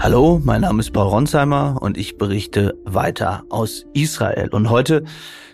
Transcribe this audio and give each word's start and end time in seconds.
Hallo, 0.00 0.40
mein 0.44 0.60
Name 0.60 0.78
ist 0.78 0.92
Paul 0.92 1.08
Ronsheimer 1.08 1.78
und 1.80 1.98
ich 1.98 2.18
berichte 2.18 2.78
weiter 2.84 3.42
aus 3.48 3.84
Israel. 3.94 4.48
Und 4.52 4.70
heute 4.70 5.02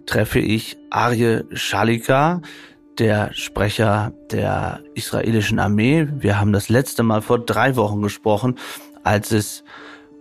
treffe 0.05 0.39
ich 0.39 0.77
Arje 0.91 1.47
Shalika, 1.55 2.43
der 2.99 3.33
Sprecher 3.33 4.13
der 4.31 4.81
israelischen 4.95 5.59
Armee. 5.59 6.09
Wir 6.19 6.39
haben 6.39 6.53
das 6.53 6.69
letzte 6.69 7.03
Mal 7.03 7.23
vor 7.23 7.39
drei 7.39 7.75
Wochen 7.77 8.03
gesprochen, 8.03 8.57
als 9.03 9.33
es 9.33 9.65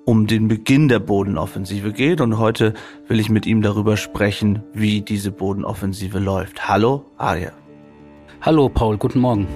um 0.06 0.26
den 0.26 0.48
Beginn 0.48 0.88
der 0.88 1.00
Bodenoffensive 1.00 1.92
geht. 1.92 2.22
Und 2.22 2.38
heute 2.38 2.74
will 3.10 3.20
ich 3.20 3.30
mit 3.30 3.46
ihm 3.46 3.62
darüber 3.62 3.98
sprechen, 3.98 4.64
wie 4.74 5.02
diese 5.02 5.32
Bodenoffensive 5.32 6.20
läuft. 6.20 6.70
Hallo, 6.70 7.06
Arje. 7.18 7.52
Hallo, 8.42 8.70
Paul, 8.70 8.98
guten 8.98 9.20
Morgen. 9.20 9.48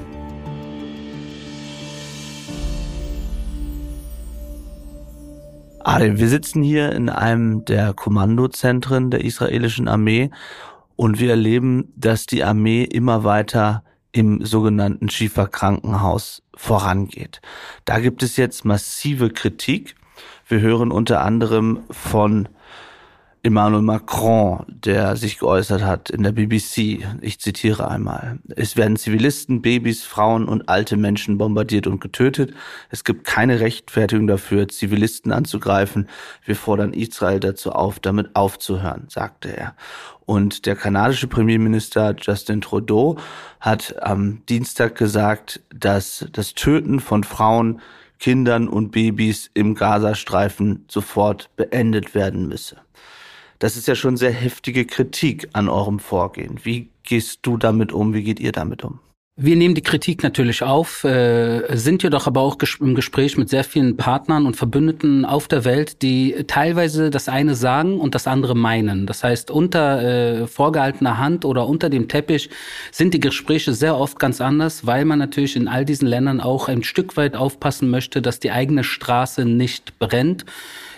Adel, 5.87 6.19
wir 6.19 6.27
sitzen 6.27 6.63
hier 6.63 6.91
in 6.91 7.07
einem 7.07 7.63
der 7.63 7.93
Kommandozentren 7.93 9.09
der 9.09 9.23
israelischen 9.23 9.87
Armee 9.87 10.31
und 10.97 11.21
wir 11.21 11.29
erleben, 11.29 11.93
dass 11.95 12.25
die 12.25 12.43
Armee 12.43 12.83
immer 12.83 13.23
weiter 13.23 13.85
im 14.11 14.43
sogenannten 14.43 15.09
Schiefer 15.09 15.47
Krankenhaus 15.47 16.43
vorangeht. 16.53 17.39
Da 17.85 17.99
gibt 17.99 18.21
es 18.21 18.35
jetzt 18.35 18.65
massive 18.65 19.29
Kritik. 19.29 19.95
Wir 20.45 20.59
hören 20.59 20.91
unter 20.91 21.21
anderem 21.21 21.79
von 21.89 22.49
Emmanuel 23.43 23.81
Macron, 23.81 24.65
der 24.67 25.15
sich 25.15 25.39
geäußert 25.39 25.83
hat 25.83 26.09
in 26.09 26.23
der 26.23 26.31
BBC. 26.31 27.05
Ich 27.21 27.39
zitiere 27.39 27.89
einmal. 27.89 28.39
Es 28.55 28.75
werden 28.75 28.97
Zivilisten, 28.97 29.61
Babys, 29.61 30.03
Frauen 30.03 30.47
und 30.47 30.67
alte 30.67 30.97
Menschen 30.97 31.37
bombardiert 31.37 31.87
und 31.87 32.01
getötet. 32.01 32.53
Es 32.89 33.03
gibt 33.03 33.25
keine 33.25 33.59
Rechtfertigung 33.59 34.27
dafür, 34.27 34.67
Zivilisten 34.67 35.31
anzugreifen. 35.31 36.09
Wir 36.43 36.55
fordern 36.55 36.93
Israel 36.93 37.39
dazu 37.39 37.71
auf, 37.71 37.99
damit 37.99 38.35
aufzuhören, 38.35 39.05
sagte 39.07 39.55
er. 39.55 39.75
Und 40.25 40.65
der 40.65 40.75
kanadische 40.75 41.27
Premierminister 41.27 42.15
Justin 42.19 42.59
Trudeau 42.59 43.17
hat 43.61 43.95
am 44.01 44.45
Dienstag 44.47 44.95
gesagt, 44.95 45.61
dass 45.73 46.27
das 46.33 46.53
Töten 46.53 46.99
von 46.99 47.23
Frauen, 47.23 47.81
Kindern 48.19 48.67
und 48.67 48.91
Babys 48.91 49.49
im 49.53 49.75
Gazastreifen 49.75 50.85
sofort 50.89 51.49
beendet 51.55 52.15
werden 52.15 52.47
müsse. 52.47 52.77
Das 53.59 53.75
ist 53.75 53.87
ja 53.87 53.95
schon 53.95 54.17
sehr 54.17 54.31
heftige 54.31 54.85
Kritik 54.85 55.49
an 55.53 55.69
eurem 55.69 55.99
Vorgehen. 55.99 56.59
Wie 56.63 56.89
gehst 57.03 57.39
du 57.41 57.57
damit 57.57 57.91
um? 57.91 58.13
Wie 58.13 58.23
geht 58.23 58.39
ihr 58.39 58.51
damit 58.51 58.83
um? 58.83 58.99
Wir 59.39 59.55
nehmen 59.55 59.75
die 59.75 59.83
Kritik 59.83 60.23
natürlich 60.23 60.63
auf, 60.63 61.03
äh, 61.03 61.77
sind 61.77 62.01
jedoch 62.01 62.25
aber 62.25 62.41
auch 62.41 62.57
im 62.79 62.95
Gespräch 62.95 63.37
mit 63.37 63.49
sehr 63.49 63.63
vielen 63.63 63.95
Partnern 63.95 64.47
und 64.47 64.55
Verbündeten 64.55 65.25
auf 65.25 65.47
der 65.47 65.63
Welt, 65.63 66.01
die 66.01 66.43
teilweise 66.47 67.11
das 67.11 67.29
eine 67.29 67.53
sagen 67.53 67.99
und 67.99 68.15
das 68.15 68.25
andere 68.25 68.55
meinen. 68.55 69.05
Das 69.05 69.23
heißt, 69.23 69.51
unter 69.51 70.01
äh, 70.01 70.47
vorgehaltener 70.47 71.19
Hand 71.19 71.45
oder 71.45 71.67
unter 71.67 71.91
dem 71.91 72.07
Teppich 72.07 72.49
sind 72.91 73.13
die 73.13 73.19
Gespräche 73.19 73.73
sehr 73.73 73.95
oft 73.95 74.17
ganz 74.17 74.41
anders, 74.41 74.87
weil 74.87 75.05
man 75.05 75.19
natürlich 75.19 75.55
in 75.55 75.67
all 75.67 75.85
diesen 75.85 76.07
Ländern 76.07 76.41
auch 76.41 76.67
ein 76.67 76.83
Stück 76.83 77.15
weit 77.15 77.35
aufpassen 77.35 77.91
möchte, 77.91 78.23
dass 78.23 78.39
die 78.39 78.49
eigene 78.49 78.83
Straße 78.83 79.45
nicht 79.45 79.99
brennt 79.99 80.45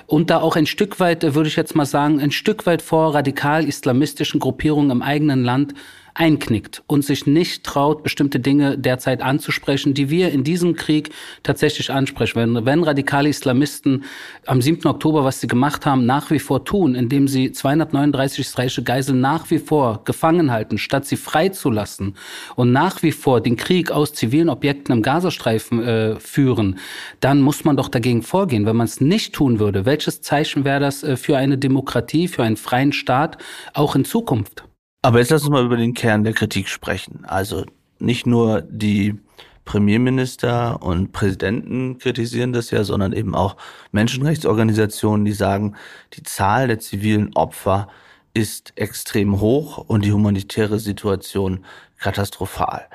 und 0.09 0.31
da 0.31 0.41
auch 0.41 0.55
ein 0.55 0.65
Stück 0.65 0.99
weit, 0.99 1.23
äh, 1.23 1.35
würde 1.35 1.49
ich 1.49 1.55
jetzt 1.55 1.75
mal 1.75 1.85
sagen, 1.85 2.19
ein 2.19 2.31
Stück 2.31 2.65
weit 2.65 2.81
vor 2.81 3.13
radikal-islamistischen 3.13 4.39
Gruppierungen 4.39 4.89
im 4.89 5.01
eigenen 5.01 5.43
Land 5.43 5.75
einknickt 6.13 6.83
und 6.87 7.03
sich 7.03 7.25
nicht 7.25 7.63
traut, 7.63 8.03
bestimmte 8.03 8.39
Dinge 8.39 8.77
derzeit 8.77 9.21
anzusprechen, 9.21 9.93
die 9.93 10.09
wir 10.09 10.31
in 10.31 10.43
diesem 10.43 10.75
Krieg 10.75 11.11
tatsächlich 11.43 11.91
ansprechen. 11.91 12.35
Wenn, 12.35 12.65
wenn 12.65 12.83
radikale 12.83 13.29
Islamisten 13.29 14.03
am 14.45 14.61
7. 14.61 14.87
Oktober, 14.87 15.23
was 15.23 15.41
sie 15.41 15.47
gemacht 15.47 15.85
haben, 15.85 16.05
nach 16.05 16.31
wie 16.31 16.39
vor 16.39 16.65
tun, 16.65 16.95
indem 16.95 17.27
sie 17.27 17.51
239 17.51 18.39
israelische 18.39 18.83
Geiseln 18.83 19.21
nach 19.21 19.49
wie 19.51 19.59
vor 19.59 20.03
gefangen 20.05 20.51
halten, 20.51 20.77
statt 20.77 21.05
sie 21.05 21.17
freizulassen 21.17 22.15
und 22.55 22.71
nach 22.71 23.03
wie 23.03 23.11
vor 23.11 23.41
den 23.41 23.55
Krieg 23.55 23.91
aus 23.91 24.13
zivilen 24.13 24.49
Objekten 24.49 24.93
im 24.93 25.01
Gazastreifen 25.01 25.83
äh, 25.83 26.19
führen, 26.19 26.79
dann 27.19 27.41
muss 27.41 27.63
man 27.63 27.77
doch 27.77 27.89
dagegen 27.89 28.21
vorgehen. 28.21 28.65
Wenn 28.65 28.75
man 28.75 28.85
es 28.85 29.01
nicht 29.01 29.33
tun 29.33 29.59
würde, 29.59 29.85
welches 29.85 30.21
Zeichen 30.21 30.65
wäre 30.65 30.79
das 30.79 31.03
äh, 31.03 31.17
für 31.17 31.37
eine 31.37 31.57
Demokratie, 31.57 32.27
für 32.27 32.43
einen 32.43 32.57
freien 32.57 32.93
Staat, 32.93 33.37
auch 33.73 33.95
in 33.95 34.05
Zukunft? 34.05 34.68
Aber 35.01 35.19
jetzt 35.19 35.29
lass 35.31 35.43
uns 35.43 35.51
mal 35.51 35.65
über 35.65 35.77
den 35.77 35.93
Kern 35.93 36.23
der 36.25 36.33
Kritik 36.33 36.67
sprechen. 36.67 37.23
Also 37.25 37.65
nicht 37.99 38.27
nur 38.27 38.61
die 38.61 39.17
Premierminister 39.63 40.81
und 40.81 41.13
Präsidenten 41.13 41.99
kritisieren 41.99 42.51
das 42.51 42.71
ja, 42.71 42.83
sondern 42.83 43.13
eben 43.13 43.33
auch 43.33 43.55
Menschenrechtsorganisationen, 43.91 45.25
die 45.25 45.31
sagen, 45.31 45.75
die 46.15 46.23
Zahl 46.23 46.67
der 46.67 46.79
zivilen 46.79 47.33
Opfer 47.35 47.87
ist 48.33 48.73
extrem 48.75 49.39
hoch 49.39 49.77
und 49.77 50.03
die 50.03 50.11
humanitäre 50.11 50.79
Situation 50.79 51.65
katastrophal. 51.97 52.87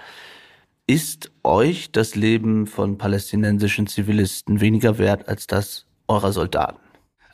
Ist 0.87 1.33
euch 1.43 1.91
das 1.93 2.17
Leben 2.17 2.67
von 2.67 2.99
palästinensischen 2.99 3.87
Zivilisten 3.87 4.61
weniger 4.61 4.99
wert 4.99 5.29
als 5.29 5.47
das 5.47 5.87
eurer 6.09 6.33
Soldaten? 6.33 6.84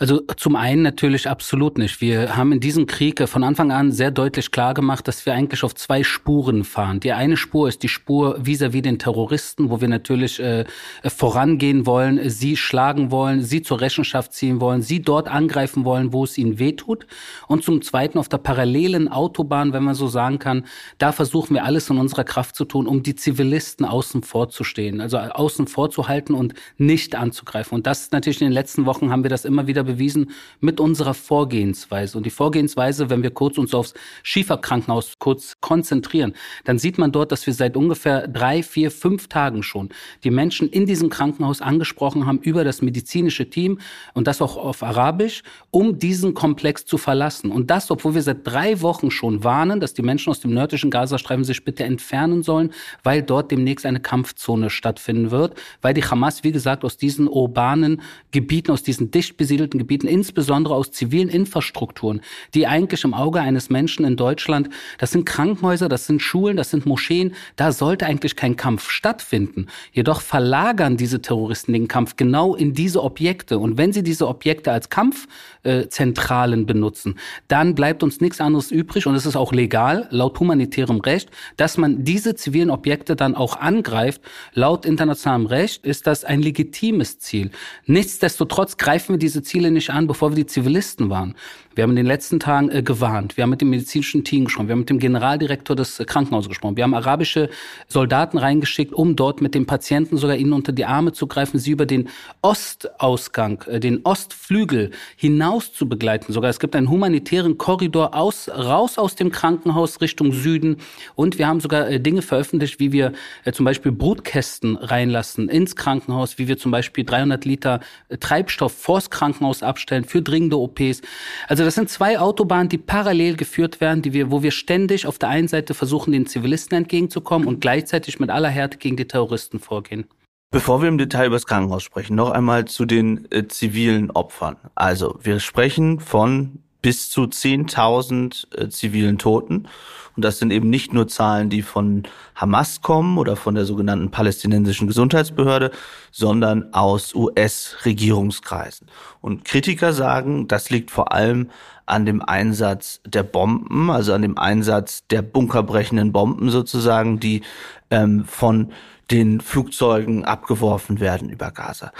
Also 0.00 0.22
zum 0.38 0.56
einen 0.56 0.80
natürlich 0.80 1.28
absolut 1.28 1.76
nicht. 1.76 2.00
Wir 2.00 2.34
haben 2.34 2.52
in 2.52 2.60
diesem 2.60 2.86
Krieg 2.86 3.28
von 3.28 3.44
Anfang 3.44 3.70
an 3.70 3.92
sehr 3.92 4.10
deutlich 4.10 4.50
klar 4.50 4.72
gemacht, 4.72 5.06
dass 5.06 5.26
wir 5.26 5.34
eigentlich 5.34 5.62
auf 5.62 5.74
zwei 5.74 6.02
Spuren 6.02 6.64
fahren. 6.64 7.00
Die 7.00 7.12
eine 7.12 7.36
Spur 7.36 7.68
ist 7.68 7.82
die 7.82 7.88
Spur 7.88 8.38
vis-à-vis 8.38 8.78
-vis 8.78 8.82
den 8.82 8.98
Terroristen, 8.98 9.68
wo 9.68 9.82
wir 9.82 9.88
natürlich 9.88 10.40
äh, 10.40 10.64
vorangehen 11.04 11.84
wollen, 11.84 12.30
sie 12.30 12.56
schlagen 12.56 13.10
wollen, 13.10 13.42
sie 13.42 13.60
zur 13.60 13.82
Rechenschaft 13.82 14.32
ziehen 14.32 14.58
wollen, 14.62 14.80
sie 14.80 15.02
dort 15.02 15.28
angreifen 15.28 15.84
wollen, 15.84 16.14
wo 16.14 16.24
es 16.24 16.38
ihnen 16.38 16.58
wehtut. 16.58 17.06
Und 17.46 17.62
zum 17.62 17.82
Zweiten 17.82 18.18
auf 18.18 18.30
der 18.30 18.38
parallelen 18.38 19.06
Autobahn, 19.08 19.74
wenn 19.74 19.82
man 19.82 19.94
so 19.94 20.08
sagen 20.08 20.38
kann, 20.38 20.64
da 20.96 21.12
versuchen 21.12 21.52
wir 21.52 21.66
alles 21.66 21.90
in 21.90 21.98
unserer 21.98 22.24
Kraft 22.24 22.56
zu 22.56 22.64
tun, 22.64 22.86
um 22.86 23.02
die 23.02 23.16
Zivilisten 23.16 23.84
außen 23.84 24.22
vor 24.22 24.48
zu 24.48 24.64
stehen, 24.64 25.02
also 25.02 25.18
außen 25.18 25.66
vor 25.66 25.90
zu 25.90 26.08
halten 26.08 26.32
und 26.32 26.54
nicht 26.78 27.16
anzugreifen. 27.16 27.74
Und 27.74 27.86
das 27.86 28.10
natürlich 28.12 28.40
in 28.40 28.46
den 28.46 28.54
letzten 28.54 28.86
Wochen 28.86 29.10
haben 29.10 29.24
wir 29.24 29.30
das 29.30 29.44
immer 29.44 29.66
wieder 29.66 29.89
bewiesen 29.92 30.30
mit 30.60 30.80
unserer 30.80 31.14
Vorgehensweise. 31.14 32.16
Und 32.16 32.24
die 32.24 32.30
Vorgehensweise, 32.30 33.10
wenn 33.10 33.22
wir 33.22 33.30
kurz 33.30 33.58
uns 33.58 33.74
aufs 33.74 33.94
Schieferkrankenhaus 34.22 35.18
kurz 35.18 35.56
konzentrieren, 35.60 36.34
dann 36.64 36.78
sieht 36.78 36.98
man 36.98 37.12
dort, 37.12 37.32
dass 37.32 37.46
wir 37.46 37.54
seit 37.54 37.76
ungefähr 37.76 38.28
drei, 38.28 38.62
vier, 38.62 38.90
fünf 38.90 39.28
Tagen 39.28 39.62
schon 39.62 39.90
die 40.24 40.30
Menschen 40.30 40.68
in 40.68 40.86
diesem 40.86 41.08
Krankenhaus 41.10 41.60
angesprochen 41.60 42.26
haben 42.26 42.38
über 42.38 42.64
das 42.64 42.82
medizinische 42.82 43.50
Team 43.50 43.78
und 44.14 44.26
das 44.26 44.42
auch 44.42 44.56
auf 44.56 44.82
Arabisch, 44.82 45.42
um 45.70 45.98
diesen 45.98 46.34
Komplex 46.34 46.84
zu 46.84 46.98
verlassen. 46.98 47.50
Und 47.50 47.70
das, 47.70 47.90
obwohl 47.90 48.14
wir 48.14 48.22
seit 48.22 48.46
drei 48.46 48.80
Wochen 48.80 49.10
schon 49.10 49.44
warnen, 49.44 49.80
dass 49.80 49.94
die 49.94 50.02
Menschen 50.02 50.30
aus 50.30 50.40
dem 50.40 50.52
nördlichen 50.52 50.90
Gazastreifen 50.90 51.44
sich 51.44 51.64
bitte 51.64 51.84
entfernen 51.84 52.42
sollen, 52.42 52.72
weil 53.02 53.22
dort 53.22 53.50
demnächst 53.50 53.86
eine 53.86 54.00
Kampfzone 54.00 54.70
stattfinden 54.70 55.30
wird, 55.30 55.54
weil 55.82 55.94
die 55.94 56.04
Hamas, 56.04 56.44
wie 56.44 56.52
gesagt, 56.52 56.84
aus 56.84 56.96
diesen 56.96 57.28
urbanen 57.28 58.02
Gebieten, 58.30 58.70
aus 58.70 58.82
diesen 58.82 59.10
dicht 59.10 59.36
besiedelten 59.36 59.78
Gebieten, 59.80 60.06
insbesondere 60.06 60.74
aus 60.74 60.92
zivilen 60.92 61.28
Infrastrukturen, 61.28 62.20
die 62.54 62.66
eigentlich 62.66 63.02
im 63.04 63.14
Auge 63.14 63.40
eines 63.40 63.70
Menschen 63.70 64.04
in 64.04 64.16
Deutschland, 64.16 64.68
das 64.98 65.10
sind 65.10 65.24
Krankenhäuser, 65.24 65.88
das 65.88 66.06
sind 66.06 66.20
Schulen, 66.20 66.56
das 66.56 66.70
sind 66.70 66.86
Moscheen, 66.86 67.34
da 67.56 67.72
sollte 67.72 68.06
eigentlich 68.06 68.36
kein 68.36 68.56
Kampf 68.56 68.90
stattfinden. 68.90 69.66
Jedoch 69.92 70.20
verlagern 70.20 70.96
diese 70.96 71.22
Terroristen 71.22 71.72
den 71.72 71.88
Kampf 71.88 72.16
genau 72.16 72.54
in 72.54 72.74
diese 72.74 73.02
Objekte. 73.02 73.58
Und 73.58 73.78
wenn 73.78 73.92
sie 73.92 74.02
diese 74.02 74.28
Objekte 74.28 74.70
als 74.70 74.90
Kampfzentralen 74.90 76.66
benutzen, 76.66 77.18
dann 77.48 77.74
bleibt 77.74 78.02
uns 78.02 78.20
nichts 78.20 78.40
anderes 78.40 78.70
übrig 78.70 79.06
und 79.06 79.14
es 79.14 79.24
ist 79.24 79.36
auch 79.36 79.52
legal, 79.52 80.06
laut 80.10 80.38
humanitärem 80.38 81.00
Recht, 81.00 81.30
dass 81.56 81.78
man 81.78 82.04
diese 82.04 82.34
zivilen 82.34 82.70
Objekte 82.70 83.16
dann 83.16 83.34
auch 83.34 83.56
angreift. 83.56 84.20
Laut 84.52 84.84
internationalem 84.84 85.46
Recht 85.46 85.86
ist 85.86 86.06
das 86.06 86.24
ein 86.24 86.42
legitimes 86.42 87.18
Ziel. 87.18 87.50
Nichtsdestotrotz 87.86 88.76
greifen 88.76 89.14
wir 89.14 89.18
diese 89.18 89.42
Ziele 89.42 89.69
nicht 89.70 89.90
an, 89.90 90.06
bevor 90.06 90.30
wir 90.30 90.36
die 90.36 90.46
Zivilisten 90.46 91.10
waren. 91.10 91.34
Wir 91.76 91.84
haben 91.84 91.90
in 91.90 91.96
den 91.96 92.06
letzten 92.06 92.40
Tagen 92.40 92.68
äh, 92.68 92.82
gewarnt. 92.82 93.36
Wir 93.36 93.42
haben 93.42 93.50
mit 93.50 93.60
dem 93.60 93.70
medizinischen 93.70 94.24
Team 94.24 94.46
gesprochen. 94.46 94.66
Wir 94.66 94.72
haben 94.72 94.80
mit 94.80 94.90
dem 94.90 94.98
Generaldirektor 94.98 95.76
des 95.76 96.00
äh, 96.00 96.04
Krankenhauses 96.04 96.48
gesprochen. 96.48 96.76
Wir 96.76 96.82
haben 96.82 96.94
arabische 96.94 97.48
Soldaten 97.86 98.38
reingeschickt, 98.38 98.92
um 98.92 99.14
dort 99.14 99.40
mit 99.40 99.54
den 99.54 99.66
Patienten 99.66 100.16
sogar 100.16 100.36
ihnen 100.36 100.52
unter 100.52 100.72
die 100.72 100.84
Arme 100.84 101.12
zu 101.12 101.28
greifen, 101.28 101.60
sie 101.60 101.70
über 101.70 101.86
den 101.86 102.08
Ostausgang, 102.42 103.62
äh, 103.68 103.78
den 103.78 104.00
Ostflügel 104.04 104.90
hinaus 105.16 105.72
zu 105.72 105.88
begleiten. 105.88 106.32
Sogar 106.32 106.50
es 106.50 106.58
gibt 106.58 106.74
einen 106.74 106.90
humanitären 106.90 107.56
Korridor 107.56 108.16
aus, 108.16 108.48
raus 108.48 108.98
aus 108.98 109.14
dem 109.14 109.30
Krankenhaus 109.30 110.00
Richtung 110.00 110.32
Süden. 110.32 110.78
Und 111.14 111.38
wir 111.38 111.46
haben 111.46 111.60
sogar 111.60 111.88
äh, 111.88 112.00
Dinge 112.00 112.22
veröffentlicht, 112.22 112.80
wie 112.80 112.90
wir 112.90 113.12
äh, 113.44 113.52
zum 113.52 113.64
Beispiel 113.64 113.92
Brutkästen 113.92 114.76
reinlassen 114.76 115.48
ins 115.48 115.76
Krankenhaus, 115.76 116.36
wie 116.36 116.48
wir 116.48 116.58
zum 116.58 116.72
Beispiel 116.72 117.04
300 117.04 117.44
Liter 117.44 117.80
äh, 118.08 118.16
Treibstoff 118.16 118.72
vors 118.72 119.08
Krankenhaus 119.08 119.59
abstellen 119.62 120.04
für 120.04 120.22
dringende 120.22 120.58
OPs. 120.58 121.02
Also 121.48 121.60
also 121.60 121.66
das 121.66 121.74
sind 121.74 121.90
zwei 121.90 122.18
Autobahnen, 122.18 122.70
die 122.70 122.78
parallel 122.78 123.36
geführt 123.36 123.82
werden, 123.82 124.00
die 124.00 124.14
wir, 124.14 124.30
wo 124.30 124.42
wir 124.42 124.50
ständig 124.50 125.06
auf 125.06 125.18
der 125.18 125.28
einen 125.28 125.46
Seite 125.46 125.74
versuchen, 125.74 126.10
den 126.10 126.24
Zivilisten 126.24 126.74
entgegenzukommen 126.74 127.46
und 127.46 127.60
gleichzeitig 127.60 128.18
mit 128.18 128.30
aller 128.30 128.48
Härte 128.48 128.78
gegen 128.78 128.96
die 128.96 129.06
Terroristen 129.06 129.58
vorgehen. 129.58 130.06
Bevor 130.50 130.80
wir 130.80 130.88
im 130.88 130.96
Detail 130.96 131.26
über 131.26 131.36
das 131.36 131.44
Krankenhaus 131.44 131.82
sprechen, 131.82 132.16
noch 132.16 132.30
einmal 132.30 132.64
zu 132.64 132.86
den 132.86 133.30
äh, 133.30 133.46
zivilen 133.46 134.10
Opfern. 134.10 134.56
Also 134.74 135.18
wir 135.22 135.38
sprechen 135.38 136.00
von 136.00 136.60
bis 136.82 137.10
zu 137.10 137.22
10.000 137.22 138.56
äh, 138.56 138.68
zivilen 138.68 139.18
Toten. 139.18 139.68
Und 140.16 140.24
das 140.24 140.38
sind 140.38 140.52
eben 140.52 140.68
nicht 140.68 140.92
nur 140.92 141.08
Zahlen, 141.08 141.50
die 141.50 141.62
von 141.62 142.02
Hamas 142.34 142.82
kommen 142.82 143.16
oder 143.16 143.36
von 143.36 143.54
der 143.54 143.64
sogenannten 143.64 144.10
palästinensischen 144.10 144.88
Gesundheitsbehörde, 144.88 145.70
sondern 146.10 146.74
aus 146.74 147.14
US-Regierungskreisen. 147.14 148.88
Und 149.20 149.44
Kritiker 149.44 149.92
sagen, 149.92 150.48
das 150.48 150.70
liegt 150.70 150.90
vor 150.90 151.12
allem 151.12 151.50
an 151.86 152.06
dem 152.06 152.22
Einsatz 152.22 153.00
der 153.04 153.22
Bomben, 153.22 153.90
also 153.90 154.12
an 154.12 154.22
dem 154.22 154.38
Einsatz 154.38 155.06
der 155.08 155.22
bunkerbrechenden 155.22 156.12
Bomben 156.12 156.50
sozusagen, 156.50 157.20
die 157.20 157.42
ähm, 157.90 158.24
von 158.24 158.72
den 159.10 159.40
Flugzeugen 159.40 160.24
abgeworfen 160.24 161.00
werden 161.00 161.30
über 161.30 161.50
Gaza. 161.50 161.92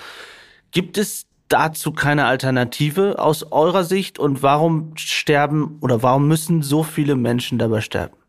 Gibt 0.70 0.98
es 0.98 1.26
dazu 1.50 1.92
keine 1.92 2.24
Alternative 2.24 3.18
aus 3.18 3.52
eurer 3.52 3.84
Sicht 3.84 4.18
und 4.18 4.42
warum 4.42 4.92
sterben 4.96 5.76
oder 5.80 6.02
warum 6.02 6.26
müssen 6.28 6.62
so 6.62 6.82
viele 6.82 7.16
Menschen 7.16 7.58
dabei 7.58 7.82
sterben? 7.82 8.19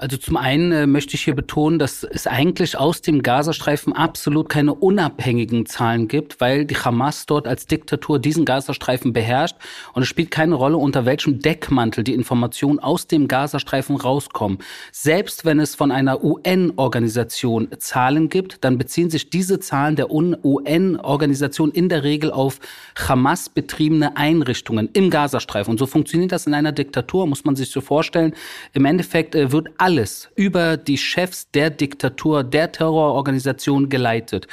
Also 0.00 0.16
zum 0.16 0.38
einen 0.38 0.72
äh, 0.72 0.86
möchte 0.86 1.14
ich 1.14 1.24
hier 1.24 1.34
betonen, 1.34 1.78
dass 1.78 2.04
es 2.04 2.26
eigentlich 2.26 2.78
aus 2.78 3.02
dem 3.02 3.22
Gazastreifen 3.22 3.92
absolut 3.92 4.48
keine 4.48 4.72
unabhängigen 4.72 5.66
Zahlen 5.66 6.08
gibt, 6.08 6.40
weil 6.40 6.64
die 6.64 6.74
Hamas 6.74 7.26
dort 7.26 7.46
als 7.46 7.66
Diktatur 7.66 8.18
diesen 8.18 8.46
Gazastreifen 8.46 9.12
beherrscht 9.12 9.56
und 9.92 10.00
es 10.00 10.08
spielt 10.08 10.30
keine 10.30 10.54
Rolle, 10.54 10.78
unter 10.78 11.04
welchem 11.04 11.40
Deckmantel 11.40 12.02
die 12.02 12.14
Informationen 12.14 12.78
aus 12.78 13.08
dem 13.08 13.28
Gazastreifen 13.28 13.96
rauskommen. 13.96 14.56
Selbst 14.90 15.44
wenn 15.44 15.60
es 15.60 15.74
von 15.74 15.92
einer 15.92 16.24
UN-Organisation 16.24 17.68
Zahlen 17.78 18.30
gibt, 18.30 18.64
dann 18.64 18.78
beziehen 18.78 19.10
sich 19.10 19.28
diese 19.28 19.60
Zahlen 19.60 19.96
der 19.96 20.10
UN-Organisation 20.10 21.72
in 21.72 21.90
der 21.90 22.04
Regel 22.04 22.32
auf 22.32 22.58
Hamas 23.06 23.50
betriebene 23.50 24.16
Einrichtungen 24.16 24.88
im 24.94 25.10
Gazastreifen. 25.10 25.72
Und 25.72 25.78
so 25.78 25.84
funktioniert 25.84 26.32
das 26.32 26.46
in 26.46 26.54
einer 26.54 26.72
Diktatur, 26.72 27.26
muss 27.26 27.44
man 27.44 27.54
sich 27.54 27.70
so 27.70 27.82
vorstellen. 27.82 28.32
Im 28.72 28.86
Endeffekt 28.86 29.34
äh, 29.34 29.52
wird 29.52 29.68
alles 29.76 29.89
über 30.36 30.76
die 30.76 30.98
Chefs 30.98 31.50
der 31.50 31.70
Diktatur, 31.70 32.44
der 32.44 32.72
Terrororganisation 32.72 33.88
geleitet. 33.88 34.46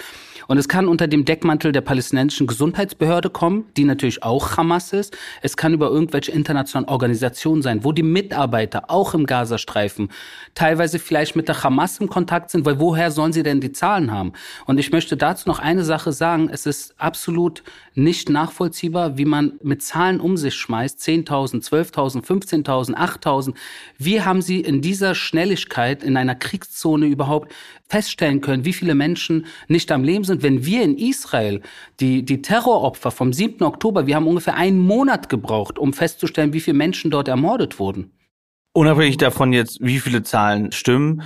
Und 0.47 0.57
es 0.57 0.67
kann 0.67 0.88
unter 0.88 1.07
dem 1.07 1.25
Deckmantel 1.25 1.71
der 1.71 1.81
palästinensischen 1.81 2.47
Gesundheitsbehörde 2.47 3.29
kommen, 3.29 3.65
die 3.75 3.83
natürlich 3.83 4.23
auch 4.23 4.57
Hamas 4.57 4.94
ist. 4.94 5.17
Es 5.41 5.57
kann 5.57 5.73
über 5.73 5.89
irgendwelche 5.89 6.31
internationalen 6.31 6.89
Organisationen 6.89 7.61
sein, 7.61 7.83
wo 7.83 7.91
die 7.91 8.03
Mitarbeiter 8.03 8.89
auch 8.89 9.13
im 9.13 9.25
Gazastreifen 9.25 10.09
teilweise 10.55 10.99
vielleicht 10.99 11.35
mit 11.35 11.47
der 11.47 11.63
Hamas 11.63 11.99
im 11.99 12.09
Kontakt 12.09 12.51
sind, 12.51 12.65
weil 12.65 12.79
woher 12.79 13.11
sollen 13.11 13.33
sie 13.33 13.44
denn 13.44 13.61
die 13.61 13.71
Zahlen 13.71 14.11
haben? 14.11 14.33
Und 14.65 14.79
ich 14.79 14.91
möchte 14.91 15.17
dazu 15.17 15.49
noch 15.49 15.59
eine 15.59 15.83
Sache 15.83 16.11
sagen. 16.11 16.50
Es 16.51 16.65
ist 16.65 16.95
absolut 16.97 17.63
nicht 17.93 18.29
nachvollziehbar, 18.29 19.17
wie 19.17 19.25
man 19.25 19.53
mit 19.61 19.81
Zahlen 19.81 20.19
um 20.19 20.38
sich 20.38 20.55
schmeißt. 20.55 21.00
10.000, 21.00 21.67
12.000, 21.67 22.23
15.000, 22.23 22.95
8.000. 22.95 23.53
Wie 23.97 24.21
haben 24.21 24.41
Sie 24.41 24.61
in 24.61 24.81
dieser 24.81 25.15
Schnelligkeit 25.15 26.03
in 26.03 26.15
einer 26.17 26.35
Kriegszone 26.35 27.07
überhaupt 27.07 27.51
feststellen 27.89 28.41
können, 28.41 28.65
wie 28.65 28.73
viele 28.73 28.95
Menschen 28.95 29.45
nicht 29.67 29.91
am 29.91 30.03
Leben 30.03 30.23
sind, 30.23 30.37
wenn 30.44 30.66
wir 30.66 30.84
in 30.84 30.98
Israel 30.98 31.62
die, 32.00 32.24
die 32.24 32.42
Terroropfer 32.42 33.12
vom 33.12 33.34
7. 33.34 33.63
Oktober, 33.63 34.07
wir 34.07 34.16
haben 34.16 34.28
ungefähr 34.28 34.56
einen 34.56 34.80
Monat 34.80 35.30
gebraucht, 35.30 35.80
um 35.80 35.94
festzustellen, 35.94 36.54
wie 36.54 36.60
viele 36.60 36.78
Menschen 36.78 37.12
dort 37.12 37.28
ermordet 37.28 37.80
wurden. 37.80 38.12
Unabhängig 38.74 39.18
davon 39.18 39.54
jetzt, 39.54 39.80
wie 39.81 40.00
viele 40.00 40.24
Zahlen 40.24 40.72
stimmen, 40.72 41.24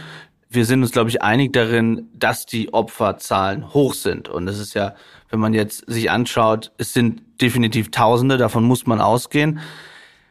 wir 0.53 0.65
sind 0.65 0.81
uns, 0.81 0.91
glaube 0.91 1.09
ich, 1.09 1.21
einig 1.21 1.53
darin, 1.53 2.09
dass 2.13 2.45
die 2.45 2.73
Opferzahlen 2.73 3.73
hoch 3.73 3.93
sind. 3.93 4.27
Und 4.27 4.49
es 4.49 4.59
ist 4.59 4.73
ja, 4.73 4.95
wenn 5.29 5.39
man 5.39 5.53
jetzt 5.53 5.89
sich 5.89 6.11
anschaut, 6.11 6.73
es 6.77 6.91
sind 6.91 7.21
definitiv 7.41 7.89
Tausende, 7.89 8.37
davon 8.37 8.65
muss 8.65 8.85
man 8.85 8.99
ausgehen. 8.99 9.61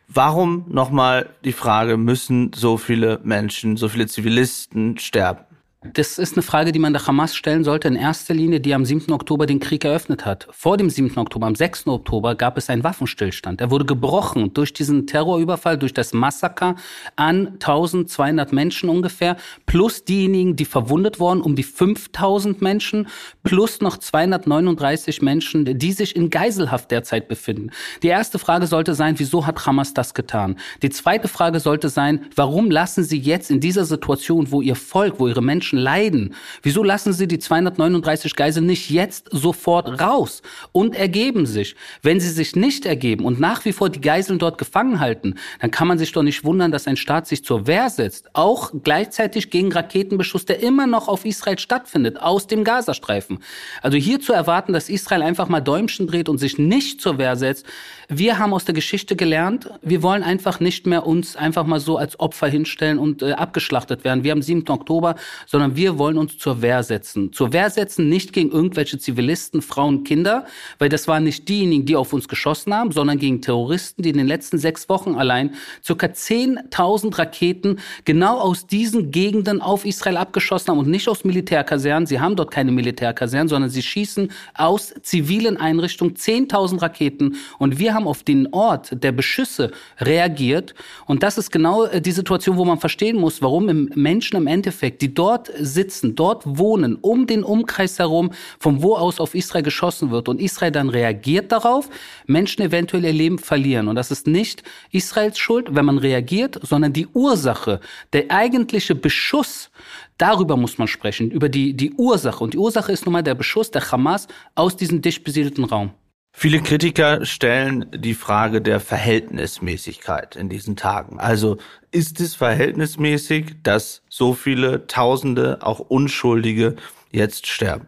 Warum 0.08 0.66
nochmal 0.68 1.30
die 1.44 1.52
Frage, 1.52 1.96
müssen 1.96 2.52
so 2.54 2.76
viele 2.76 3.18
Menschen, 3.22 3.78
so 3.78 3.88
viele 3.88 4.08
Zivilisten 4.08 4.98
sterben? 4.98 5.49
Das 5.82 6.18
ist 6.18 6.34
eine 6.34 6.42
Frage, 6.42 6.72
die 6.72 6.78
man 6.78 6.92
der 6.92 7.06
Hamas 7.06 7.34
stellen 7.34 7.64
sollte, 7.64 7.88
in 7.88 7.96
erster 7.96 8.34
Linie, 8.34 8.60
die 8.60 8.74
am 8.74 8.84
7. 8.84 9.14
Oktober 9.14 9.46
den 9.46 9.60
Krieg 9.60 9.82
eröffnet 9.82 10.26
hat. 10.26 10.46
Vor 10.50 10.76
dem 10.76 10.90
7. 10.90 11.16
Oktober, 11.16 11.46
am 11.46 11.54
6. 11.54 11.86
Oktober, 11.86 12.34
gab 12.34 12.58
es 12.58 12.68
einen 12.68 12.84
Waffenstillstand. 12.84 13.62
Er 13.62 13.70
wurde 13.70 13.86
gebrochen 13.86 14.52
durch 14.52 14.74
diesen 14.74 15.06
Terrorüberfall, 15.06 15.78
durch 15.78 15.94
das 15.94 16.12
Massaker 16.12 16.76
an 17.16 17.54
1200 17.54 18.52
Menschen 18.52 18.90
ungefähr, 18.90 19.38
plus 19.64 20.04
diejenigen, 20.04 20.54
die 20.54 20.66
verwundet 20.66 21.18
wurden, 21.18 21.40
um 21.40 21.56
die 21.56 21.62
5000 21.62 22.60
Menschen, 22.60 23.08
plus 23.42 23.80
noch 23.80 23.96
239 23.96 25.22
Menschen, 25.22 25.78
die 25.78 25.92
sich 25.92 26.14
in 26.14 26.28
Geiselhaft 26.28 26.90
derzeit 26.90 27.26
befinden. 27.26 27.70
Die 28.02 28.08
erste 28.08 28.38
Frage 28.38 28.66
sollte 28.66 28.92
sein, 28.92 29.18
wieso 29.18 29.46
hat 29.46 29.64
Hamas 29.64 29.94
das 29.94 30.12
getan? 30.12 30.56
Die 30.82 30.90
zweite 30.90 31.26
Frage 31.26 31.58
sollte 31.58 31.88
sein, 31.88 32.26
warum 32.36 32.70
lassen 32.70 33.02
sie 33.02 33.18
jetzt 33.18 33.50
in 33.50 33.60
dieser 33.60 33.86
Situation, 33.86 34.52
wo 34.52 34.60
ihr 34.60 34.76
Volk, 34.76 35.14
wo 35.18 35.26
ihre 35.26 35.40
Menschen 35.40 35.69
Menschen 35.70 35.78
leiden. 35.78 36.34
Wieso 36.62 36.82
lassen 36.82 37.12
Sie 37.12 37.26
die 37.26 37.38
239 37.38 38.34
Geiseln 38.34 38.66
nicht 38.66 38.90
jetzt 38.90 39.28
sofort 39.30 40.00
raus 40.00 40.42
und 40.72 40.94
ergeben 40.94 41.46
sich? 41.46 41.76
Wenn 42.02 42.20
sie 42.20 42.30
sich 42.30 42.56
nicht 42.56 42.86
ergeben 42.86 43.24
und 43.24 43.40
nach 43.40 43.64
wie 43.64 43.72
vor 43.72 43.88
die 43.88 44.00
Geiseln 44.00 44.38
dort 44.38 44.58
gefangen 44.58 45.00
halten, 45.00 45.36
dann 45.60 45.70
kann 45.70 45.88
man 45.88 45.98
sich 45.98 46.12
doch 46.12 46.22
nicht 46.22 46.44
wundern, 46.44 46.72
dass 46.72 46.86
ein 46.86 46.96
Staat 46.96 47.26
sich 47.26 47.44
zur 47.44 47.66
Wehr 47.66 47.88
setzt, 47.90 48.34
auch 48.34 48.72
gleichzeitig 48.82 49.50
gegen 49.50 49.72
Raketenbeschuss, 49.72 50.44
der 50.44 50.60
immer 50.60 50.86
noch 50.86 51.08
auf 51.08 51.24
Israel 51.24 51.58
stattfindet, 51.58 52.20
aus 52.20 52.46
dem 52.46 52.64
Gazastreifen. 52.64 53.38
Also 53.82 53.96
hier 53.96 54.20
zu 54.20 54.32
erwarten, 54.32 54.72
dass 54.72 54.88
Israel 54.88 55.22
einfach 55.22 55.48
mal 55.48 55.60
Däumchen 55.60 56.06
dreht 56.06 56.28
und 56.28 56.38
sich 56.38 56.58
nicht 56.58 57.00
zur 57.00 57.18
Wehr 57.18 57.36
setzt, 57.36 57.66
wir 58.12 58.38
haben 58.38 58.52
aus 58.52 58.64
der 58.64 58.74
Geschichte 58.74 59.14
gelernt, 59.14 59.70
wir 59.82 60.02
wollen 60.02 60.24
einfach 60.24 60.58
nicht 60.58 60.84
mehr 60.84 61.06
uns 61.06 61.36
einfach 61.36 61.64
mal 61.64 61.78
so 61.78 61.96
als 61.96 62.18
Opfer 62.18 62.48
hinstellen 62.48 62.98
und 62.98 63.22
äh, 63.22 63.32
abgeschlachtet 63.32 64.02
werden. 64.02 64.24
Wir 64.24 64.32
haben 64.32 64.42
7. 64.42 64.68
Oktober, 64.68 65.14
sondern 65.46 65.76
wir 65.76 65.96
wollen 65.96 66.18
uns 66.18 66.36
zur 66.36 66.60
Wehr 66.60 66.82
setzen. 66.82 67.32
Zur 67.32 67.52
Wehr 67.52 67.70
setzen 67.70 68.08
nicht 68.08 68.32
gegen 68.32 68.50
irgendwelche 68.50 68.98
Zivilisten, 68.98 69.62
Frauen, 69.62 70.02
Kinder, 70.02 70.44
weil 70.80 70.88
das 70.88 71.06
waren 71.06 71.22
nicht 71.22 71.48
diejenigen, 71.48 71.86
die 71.86 71.94
auf 71.94 72.12
uns 72.12 72.26
geschossen 72.26 72.74
haben, 72.74 72.90
sondern 72.90 73.16
gegen 73.16 73.42
Terroristen, 73.42 74.02
die 74.02 74.10
in 74.10 74.18
den 74.18 74.26
letzten 74.26 74.58
sechs 74.58 74.88
Wochen 74.88 75.14
allein 75.14 75.54
circa 75.84 76.08
10.000 76.08 77.16
Raketen 77.16 77.78
genau 78.04 78.40
aus 78.40 78.66
diesen 78.66 79.12
Gegenden 79.12 79.60
auf 79.60 79.86
Israel 79.86 80.16
abgeschossen 80.16 80.72
haben 80.72 80.78
und 80.78 80.88
nicht 80.88 81.08
aus 81.08 81.22
Militärkasernen. 81.22 82.06
Sie 82.06 82.18
haben 82.18 82.34
dort 82.34 82.50
keine 82.50 82.72
Militärkasernen, 82.72 83.48
sondern 83.48 83.70
sie 83.70 83.82
schießen 83.82 84.32
aus 84.54 84.92
zivilen 85.02 85.56
Einrichtungen 85.58 86.14
10.000 86.14 86.82
Raketen 86.82 87.36
und 87.58 87.78
wir 87.78 87.94
haben 87.94 87.99
haben 88.00 88.08
auf 88.08 88.22
den 88.22 88.52
Ort 88.52 89.02
der 89.02 89.12
Beschüsse 89.12 89.70
reagiert. 89.98 90.74
Und 91.06 91.22
das 91.22 91.38
ist 91.38 91.50
genau 91.50 91.84
äh, 91.84 92.00
die 92.00 92.12
Situation, 92.12 92.56
wo 92.56 92.64
man 92.64 92.78
verstehen 92.78 93.18
muss, 93.18 93.42
warum 93.42 93.88
Menschen 93.94 94.36
im 94.36 94.46
Endeffekt, 94.46 95.02
die 95.02 95.12
dort 95.12 95.50
sitzen, 95.58 96.14
dort 96.14 96.42
wohnen, 96.46 96.96
um 97.00 97.26
den 97.26 97.44
Umkreis 97.44 97.98
herum, 97.98 98.30
von 98.58 98.82
wo 98.82 98.94
aus 98.94 99.20
auf 99.20 99.34
Israel 99.34 99.62
geschossen 99.62 100.10
wird 100.10 100.28
und 100.28 100.40
Israel 100.40 100.72
dann 100.72 100.88
reagiert 100.88 101.52
darauf, 101.52 101.88
Menschen 102.26 102.62
eventuell 102.62 103.04
ihr 103.04 103.12
Leben 103.12 103.38
verlieren. 103.38 103.88
Und 103.88 103.96
das 103.96 104.10
ist 104.10 104.26
nicht 104.26 104.62
Israels 104.90 105.38
Schuld, 105.38 105.74
wenn 105.74 105.84
man 105.84 105.98
reagiert, 105.98 106.58
sondern 106.62 106.92
die 106.92 107.06
Ursache, 107.08 107.80
der 108.12 108.30
eigentliche 108.30 108.94
Beschuss, 108.94 109.70
Darüber 110.18 110.58
muss 110.58 110.76
man 110.76 110.86
sprechen, 110.86 111.30
über 111.30 111.48
die, 111.48 111.72
die 111.72 111.94
Ursache. 111.94 112.44
Und 112.44 112.52
die 112.52 112.58
Ursache 112.58 112.92
ist 112.92 113.06
nun 113.06 113.14
mal 113.14 113.22
der 113.22 113.34
Beschuss 113.34 113.70
der 113.70 113.90
Hamas 113.90 114.28
aus 114.54 114.76
diesem 114.76 115.00
dicht 115.00 115.24
besiedelten 115.24 115.64
Raum. 115.64 115.92
Viele 116.32 116.62
Kritiker 116.62 117.26
stellen 117.26 117.86
die 117.92 118.14
Frage 118.14 118.62
der 118.62 118.80
Verhältnismäßigkeit 118.80 120.36
in 120.36 120.48
diesen 120.48 120.76
Tagen. 120.76 121.20
Also 121.20 121.58
ist 121.90 122.20
es 122.20 122.34
verhältnismäßig, 122.34 123.56
dass 123.62 124.02
so 124.08 124.32
viele 124.32 124.86
Tausende, 124.86 125.58
auch 125.60 125.80
Unschuldige, 125.80 126.76
jetzt 127.10 127.46
sterben? 127.46 127.86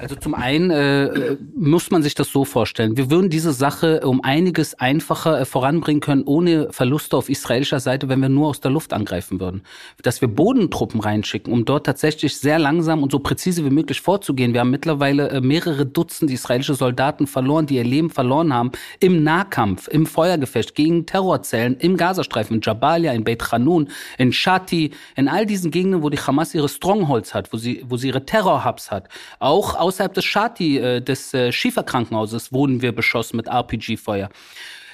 Also 0.00 0.14
zum 0.14 0.34
einen 0.34 0.70
äh, 0.70 1.36
muss 1.56 1.90
man 1.90 2.04
sich 2.04 2.14
das 2.14 2.28
so 2.28 2.44
vorstellen. 2.44 2.96
Wir 2.96 3.10
würden 3.10 3.30
diese 3.30 3.52
Sache 3.52 4.06
um 4.06 4.22
einiges 4.22 4.78
einfacher 4.78 5.40
äh, 5.40 5.44
voranbringen 5.44 6.00
können, 6.00 6.22
ohne 6.24 6.72
Verluste 6.72 7.16
auf 7.16 7.28
israelischer 7.28 7.80
Seite, 7.80 8.08
wenn 8.08 8.20
wir 8.20 8.28
nur 8.28 8.46
aus 8.46 8.60
der 8.60 8.70
Luft 8.70 8.92
angreifen 8.92 9.40
würden. 9.40 9.62
Dass 10.00 10.20
wir 10.20 10.28
Bodentruppen 10.28 11.00
reinschicken, 11.00 11.52
um 11.52 11.64
dort 11.64 11.84
tatsächlich 11.84 12.38
sehr 12.38 12.60
langsam 12.60 13.02
und 13.02 13.10
so 13.10 13.18
präzise 13.18 13.64
wie 13.64 13.70
möglich 13.70 14.00
vorzugehen. 14.00 14.52
Wir 14.52 14.60
haben 14.60 14.70
mittlerweile 14.70 15.30
äh, 15.30 15.40
mehrere 15.40 15.84
Dutzend 15.84 16.30
israelische 16.30 16.74
Soldaten 16.74 17.26
verloren, 17.26 17.66
die 17.66 17.74
ihr 17.74 17.84
Leben 17.84 18.10
verloren 18.10 18.54
haben 18.54 18.70
im 19.00 19.24
Nahkampf, 19.24 19.88
im 19.88 20.06
Feuergefecht 20.06 20.76
gegen 20.76 21.06
Terrorzellen 21.06 21.76
im 21.76 21.96
Gazastreifen, 21.96 22.58
in 22.58 22.62
Jabalia, 22.62 23.12
in 23.14 23.24
Beit 23.24 23.50
Hanun, 23.50 23.88
in 24.16 24.32
Shati, 24.32 24.92
in 25.16 25.26
all 25.26 25.44
diesen 25.44 25.72
Gegenden, 25.72 26.04
wo 26.04 26.08
die 26.08 26.18
Hamas 26.18 26.54
ihre 26.54 26.68
Strongholds 26.68 27.34
hat, 27.34 27.52
wo 27.52 27.56
sie, 27.56 27.84
wo 27.88 27.96
sie 27.96 28.08
ihre 28.08 28.24
Terrorhubs 28.24 28.92
hat. 28.92 29.08
Auch 29.40 29.74
außerhalb 29.88 30.14
des 30.14 30.24
Shati, 30.24 30.78
äh, 30.78 31.00
des 31.00 31.34
äh, 31.34 31.50
Schieferkrankenhauses, 31.50 32.52
wurden 32.52 32.82
wir 32.82 32.92
beschossen 32.92 33.36
mit 33.38 33.48
RPG-Feuer. 33.48 34.28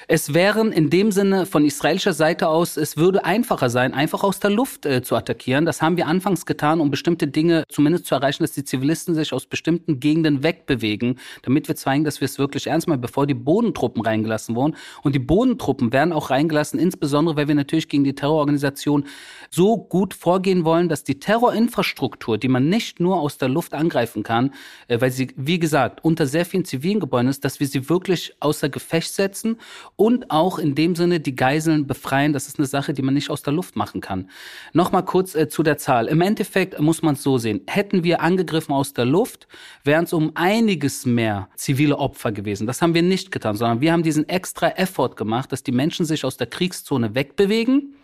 Es 0.07 0.35
wären 0.35 0.71
in 0.71 0.91
dem 0.91 1.11
Sinne 1.11 1.47
von 1.47 1.65
israelischer 1.65 2.13
Seite 2.13 2.47
aus, 2.47 2.77
es 2.77 2.95
würde 2.95 3.25
einfacher 3.25 3.71
sein, 3.71 3.95
einfach 3.95 4.23
aus 4.23 4.39
der 4.39 4.51
Luft 4.51 4.85
äh, 4.85 5.01
zu 5.01 5.15
attackieren. 5.15 5.65
Das 5.65 5.81
haben 5.81 5.97
wir 5.97 6.05
anfangs 6.05 6.45
getan, 6.45 6.79
um 6.79 6.91
bestimmte 6.91 7.27
Dinge 7.27 7.63
zumindest 7.69 8.05
zu 8.05 8.13
erreichen, 8.13 8.43
dass 8.43 8.51
die 8.51 8.63
Zivilisten 8.63 9.15
sich 9.15 9.33
aus 9.33 9.47
bestimmten 9.47 9.99
Gegenden 9.99 10.43
wegbewegen, 10.43 11.19
damit 11.41 11.67
wir 11.67 11.75
zeigen, 11.75 12.03
dass 12.03 12.21
wir 12.21 12.25
es 12.25 12.37
wirklich 12.37 12.67
ernst 12.67 12.87
meinen, 12.87 13.01
bevor 13.01 13.25
die 13.25 13.33
Bodentruppen 13.33 14.03
reingelassen 14.03 14.55
wurden. 14.55 14.75
Und 15.01 15.15
die 15.15 15.19
Bodentruppen 15.19 15.91
werden 15.91 16.13
auch 16.13 16.29
reingelassen, 16.29 16.79
insbesondere 16.79 17.35
weil 17.35 17.47
wir 17.47 17.55
natürlich 17.55 17.87
gegen 17.87 18.03
die 18.03 18.13
Terrororganisation 18.13 19.05
so 19.49 19.77
gut 19.77 20.13
vorgehen 20.13 20.65
wollen, 20.65 20.87
dass 20.87 21.03
die 21.03 21.19
Terrorinfrastruktur, 21.19 22.37
die 22.37 22.47
man 22.47 22.69
nicht 22.69 22.99
nur 22.99 23.19
aus 23.19 23.39
der 23.39 23.49
Luft 23.49 23.73
angreifen 23.73 24.21
kann, 24.21 24.53
äh, 24.87 25.01
weil 25.01 25.11
sie, 25.11 25.33
wie 25.35 25.57
gesagt, 25.57 26.03
unter 26.03 26.27
sehr 26.27 26.45
vielen 26.45 26.65
zivilen 26.65 26.99
Gebäuden 26.99 27.27
ist, 27.27 27.43
dass 27.43 27.59
wir 27.59 27.65
sie 27.65 27.89
wirklich 27.89 28.35
außer 28.39 28.69
Gefecht 28.69 29.11
setzen 29.11 29.57
und 29.95 30.29
auch 30.29 30.59
in 30.59 30.75
dem 30.75 30.95
Sinne 30.95 31.19
die 31.19 31.35
Geiseln 31.35 31.87
befreien. 31.87 32.33
Das 32.33 32.47
ist 32.47 32.59
eine 32.59 32.67
Sache, 32.67 32.93
die 32.93 33.01
man 33.01 33.13
nicht 33.13 33.29
aus 33.29 33.43
der 33.43 33.53
Luft 33.53 33.75
machen 33.75 34.01
kann. 34.01 34.29
Nochmal 34.73 35.05
kurz 35.05 35.35
äh, 35.35 35.47
zu 35.47 35.63
der 35.63 35.77
Zahl. 35.77 36.07
Im 36.07 36.21
Endeffekt 36.21 36.79
muss 36.79 37.01
man 37.01 37.15
es 37.15 37.23
so 37.23 37.37
sehen. 37.37 37.61
Hätten 37.67 38.03
wir 38.03 38.21
angegriffen 38.21 38.73
aus 38.73 38.93
der 38.93 39.05
Luft, 39.05 39.47
wären 39.83 40.03
es 40.03 40.13
um 40.13 40.31
einiges 40.35 41.05
mehr 41.05 41.49
zivile 41.55 41.97
Opfer 41.97 42.31
gewesen. 42.31 42.67
Das 42.67 42.81
haben 42.81 42.93
wir 42.93 43.03
nicht 43.03 43.31
getan, 43.31 43.55
sondern 43.55 43.81
wir 43.81 43.93
haben 43.93 44.03
diesen 44.03 44.27
extra 44.27 44.69
Effort 44.69 45.15
gemacht, 45.15 45.51
dass 45.51 45.63
die 45.63 45.71
Menschen 45.71 46.05
sich 46.05 46.25
aus 46.25 46.35
der 46.37 46.47
Kriegszone 46.47 47.15
wegbewegen. 47.15 47.95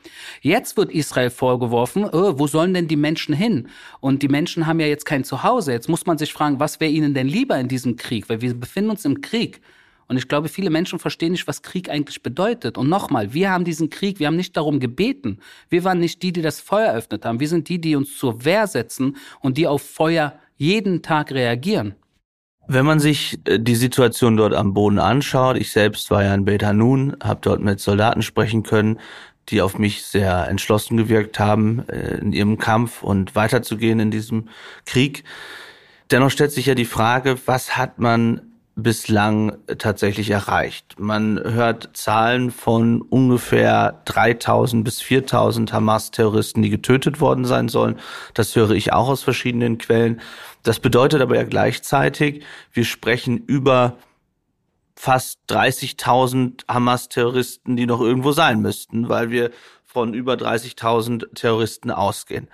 Jetzt 0.41 0.77
wird 0.77 0.91
Israel 0.91 1.29
vorgeworfen, 1.29 2.05
oh, 2.05 2.39
wo 2.39 2.47
sollen 2.47 2.73
denn 2.73 2.87
die 2.87 2.95
Menschen 2.95 3.35
hin? 3.35 3.67
Und 3.99 4.23
die 4.23 4.29
Menschen 4.29 4.65
haben 4.65 4.79
ja 4.79 4.87
jetzt 4.87 5.05
kein 5.05 5.23
Zuhause. 5.23 5.73
Jetzt 5.73 5.89
muss 5.89 6.05
man 6.05 6.17
sich 6.17 6.31
fragen, 6.31 6.59
was 6.59 6.79
wäre 6.79 6.91
ihnen 6.91 7.13
denn 7.13 7.27
lieber 7.27 7.59
in 7.59 7.67
diesem 7.67 7.97
Krieg? 7.97 8.29
Weil 8.29 8.41
wir 8.41 8.53
befinden 8.53 8.91
uns 8.91 9.03
im 9.05 9.21
Krieg. 9.21 9.61
Und 10.11 10.17
ich 10.17 10.27
glaube, 10.27 10.49
viele 10.49 10.69
Menschen 10.71 10.99
verstehen 10.99 11.31
nicht, 11.31 11.47
was 11.47 11.61
Krieg 11.61 11.89
eigentlich 11.89 12.21
bedeutet. 12.21 12.77
Und 12.77 12.89
nochmal, 12.89 13.33
wir 13.33 13.49
haben 13.49 13.63
diesen 13.63 13.89
Krieg, 13.89 14.19
wir 14.19 14.27
haben 14.27 14.35
nicht 14.35 14.57
darum 14.57 14.81
gebeten. 14.81 15.39
Wir 15.69 15.85
waren 15.85 15.99
nicht 15.99 16.21
die, 16.21 16.33
die 16.33 16.41
das 16.41 16.59
Feuer 16.59 16.87
eröffnet 16.87 17.23
haben. 17.23 17.39
Wir 17.39 17.47
sind 17.47 17.69
die, 17.69 17.79
die 17.79 17.95
uns 17.95 18.17
zur 18.17 18.43
Wehr 18.43 18.67
setzen 18.67 19.15
und 19.39 19.57
die 19.57 19.67
auf 19.67 19.81
Feuer 19.81 20.33
jeden 20.57 21.01
Tag 21.01 21.31
reagieren. 21.31 21.95
Wenn 22.67 22.85
man 22.85 22.99
sich 22.99 23.39
äh, 23.45 23.57
die 23.57 23.75
Situation 23.75 24.35
dort 24.35 24.53
am 24.53 24.73
Boden 24.73 24.99
anschaut, 24.99 25.55
ich 25.55 25.71
selbst 25.71 26.11
war 26.11 26.25
ja 26.25 26.35
in 26.35 26.43
Beit 26.43 26.63
Hanun, 26.63 27.15
habe 27.23 27.39
dort 27.41 27.61
mit 27.61 27.79
Soldaten 27.79 28.21
sprechen 28.21 28.63
können, 28.63 28.99
die 29.47 29.61
auf 29.61 29.77
mich 29.77 30.03
sehr 30.03 30.45
entschlossen 30.49 30.97
gewirkt 30.97 31.39
haben, 31.39 31.87
äh, 31.87 32.17
in 32.17 32.33
ihrem 32.33 32.57
Kampf 32.57 33.01
und 33.01 33.33
weiterzugehen 33.33 34.01
in 34.01 34.11
diesem 34.11 34.49
Krieg. 34.85 35.23
Dennoch 36.11 36.31
stellt 36.31 36.51
sich 36.51 36.65
ja 36.65 36.75
die 36.75 36.83
Frage, 36.83 37.37
was 37.45 37.77
hat 37.77 37.97
man 37.97 38.50
bislang 38.75 39.57
tatsächlich 39.77 40.29
erreicht. 40.29 40.95
Man 40.97 41.39
hört 41.43 41.89
Zahlen 41.93 42.51
von 42.51 43.01
ungefähr 43.01 44.01
3000 44.05 44.83
bis 44.83 45.01
4000 45.01 45.73
Hamas-Terroristen, 45.73 46.61
die 46.61 46.69
getötet 46.69 47.19
worden 47.19 47.45
sein 47.45 47.69
sollen. 47.69 47.99
Das 48.33 48.55
höre 48.55 48.71
ich 48.71 48.93
auch 48.93 49.09
aus 49.09 49.23
verschiedenen 49.23 49.77
Quellen. 49.77 50.21
Das 50.63 50.79
bedeutet 50.79 51.21
aber 51.21 51.35
ja 51.35 51.43
gleichzeitig, 51.43 52.43
wir 52.71 52.85
sprechen 52.85 53.37
über 53.45 53.97
fast 54.95 55.39
30.000 55.49 56.63
Hamas-Terroristen, 56.67 57.75
die 57.75 57.85
noch 57.85 58.01
irgendwo 58.01 58.31
sein 58.31 58.61
müssten, 58.61 59.09
weil 59.09 59.31
wir 59.31 59.51
von 59.83 60.13
über 60.13 60.35
30.000 60.35 61.33
Terroristen 61.33 61.91
ausgehen. 61.91 62.47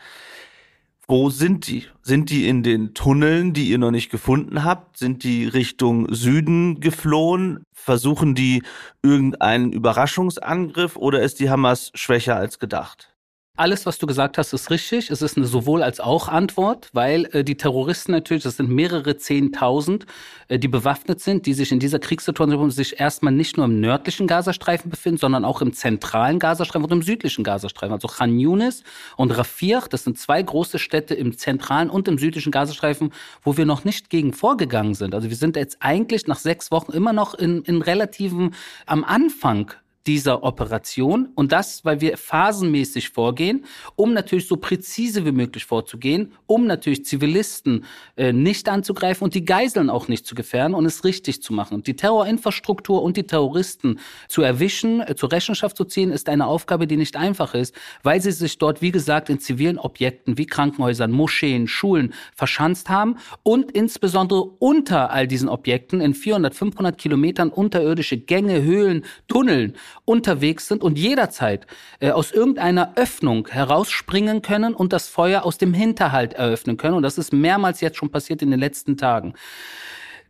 Wo 1.09 1.29
sind 1.29 1.67
die? 1.67 1.85
Sind 2.01 2.29
die 2.29 2.49
in 2.49 2.63
den 2.63 2.93
Tunneln, 2.93 3.53
die 3.53 3.69
ihr 3.69 3.77
noch 3.77 3.91
nicht 3.91 4.09
gefunden 4.09 4.65
habt? 4.65 4.97
Sind 4.97 5.23
die 5.23 5.47
Richtung 5.47 6.13
Süden 6.13 6.81
geflohen? 6.81 7.63
Versuchen 7.71 8.35
die 8.35 8.61
irgendeinen 9.01 9.71
Überraschungsangriff 9.71 10.97
oder 10.97 11.21
ist 11.21 11.39
die 11.39 11.49
Hamas 11.49 11.91
schwächer 11.95 12.35
als 12.35 12.59
gedacht? 12.59 13.16
Alles, 13.57 13.87
was 13.87 13.97
du 13.97 14.05
gesagt 14.05 14.37
hast, 14.37 14.53
ist 14.53 14.69
richtig. 14.69 15.09
Es 15.09 15.23
ist 15.23 15.35
eine 15.35 15.47
sowohl 15.47 15.81
als 15.81 15.99
auch 15.99 16.27
Antwort, 16.27 16.89
weil 16.93 17.25
äh, 17.31 17.43
die 17.43 17.57
Terroristen 17.57 18.11
natürlich, 18.11 18.43
das 18.43 18.57
sind 18.57 18.69
mehrere 18.69 19.17
Zehntausend, 19.17 20.05
äh, 20.47 20.59
die 20.59 20.67
bewaffnet 20.67 21.21
sind, 21.21 21.47
die 21.47 21.55
sich 21.55 21.71
in 21.71 21.79
dieser 21.79 21.97
Kriegssituation 21.97 22.69
sich 22.69 22.99
erstmal 22.99 23.33
nicht 23.33 23.57
nur 23.57 23.65
im 23.65 23.79
nördlichen 23.79 24.27
Gazastreifen 24.27 24.91
befinden, 24.91 25.17
sondern 25.17 25.43
auch 25.43 25.63
im 25.63 25.73
zentralen 25.73 26.37
Gazastreifen 26.37 26.85
und 26.85 26.91
im 26.91 27.01
südlichen 27.01 27.43
Gazastreifen. 27.43 27.93
Also 27.93 28.07
Khan 28.07 28.37
Yunis 28.37 28.83
und 29.15 29.31
Rafir, 29.31 29.81
das 29.89 30.03
sind 30.03 30.19
zwei 30.19 30.39
große 30.39 30.77
Städte 30.77 31.15
im 31.15 31.35
zentralen 31.35 31.89
und 31.89 32.07
im 32.07 32.19
südlichen 32.19 32.51
Gazastreifen, 32.51 33.11
wo 33.41 33.57
wir 33.57 33.65
noch 33.65 33.83
nicht 33.83 34.11
gegen 34.11 34.33
vorgegangen 34.33 34.93
sind. 34.93 35.15
Also 35.15 35.29
wir 35.29 35.35
sind 35.35 35.55
jetzt 35.55 35.77
eigentlich 35.79 36.27
nach 36.27 36.37
sechs 36.37 36.69
Wochen 36.69 36.91
immer 36.91 37.11
noch 37.11 37.33
in, 37.33 37.63
in 37.63 37.81
relativen, 37.81 38.53
am 38.85 39.03
Anfang 39.03 39.73
dieser 40.07 40.43
Operation. 40.43 41.29
Und 41.35 41.51
das, 41.51 41.83
weil 41.83 41.99
wir 42.01 42.17
phasenmäßig 42.17 43.09
vorgehen, 43.09 43.65
um 43.95 44.13
natürlich 44.13 44.47
so 44.47 44.55
präzise 44.55 45.25
wie 45.25 45.31
möglich 45.31 45.65
vorzugehen, 45.65 46.31
um 46.45 46.65
natürlich 46.65 47.05
Zivilisten 47.05 47.83
äh, 48.15 48.31
nicht 48.31 48.69
anzugreifen 48.69 49.25
und 49.25 49.35
die 49.35 49.43
Geiseln 49.43 49.89
auch 49.89 50.07
nicht 50.07 50.25
zu 50.25 50.33
gefährden 50.33 50.73
und 50.73 50.85
es 50.85 51.03
richtig 51.03 51.43
zu 51.43 51.53
machen. 51.53 51.83
Die 51.83 51.95
Terrorinfrastruktur 51.95 53.03
und 53.03 53.17
die 53.17 53.27
Terroristen 53.27 53.99
zu 54.29 54.41
erwischen, 54.41 55.01
äh, 55.01 55.15
zur 55.15 55.31
Rechenschaft 55.31 55.75
zu 55.75 55.83
ziehen, 55.83 56.11
ist 56.11 56.29
eine 56.29 56.47
Aufgabe, 56.47 56.87
die 56.87 56.97
nicht 56.97 57.17
einfach 57.17 57.53
ist, 57.53 57.75
weil 58.01 58.21
sie 58.21 58.31
sich 58.31 58.57
dort, 58.57 58.81
wie 58.81 58.91
gesagt, 58.91 59.29
in 59.29 59.39
zivilen 59.39 59.77
Objekten 59.77 60.37
wie 60.37 60.45
Krankenhäusern, 60.45 61.11
Moscheen, 61.11 61.67
Schulen 61.67 62.13
verschanzt 62.33 62.89
haben 62.89 63.17
und 63.43 63.71
insbesondere 63.71 64.43
unter 64.43 65.11
all 65.11 65.27
diesen 65.27 65.49
Objekten 65.49 65.99
in 65.99 66.13
400, 66.13 66.55
500 66.55 66.97
Kilometern 66.97 67.49
unterirdische 67.49 68.17
Gänge, 68.17 68.63
Höhlen, 68.63 69.03
Tunneln 69.27 69.75
unterwegs 70.07 70.67
sind 70.67 70.83
und 70.83 70.97
jederzeit 70.97 71.67
äh, 71.99 72.11
aus 72.11 72.31
irgendeiner 72.31 72.93
Öffnung 72.95 73.47
herausspringen 73.49 74.41
können 74.41 74.73
und 74.73 74.93
das 74.93 75.09
Feuer 75.09 75.43
aus 75.43 75.57
dem 75.57 75.73
Hinterhalt 75.73 76.33
eröffnen 76.33 76.77
können. 76.77 76.95
Und 76.95 77.03
das 77.03 77.17
ist 77.17 77.33
mehrmals 77.33 77.81
jetzt 77.81 77.97
schon 77.97 78.09
passiert 78.09 78.41
in 78.41 78.49
den 78.49 78.59
letzten 78.59 78.95
Tagen. 78.95 79.33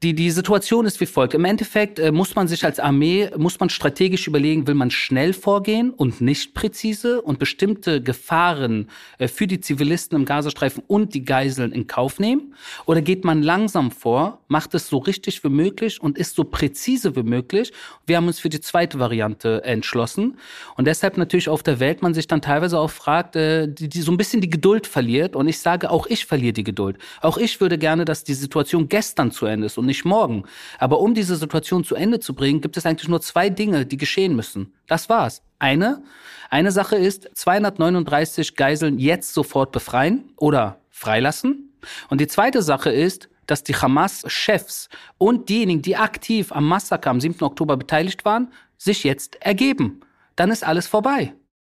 Die, 0.04 0.14
die 0.14 0.30
Situation 0.30 0.86
ist 0.86 1.02
wie 1.02 1.08
folgt. 1.08 1.34
Im 1.34 1.44
Endeffekt 1.44 1.98
äh, 1.98 2.12
muss 2.12 2.36
man 2.36 2.48
sich 2.48 2.64
als 2.64 2.80
Armee, 2.80 3.32
muss 3.36 3.60
man 3.60 3.70
strategisch 3.70 4.28
überlegen, 4.28 4.68
will 4.68 4.76
man 4.76 4.92
schnell 4.92 5.34
vorgehen 5.34 5.90
und 5.90 6.22
nicht 6.22 6.54
präzise 6.54 7.20
und 7.24 7.40
bestimmte 7.40 8.04
Gefahren 8.04 8.90
äh, 9.18 9.28
für 9.28 9.48
die 9.48 9.60
Zivilisten 9.60 10.16
im 10.16 10.26
Gazastreifen 10.26 10.84
und 10.86 11.16
die 11.16 11.26
Geiseln 11.26 11.72
in 11.72 11.88
Kauf 11.88 12.20
nehmen? 12.20 12.54
Oder 12.86 13.02
geht 13.02 13.26
man 13.26 13.42
langsam 13.42 13.90
vor, 13.90 14.42
macht 14.48 14.76
es 14.76 14.88
so 14.88 15.00
richtig 15.00 15.44
wie 15.44 15.50
möglich 15.50 16.00
und 16.00 16.20
ist 16.20 16.36
so 16.36 16.44
präzise 16.44 17.16
wie 17.16 17.24
möglich? 17.24 17.74
Wir 18.06 18.18
haben 18.18 18.28
uns 18.28 18.40
für 18.40 18.50
die 18.50 18.62
zweite 18.62 19.00
Variante 19.00 19.64
entschlossen. 19.64 20.38
Und 20.76 20.86
deshalb 20.86 21.18
natürlich 21.18 21.50
auf 21.50 21.64
der 21.64 21.80
Welt 21.80 22.04
man 22.04 22.14
sich 22.14 22.28
dann 22.28 22.44
teilweise 22.44 22.78
auch 22.78 22.92
fragt, 22.92 23.36
äh, 23.36 23.68
die, 23.68 23.90
die 23.90 24.02
so 24.04 24.12
ein 24.12 24.18
bisschen 24.18 24.42
die 24.42 24.50
Geduld 24.52 24.86
verliert. 24.86 25.36
Und 25.36 25.48
ich 25.48 25.58
sage, 25.58 25.90
auch 25.90 26.06
ich 26.06 26.28
verliere 26.28 26.54
die 26.54 26.64
Geduld. 26.64 27.00
Auch 27.22 27.40
ich 27.40 27.60
würde 27.60 27.80
gerne, 27.80 28.06
dass 28.06 28.24
die 28.24 28.36
Situation 28.36 28.90
gestern 28.90 29.32
zu 29.32 29.48
Ende 29.48 29.66
ist 29.66 29.80
und 29.80 29.87
nicht 29.88 30.06
morgen. 30.06 30.44
Aber 30.78 31.00
um 31.00 31.16
diese 31.16 31.36
Situation 31.36 31.84
zu 31.84 31.96
Ende 31.96 32.20
zu 32.20 32.36
bringen, 32.36 32.62
gibt 32.62 32.78
es 32.78 32.86
eigentlich 32.86 33.10
nur 33.10 33.22
zwei 33.22 33.50
Dinge, 33.50 33.86
die 33.86 33.98
geschehen 33.98 34.36
müssen. 34.36 34.74
Das 34.88 35.10
war's. 35.10 35.42
Eine, 35.58 36.04
eine 36.50 36.72
Sache 36.72 36.96
ist 36.96 37.30
239 37.34 38.56
Geiseln 38.56 39.00
jetzt 39.00 39.34
sofort 39.34 39.72
befreien 39.72 40.32
oder 40.38 40.80
freilassen. 40.92 41.74
Und 42.10 42.22
die 42.22 42.28
zweite 42.28 42.62
Sache 42.62 42.92
ist, 42.92 43.30
dass 43.48 43.64
die 43.64 43.76
Hamas-Chefs 43.76 44.90
und 45.18 45.50
diejenigen, 45.50 45.82
die 45.82 45.96
aktiv 45.96 46.52
am 46.52 46.68
Massaker 46.68 47.10
am 47.10 47.22
7. 47.22 47.42
Oktober 47.42 47.78
beteiligt 47.78 48.26
waren, 48.26 48.52
sich 48.78 49.04
jetzt 49.04 49.42
ergeben. 49.42 50.02
Dann 50.36 50.52
ist 50.52 50.64
alles 50.64 50.88
vorbei. 50.88 51.34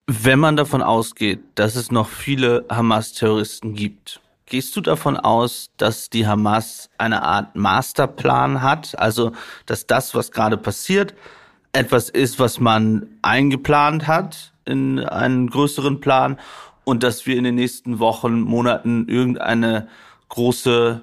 Wenn 0.07 0.39
man 0.39 0.57
davon 0.57 0.83
ausgeht, 0.83 1.41
dass 1.55 1.77
es 1.77 1.91
noch 1.91 2.09
viele 2.09 2.65
Hamas-Terroristen 2.71 3.75
gibt, 3.75 4.21
Gehst 4.49 4.75
du 4.77 4.81
davon 4.81 5.19
aus, 5.19 5.69
dass 5.77 6.09
die 6.09 6.27
Hamas 6.27 6.89
eine 6.97 7.23
Art 7.23 7.55
Masterplan 7.55 8.63
hat? 8.63 8.99
Also, 8.99 9.33
dass 9.67 9.87
das, 9.87 10.15
was 10.15 10.33
gerade 10.33 10.57
passiert, 10.57 11.15
etwas 11.75 12.09
ist, 12.09 12.39
was 12.39 12.59
man 12.59 13.09
eingeplant 13.21 14.07
hat 14.07 14.55
in 14.65 15.01
einen 15.01 15.51
größeren 15.51 16.01
Plan 16.01 16.39
und 16.85 17.03
dass 17.03 17.27
wir 17.27 17.37
in 17.37 17.45
den 17.45 17.57
nächsten 17.57 17.99
Wochen, 17.99 18.41
Monaten 18.41 19.07
irgendeine 19.07 19.89
große 20.31 21.03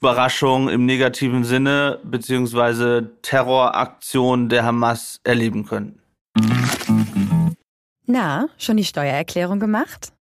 Überraschung 0.00 0.68
im 0.68 0.86
negativen 0.86 1.42
Sinne 1.42 1.98
beziehungsweise 2.04 3.10
Terroraktion 3.22 4.48
der 4.48 4.64
Hamas 4.64 5.20
erleben 5.24 5.66
können. 5.66 6.00
Na, 8.06 8.48
schon 8.56 8.76
die 8.76 8.84
Steuererklärung 8.84 9.58
gemacht? 9.58 10.12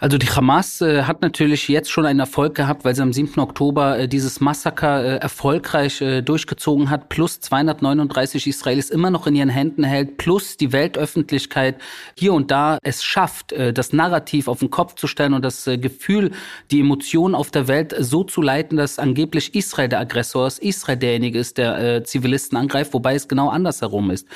Also 0.00 0.16
die 0.16 0.28
Hamas 0.28 0.80
äh, 0.80 1.02
hat 1.02 1.22
natürlich 1.22 1.66
jetzt 1.66 1.90
schon 1.90 2.06
einen 2.06 2.20
Erfolg 2.20 2.54
gehabt, 2.54 2.84
weil 2.84 2.94
sie 2.94 3.02
am 3.02 3.12
7. 3.12 3.40
Oktober 3.40 3.98
äh, 3.98 4.08
dieses 4.08 4.40
Massaker 4.40 5.02
äh, 5.02 5.16
erfolgreich 5.16 6.00
äh, 6.00 6.22
durchgezogen 6.22 6.88
hat, 6.88 7.08
plus 7.08 7.40
239 7.40 8.46
Israelis 8.46 8.90
immer 8.90 9.10
noch 9.10 9.26
in 9.26 9.34
ihren 9.34 9.48
Händen 9.48 9.82
hält, 9.82 10.16
plus 10.16 10.56
die 10.56 10.70
Weltöffentlichkeit 10.72 11.78
hier 12.16 12.32
und 12.32 12.52
da 12.52 12.78
es 12.84 13.02
schafft, 13.02 13.50
äh, 13.50 13.72
das 13.72 13.92
Narrativ 13.92 14.46
auf 14.46 14.60
den 14.60 14.70
Kopf 14.70 14.94
zu 14.94 15.08
stellen 15.08 15.34
und 15.34 15.44
das 15.44 15.66
äh, 15.66 15.78
Gefühl, 15.78 16.30
die 16.70 16.78
Emotionen 16.78 17.34
auf 17.34 17.50
der 17.50 17.66
Welt 17.66 17.92
so 17.98 18.22
zu 18.22 18.40
leiten, 18.40 18.76
dass 18.76 19.00
angeblich 19.00 19.56
Israel 19.56 19.88
der 19.88 19.98
Aggressor 19.98 20.46
ist, 20.46 20.60
Israel 20.60 20.96
derjenige 20.96 21.40
ist, 21.40 21.58
der 21.58 22.04
Zivilisten 22.04 22.56
angreift, 22.56 22.94
wobei 22.94 23.14
es 23.14 23.26
genau 23.26 23.48
andersherum 23.48 24.10
ist. 24.10 24.28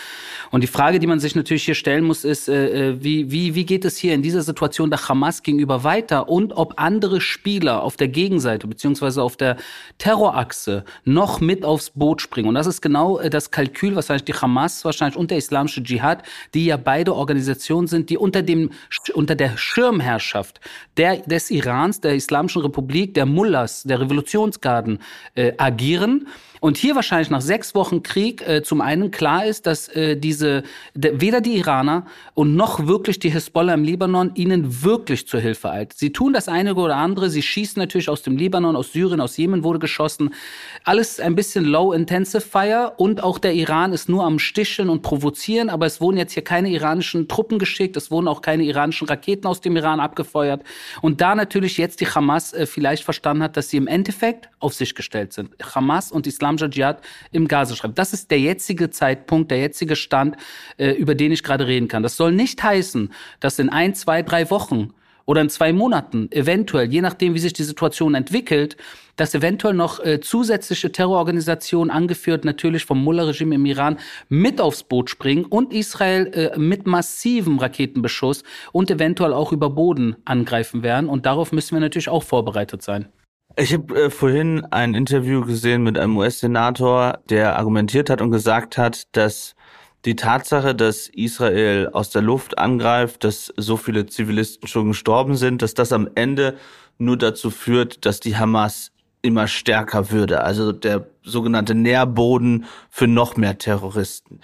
Und 0.50 0.62
die 0.62 0.66
Frage, 0.66 0.98
die 0.98 1.06
man 1.06 1.20
sich 1.20 1.36
natürlich 1.36 1.64
hier 1.64 1.74
stellen 1.74 2.04
muss, 2.04 2.24
ist, 2.24 2.48
wie, 2.48 3.30
wie, 3.30 3.54
wie 3.54 3.64
geht 3.64 3.84
es 3.84 3.96
hier 3.96 4.14
in 4.14 4.22
dieser 4.22 4.42
Situation 4.42 4.90
der 4.90 5.08
Hamas 5.08 5.42
gegenüber 5.52 5.84
weiter 5.84 6.28
und 6.28 6.52
ob 6.54 6.74
andere 6.76 7.20
Spieler 7.20 7.82
auf 7.82 7.96
der 7.96 8.08
Gegenseite 8.08 8.66
beziehungsweise 8.66 9.22
auf 9.22 9.36
der 9.36 9.56
Terrorachse 9.98 10.84
noch 11.04 11.40
mit 11.40 11.64
aufs 11.64 11.90
Boot 11.90 12.22
springen. 12.22 12.48
Und 12.48 12.54
das 12.54 12.66
ist 12.66 12.80
genau 12.80 13.18
äh, 13.18 13.30
das 13.30 13.50
Kalkül, 13.50 13.94
wahrscheinlich 13.94 14.24
die 14.24 14.34
Hamas 14.34 14.84
wahrscheinlich 14.84 15.16
und 15.16 15.30
der 15.30 15.38
islamische 15.38 15.82
Dschihad, 15.82 16.22
die 16.54 16.66
ja 16.66 16.76
beide 16.76 17.14
Organisationen 17.14 17.86
sind, 17.86 18.10
die 18.10 18.18
unter 18.18 18.42
dem 18.42 18.70
unter 19.14 19.34
der 19.34 19.56
Schirmherrschaft 19.56 20.60
der 20.96 21.18
des 21.18 21.50
Irans, 21.50 22.00
der 22.00 22.14
Islamischen 22.14 22.62
Republik, 22.62 23.14
der 23.14 23.26
Mullahs, 23.26 23.82
der 23.82 24.00
Revolutionsgarden 24.00 24.98
äh, 25.34 25.52
agieren 25.58 26.26
und 26.62 26.76
hier 26.76 26.94
wahrscheinlich 26.94 27.28
nach 27.28 27.40
sechs 27.40 27.74
Wochen 27.74 28.04
Krieg 28.04 28.46
äh, 28.46 28.62
zum 28.62 28.80
einen 28.80 29.10
klar 29.10 29.44
ist, 29.44 29.66
dass 29.66 29.88
äh, 29.88 30.16
diese 30.16 30.62
de, 30.94 31.20
weder 31.20 31.40
die 31.40 31.56
Iraner 31.56 32.06
und 32.34 32.54
noch 32.54 32.86
wirklich 32.86 33.18
die 33.18 33.30
Hisbollah 33.30 33.74
im 33.74 33.82
Libanon 33.82 34.30
ihnen 34.36 34.84
wirklich 34.84 35.26
zur 35.26 35.40
Hilfe 35.40 35.72
eilt. 35.72 35.92
Sie 35.94 36.12
tun 36.12 36.32
das 36.32 36.46
eine 36.46 36.76
oder 36.76 36.94
andere, 36.94 37.30
sie 37.30 37.42
schießen 37.42 37.80
natürlich 37.80 38.08
aus 38.08 38.22
dem 38.22 38.36
Libanon, 38.36 38.76
aus 38.76 38.92
Syrien, 38.92 39.20
aus 39.20 39.36
Jemen 39.36 39.64
wurde 39.64 39.80
geschossen. 39.80 40.34
Alles 40.84 41.18
ein 41.18 41.34
bisschen 41.34 41.64
low-intensive 41.64 42.40
Fire 42.40 42.92
und 42.96 43.24
auch 43.24 43.40
der 43.40 43.54
Iran 43.54 43.92
ist 43.92 44.08
nur 44.08 44.22
am 44.22 44.38
Sticheln 44.38 44.88
und 44.88 45.02
provozieren, 45.02 45.68
aber 45.68 45.86
es 45.86 46.00
wurden 46.00 46.16
jetzt 46.16 46.32
hier 46.32 46.44
keine 46.44 46.70
iranischen 46.70 47.26
Truppen 47.26 47.58
geschickt, 47.58 47.96
es 47.96 48.12
wurden 48.12 48.28
auch 48.28 48.40
keine 48.40 48.62
iranischen 48.62 49.08
Raketen 49.08 49.48
aus 49.48 49.62
dem 49.62 49.74
Iran 49.74 49.98
abgefeuert. 49.98 50.62
Und 51.00 51.20
da 51.22 51.34
natürlich 51.34 51.76
jetzt 51.76 52.00
die 52.00 52.06
Hamas 52.06 52.52
äh, 52.52 52.66
vielleicht 52.66 53.02
verstanden 53.02 53.42
hat, 53.42 53.56
dass 53.56 53.68
sie 53.68 53.78
im 53.78 53.88
Endeffekt 53.88 54.48
auf 54.60 54.74
sich 54.74 54.94
gestellt 54.94 55.32
sind. 55.32 55.50
Hamas 55.74 56.12
und 56.12 56.28
Islam 56.28 56.51
islamischer 56.52 56.70
Dschihad 56.70 57.02
im 57.30 57.48
Gazastreifen. 57.48 57.94
Das 57.94 58.12
ist 58.12 58.30
der 58.30 58.40
jetzige 58.40 58.90
Zeitpunkt, 58.90 59.50
der 59.50 59.58
jetzige 59.58 59.96
Stand, 59.96 60.36
äh, 60.76 60.90
über 60.90 61.14
den 61.14 61.32
ich 61.32 61.42
gerade 61.42 61.66
reden 61.66 61.88
kann. 61.88 62.02
Das 62.02 62.16
soll 62.16 62.32
nicht 62.32 62.62
heißen, 62.62 63.12
dass 63.40 63.58
in 63.58 63.68
ein, 63.68 63.94
zwei, 63.94 64.22
drei 64.22 64.50
Wochen 64.50 64.92
oder 65.24 65.40
in 65.40 65.48
zwei 65.48 65.72
Monaten 65.72 66.28
eventuell, 66.32 66.90
je 66.90 67.00
nachdem, 67.00 67.34
wie 67.34 67.38
sich 67.38 67.52
die 67.52 67.62
Situation 67.62 68.14
entwickelt, 68.14 68.76
dass 69.16 69.34
eventuell 69.34 69.74
noch 69.74 70.00
äh, 70.00 70.20
zusätzliche 70.20 70.90
Terrororganisationen, 70.90 71.90
angeführt 71.90 72.44
natürlich 72.44 72.84
vom 72.84 73.02
Mullah-Regime 73.04 73.54
im 73.54 73.66
Iran, 73.66 73.98
mit 74.28 74.60
aufs 74.60 74.82
Boot 74.82 75.10
springen 75.10 75.44
und 75.44 75.72
Israel 75.72 76.26
äh, 76.34 76.58
mit 76.58 76.86
massivem 76.86 77.58
Raketenbeschuss 77.58 78.42
und 78.72 78.90
eventuell 78.90 79.32
auch 79.32 79.52
über 79.52 79.70
Boden 79.70 80.16
angreifen 80.24 80.82
werden. 80.82 81.08
Und 81.08 81.24
darauf 81.24 81.52
müssen 81.52 81.76
wir 81.76 81.80
natürlich 81.80 82.08
auch 82.08 82.24
vorbereitet 82.24 82.82
sein. 82.82 83.08
Ich 83.56 83.74
habe 83.74 84.04
äh, 84.04 84.10
vorhin 84.10 84.64
ein 84.70 84.94
Interview 84.94 85.44
gesehen 85.44 85.82
mit 85.82 85.98
einem 85.98 86.16
US-Senator, 86.16 87.18
der 87.28 87.58
argumentiert 87.58 88.08
hat 88.08 88.22
und 88.22 88.30
gesagt 88.30 88.78
hat, 88.78 89.14
dass 89.14 89.54
die 90.04 90.16
Tatsache, 90.16 90.74
dass 90.74 91.08
Israel 91.08 91.90
aus 91.92 92.10
der 92.10 92.22
Luft 92.22 92.58
angreift, 92.58 93.24
dass 93.24 93.52
so 93.56 93.76
viele 93.76 94.06
Zivilisten 94.06 94.68
schon 94.68 94.88
gestorben 94.88 95.36
sind, 95.36 95.60
dass 95.60 95.74
das 95.74 95.92
am 95.92 96.08
Ende 96.14 96.56
nur 96.98 97.18
dazu 97.18 97.50
führt, 97.50 98.06
dass 98.06 98.20
die 98.20 98.36
Hamas 98.36 98.90
immer 99.20 99.46
stärker 99.46 100.10
würde. 100.10 100.42
Also 100.42 100.72
der 100.72 101.06
sogenannte 101.22 101.74
Nährboden 101.74 102.64
für 102.90 103.06
noch 103.06 103.36
mehr 103.36 103.58
Terroristen. 103.58 104.40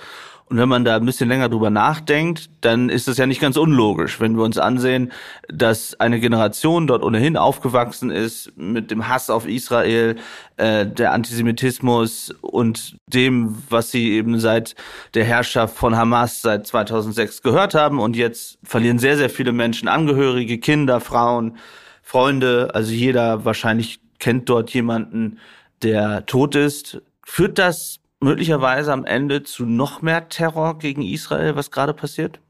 Und 0.49 0.57
wenn 0.57 0.69
man 0.69 0.85
da 0.85 0.97
ein 0.97 1.05
bisschen 1.05 1.29
länger 1.29 1.51
drüber 1.51 1.69
nachdenkt, 1.69 2.49
dann 2.63 2.89
ist 2.89 3.07
das 3.07 3.19
ja 3.19 3.27
nicht 3.27 3.41
ganz 3.41 3.59
unlogisch, 3.59 4.19
wenn 4.19 4.37
wir 4.37 4.45
uns 4.45 4.57
ansehen, 4.57 5.13
dass 5.49 5.99
eine 6.01 6.21
Generation 6.21 6.87
dort 6.87 7.03
ohnehin 7.03 7.37
aufgewachsen 7.37 8.11
ist 8.11 8.53
mit 8.57 8.91
dem 8.91 9.09
Hass 9.09 9.29
auf 9.29 9.47
Israel, 9.47 10.17
äh, 10.57 10.87
der 10.87 11.13
Antisemitismus 11.13 12.35
und 12.41 12.97
dem, 13.07 13.59
was 13.69 13.91
sie 13.91 14.13
eben 14.13 14.41
seit 14.41 14.75
der 15.13 15.25
Herrschaft 15.25 15.77
von 15.77 15.97
Hamas 15.97 16.41
seit 16.41 16.67
2006 16.67 17.43
gehört 17.43 17.75
haben. 17.75 18.01
Und 18.01 18.17
jetzt 18.17 18.59
verlieren 18.63 18.99
sehr, 18.99 19.19
sehr 19.19 19.31
viele 19.31 19.53
Menschen 19.53 19.87
Angehörige, 19.87 20.59
Kinder, 20.59 21.01
Frauen, 21.01 21.59
Freunde. 22.03 22.71
Also 22.73 22.93
jeder 22.93 23.45
wahrscheinlich 23.45 24.01
kennt 24.19 24.49
dort 24.49 24.71
jemanden, 24.71 25.39
der 25.83 26.25
tot 26.25 26.55
ist. 26.55 27.03
Führt 27.23 27.59
das 27.59 28.01
möglicherweise 28.21 28.93
am 28.93 29.05
Ende 29.05 29.43
zu 29.43 29.65
noch 29.67 30.03
mehr 30.03 30.29
Terror 30.29 30.79
gegen 30.79 31.03
Israel, 31.03 31.57
was 31.57 31.71
gerade 31.71 31.95
passiert? 31.95 32.41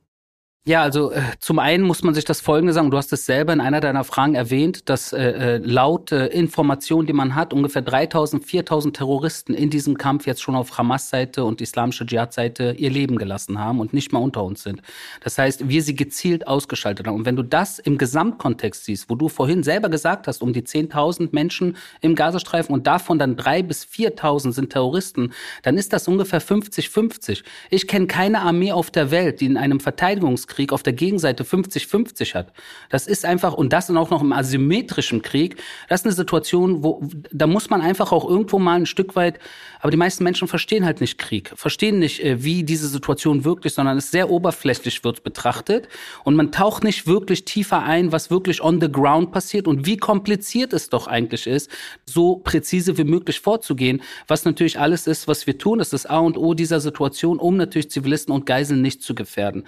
Ja, 0.68 0.82
also 0.82 1.12
äh, 1.12 1.22
zum 1.38 1.60
einen 1.60 1.82
muss 1.82 2.02
man 2.02 2.12
sich 2.12 2.26
das 2.26 2.42
Folgende 2.42 2.74
sagen. 2.74 2.90
Du 2.90 2.98
hast 2.98 3.10
es 3.14 3.24
selber 3.24 3.54
in 3.54 3.62
einer 3.62 3.80
deiner 3.80 4.04
Fragen 4.04 4.34
erwähnt, 4.34 4.90
dass 4.90 5.14
äh, 5.14 5.54
äh 5.54 5.56
laut 5.56 6.12
äh, 6.12 6.26
Informationen, 6.26 7.06
die 7.06 7.14
man 7.14 7.34
hat, 7.34 7.54
ungefähr 7.54 7.80
3000, 7.80 8.44
4000 8.44 8.94
Terroristen 8.94 9.54
in 9.54 9.70
diesem 9.70 9.96
Kampf 9.96 10.26
jetzt 10.26 10.42
schon 10.42 10.54
auf 10.54 10.76
Hamas-Seite 10.76 11.42
und 11.42 11.62
islamische 11.62 12.04
Dschihad-Seite 12.04 12.74
ihr 12.76 12.90
Leben 12.90 13.16
gelassen 13.16 13.58
haben 13.58 13.80
und 13.80 13.94
nicht 13.94 14.12
mehr 14.12 14.20
unter 14.20 14.44
uns 14.44 14.62
sind. 14.62 14.82
Das 15.22 15.38
heißt, 15.38 15.70
wir 15.70 15.82
sie 15.82 15.94
gezielt 15.94 16.46
ausgeschaltet 16.46 17.06
haben. 17.06 17.16
Und 17.16 17.24
wenn 17.24 17.36
du 17.36 17.44
das 17.44 17.78
im 17.78 17.96
Gesamtkontext 17.96 18.84
siehst, 18.84 19.08
wo 19.08 19.14
du 19.14 19.30
vorhin 19.30 19.62
selber 19.62 19.88
gesagt 19.88 20.26
hast, 20.26 20.42
um 20.42 20.52
die 20.52 20.64
10.000 20.64 21.30
Menschen 21.32 21.78
im 22.02 22.14
Gazastreifen 22.14 22.74
und 22.74 22.86
davon 22.86 23.18
dann 23.18 23.36
3.000 23.36 23.62
bis 23.62 23.84
4.000 23.86 24.52
sind 24.52 24.70
Terroristen, 24.70 25.32
dann 25.62 25.78
ist 25.78 25.94
das 25.94 26.08
ungefähr 26.08 26.42
50-50. 26.42 27.42
Ich 27.70 27.88
kenne 27.88 28.06
keine 28.06 28.42
Armee 28.42 28.72
auf 28.72 28.90
der 28.90 29.10
Welt, 29.10 29.40
die 29.40 29.46
in 29.46 29.56
einem 29.56 29.80
Verteidigungskrieg 29.80 30.57
Krieg 30.58 30.72
auf 30.72 30.82
der 30.82 30.92
Gegenseite 30.92 31.44
50-50 31.44 32.34
hat. 32.34 32.52
Das 32.90 33.06
ist 33.06 33.24
einfach, 33.24 33.54
und 33.54 33.72
das 33.72 33.86
dann 33.86 33.96
auch 33.96 34.10
noch 34.10 34.22
im 34.22 34.32
asymmetrischen 34.32 35.22
Krieg, 35.22 35.62
das 35.88 36.00
ist 36.00 36.06
eine 36.06 36.14
Situation, 36.16 36.82
wo, 36.82 37.00
da 37.30 37.46
muss 37.46 37.70
man 37.70 37.80
einfach 37.80 38.10
auch 38.10 38.28
irgendwo 38.28 38.58
mal 38.58 38.74
ein 38.74 38.86
Stück 38.86 39.14
weit, 39.14 39.38
aber 39.78 39.92
die 39.92 39.96
meisten 39.96 40.24
Menschen 40.24 40.48
verstehen 40.48 40.84
halt 40.84 41.00
nicht 41.00 41.16
Krieg, 41.16 41.52
verstehen 41.54 42.00
nicht, 42.00 42.24
äh, 42.24 42.42
wie 42.42 42.64
diese 42.64 42.88
Situation 42.88 43.44
wirklich, 43.44 43.72
sondern 43.72 43.98
es 43.98 44.10
sehr 44.10 44.30
oberflächlich 44.30 45.04
wird 45.04 45.22
betrachtet 45.22 45.86
und 46.24 46.34
man 46.34 46.50
taucht 46.50 46.82
nicht 46.82 47.06
wirklich 47.06 47.44
tiefer 47.44 47.84
ein, 47.84 48.10
was 48.10 48.28
wirklich 48.28 48.60
on 48.60 48.80
the 48.80 48.90
ground 48.90 49.30
passiert 49.30 49.68
und 49.68 49.86
wie 49.86 49.96
kompliziert 49.96 50.72
es 50.72 50.88
doch 50.88 51.06
eigentlich 51.06 51.46
ist, 51.46 51.70
so 52.04 52.34
präzise 52.34 52.98
wie 52.98 53.04
möglich 53.04 53.38
vorzugehen, 53.38 54.02
was 54.26 54.44
natürlich 54.44 54.80
alles 54.80 55.06
ist, 55.06 55.28
was 55.28 55.46
wir 55.46 55.56
tun, 55.56 55.78
das 55.78 55.92
ist 55.92 56.04
das 56.04 56.10
A 56.10 56.18
und 56.18 56.36
O 56.36 56.54
dieser 56.54 56.80
Situation, 56.80 57.38
um 57.38 57.56
natürlich 57.56 57.92
Zivilisten 57.92 58.34
und 58.34 58.44
Geiseln 58.44 58.82
nicht 58.82 59.02
zu 59.02 59.14
gefährden. 59.14 59.64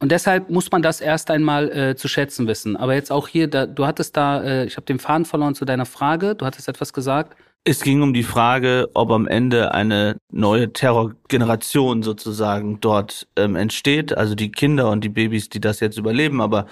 Und 0.00 0.10
deshalb 0.10 0.48
muss 0.48 0.72
man 0.72 0.80
das 0.80 1.02
erst 1.02 1.30
einmal 1.30 1.70
äh, 1.70 1.94
zu 1.94 2.08
schätzen 2.08 2.46
wissen. 2.46 2.74
Aber 2.76 2.94
jetzt 2.94 3.12
auch 3.12 3.28
hier, 3.28 3.48
da, 3.48 3.66
du 3.66 3.86
hattest 3.86 4.16
da, 4.16 4.42
äh, 4.42 4.64
ich 4.64 4.76
habe 4.76 4.86
den 4.86 4.98
Faden 4.98 5.26
verloren 5.26 5.54
zu 5.54 5.66
deiner 5.66 5.84
Frage, 5.84 6.34
du 6.34 6.46
hattest 6.46 6.68
etwas 6.68 6.94
gesagt. 6.94 7.36
Es 7.64 7.82
ging 7.82 8.00
um 8.00 8.14
die 8.14 8.22
Frage, 8.22 8.88
ob 8.94 9.10
am 9.10 9.28
Ende 9.28 9.74
eine 9.74 10.16
neue 10.30 10.72
Terrorgeneration 10.72 12.02
sozusagen 12.02 12.80
dort 12.80 13.28
ähm, 13.36 13.54
entsteht. 13.54 14.16
Also 14.16 14.34
die 14.34 14.50
Kinder 14.50 14.90
und 14.90 15.04
die 15.04 15.10
Babys, 15.10 15.50
die 15.50 15.60
das 15.60 15.80
jetzt 15.80 15.98
überleben, 15.98 16.40
aber 16.40 16.64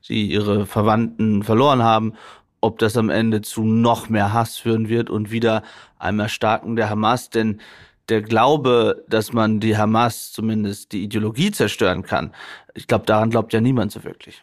sie 0.00 0.24
ihre 0.24 0.64
Verwandten 0.64 1.42
verloren 1.42 1.82
haben, 1.82 2.12
ob 2.60 2.78
das 2.78 2.96
am 2.96 3.10
Ende 3.10 3.42
zu 3.42 3.64
noch 3.64 4.08
mehr 4.08 4.32
Hass 4.32 4.58
führen 4.58 4.88
wird 4.88 5.10
und 5.10 5.32
wieder 5.32 5.64
einem 5.98 6.20
Erstarken 6.20 6.76
der 6.76 6.88
Hamas. 6.88 7.30
Denn 7.30 7.60
der 8.08 8.22
Glaube, 8.22 9.04
dass 9.08 9.32
man 9.32 9.60
die 9.60 9.76
Hamas 9.76 10.32
zumindest 10.32 10.92
die 10.92 11.02
Ideologie 11.02 11.50
zerstören 11.50 12.02
kann, 12.02 12.32
ich 12.74 12.86
glaube, 12.86 13.06
daran 13.06 13.30
glaubt 13.30 13.52
ja 13.52 13.60
niemand 13.60 13.92
so 13.92 14.04
wirklich. 14.04 14.42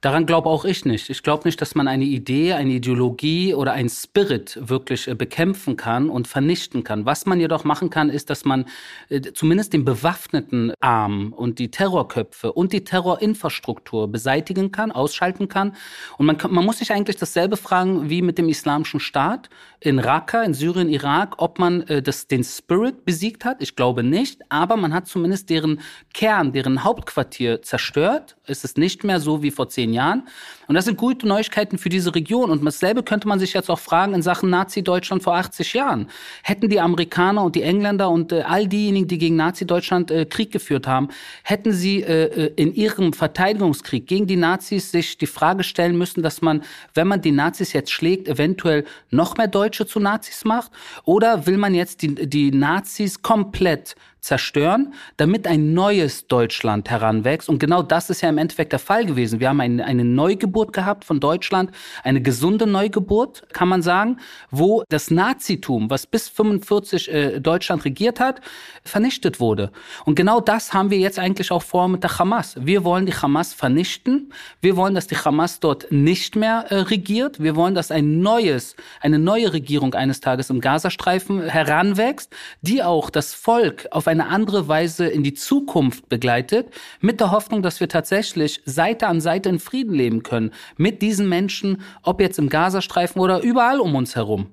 Daran 0.00 0.26
glaube 0.26 0.48
auch 0.48 0.64
ich 0.64 0.84
nicht. 0.84 1.10
Ich 1.10 1.24
glaube 1.24 1.42
nicht, 1.48 1.60
dass 1.60 1.74
man 1.74 1.88
eine 1.88 2.04
Idee, 2.04 2.52
eine 2.52 2.74
Ideologie 2.74 3.52
oder 3.52 3.72
ein 3.72 3.88
Spirit 3.88 4.56
wirklich 4.60 5.08
äh, 5.08 5.14
bekämpfen 5.16 5.76
kann 5.76 6.08
und 6.08 6.28
vernichten 6.28 6.84
kann. 6.84 7.04
Was 7.04 7.26
man 7.26 7.40
jedoch 7.40 7.64
machen 7.64 7.90
kann, 7.90 8.08
ist, 8.08 8.30
dass 8.30 8.44
man 8.44 8.66
äh, 9.08 9.20
zumindest 9.20 9.72
den 9.72 9.84
bewaffneten 9.84 10.72
Arm 10.78 11.32
und 11.32 11.58
die 11.58 11.72
Terrorköpfe 11.72 12.52
und 12.52 12.72
die 12.72 12.84
Terrorinfrastruktur 12.84 14.06
beseitigen 14.06 14.70
kann, 14.70 14.92
ausschalten 14.92 15.48
kann. 15.48 15.74
Und 16.16 16.26
man, 16.26 16.38
man 16.48 16.64
muss 16.64 16.78
sich 16.78 16.92
eigentlich 16.92 17.16
dasselbe 17.16 17.56
fragen 17.56 18.08
wie 18.08 18.22
mit 18.22 18.38
dem 18.38 18.48
Islamischen 18.48 19.00
Staat 19.00 19.50
in 19.80 19.98
Raqqa, 19.98 20.42
in 20.42 20.54
Syrien, 20.54 20.88
Irak, 20.88 21.34
ob 21.38 21.58
man 21.58 21.82
äh, 21.82 22.02
das, 22.02 22.28
den 22.28 22.44
Spirit 22.44 23.04
besiegt 23.04 23.44
hat. 23.44 23.62
Ich 23.62 23.74
glaube 23.74 24.02
nicht, 24.02 24.42
aber 24.48 24.76
man 24.76 24.94
hat 24.94 25.08
zumindest 25.08 25.50
deren 25.50 25.80
Kern, 26.14 26.52
deren 26.52 26.84
Hauptquartier 26.84 27.62
zerstört. 27.62 28.36
Es 28.44 28.62
ist 28.62 28.78
nicht 28.78 29.02
mehr 29.02 29.20
so 29.20 29.42
wie 29.42 29.50
vor 29.50 29.68
zehn 29.68 29.87
zehn 29.88 29.94
Jahren. 29.94 30.22
Und 30.66 30.74
das 30.74 30.84
sind 30.84 30.98
gute 30.98 31.26
Neuigkeiten 31.26 31.78
für 31.78 31.88
diese 31.88 32.14
Region. 32.14 32.50
Und 32.50 32.62
dasselbe 32.64 33.02
könnte 33.02 33.26
man 33.26 33.38
sich 33.38 33.54
jetzt 33.54 33.70
auch 33.70 33.78
fragen 33.78 34.12
in 34.12 34.20
Sachen 34.20 34.50
Nazi-Deutschland 34.50 35.22
vor 35.22 35.34
80 35.34 35.72
Jahren. 35.72 36.08
Hätten 36.42 36.68
die 36.68 36.78
Amerikaner 36.78 37.42
und 37.42 37.54
die 37.54 37.62
Engländer 37.62 38.10
und 38.10 38.32
äh, 38.32 38.42
all 38.42 38.66
diejenigen, 38.66 39.08
die 39.08 39.16
gegen 39.16 39.36
Nazi-Deutschland 39.36 40.10
äh, 40.10 40.26
Krieg 40.26 40.52
geführt 40.52 40.86
haben, 40.86 41.08
hätten 41.42 41.72
sie 41.72 42.02
äh, 42.02 42.24
äh, 42.24 42.52
in 42.56 42.74
ihrem 42.74 43.14
Verteidigungskrieg 43.14 44.06
gegen 44.06 44.26
die 44.26 44.36
Nazis 44.36 44.90
sich 44.90 45.16
die 45.16 45.26
Frage 45.26 45.64
stellen 45.64 45.96
müssen, 45.96 46.22
dass 46.22 46.42
man, 46.42 46.62
wenn 46.92 47.08
man 47.08 47.22
die 47.22 47.32
Nazis 47.32 47.72
jetzt 47.72 47.90
schlägt, 47.90 48.28
eventuell 48.28 48.84
noch 49.10 49.38
mehr 49.38 49.48
Deutsche 49.48 49.86
zu 49.86 50.00
Nazis 50.00 50.44
macht? 50.44 50.70
Oder 51.04 51.46
will 51.46 51.56
man 51.56 51.74
jetzt 51.74 52.02
die, 52.02 52.14
die 52.14 52.50
Nazis 52.50 53.22
komplett 53.22 53.96
zerstören, 54.20 54.94
damit 55.16 55.46
ein 55.46 55.74
neues 55.74 56.26
Deutschland 56.26 56.90
heranwächst. 56.90 57.48
Und 57.48 57.58
genau 57.58 57.82
das 57.82 58.10
ist 58.10 58.20
ja 58.20 58.28
im 58.28 58.38
Endeffekt 58.38 58.72
der 58.72 58.78
Fall 58.78 59.06
gewesen. 59.06 59.40
Wir 59.40 59.48
haben 59.48 59.60
eine, 59.60 59.84
eine 59.84 60.04
Neugeburt 60.04 60.72
gehabt 60.72 61.04
von 61.04 61.20
Deutschland, 61.20 61.70
eine 62.02 62.20
gesunde 62.20 62.66
Neugeburt, 62.66 63.44
kann 63.52 63.68
man 63.68 63.82
sagen, 63.82 64.18
wo 64.50 64.82
das 64.88 65.10
Nazitum, 65.10 65.90
was 65.90 66.06
bis 66.06 66.28
45 66.28 67.12
äh, 67.12 67.40
Deutschland 67.40 67.84
regiert 67.84 68.20
hat, 68.20 68.40
vernichtet 68.84 69.40
wurde. 69.40 69.70
Und 70.04 70.16
genau 70.16 70.40
das 70.40 70.72
haben 70.72 70.90
wir 70.90 70.98
jetzt 70.98 71.18
eigentlich 71.18 71.50
auch 71.52 71.62
vor 71.62 71.88
mit 71.88 72.02
der 72.02 72.18
Hamas. 72.18 72.56
Wir 72.58 72.84
wollen 72.84 73.06
die 73.06 73.14
Hamas 73.14 73.54
vernichten. 73.54 74.32
Wir 74.60 74.76
wollen, 74.76 74.94
dass 74.94 75.06
die 75.06 75.16
Hamas 75.16 75.60
dort 75.60 75.90
nicht 75.92 76.34
mehr 76.34 76.66
äh, 76.70 76.76
regiert. 76.76 77.40
Wir 77.40 77.54
wollen, 77.54 77.74
dass 77.74 77.90
ein 77.90 78.20
neues, 78.20 78.74
eine 79.00 79.18
neue 79.18 79.52
Regierung 79.52 79.94
eines 79.94 80.20
Tages 80.20 80.50
im 80.50 80.60
Gazastreifen 80.60 81.48
heranwächst, 81.48 82.32
die 82.62 82.82
auch 82.82 83.10
das 83.10 83.34
Volk 83.34 83.86
auf 83.90 84.07
eine 84.08 84.28
andere 84.28 84.68
Weise 84.68 85.06
in 85.06 85.22
die 85.22 85.34
Zukunft 85.34 86.08
begleitet, 86.08 86.68
mit 87.00 87.20
der 87.20 87.30
Hoffnung, 87.30 87.62
dass 87.62 87.80
wir 87.80 87.88
tatsächlich 87.88 88.60
Seite 88.64 89.06
an 89.06 89.20
Seite 89.20 89.48
in 89.48 89.58
Frieden 89.58 89.94
leben 89.94 90.22
können. 90.22 90.52
Mit 90.76 91.02
diesen 91.02 91.28
Menschen, 91.28 91.82
ob 92.02 92.20
jetzt 92.20 92.38
im 92.38 92.48
Gazastreifen 92.48 93.20
oder 93.20 93.42
überall 93.42 93.80
um 93.80 93.94
uns 93.94 94.16
herum. 94.16 94.48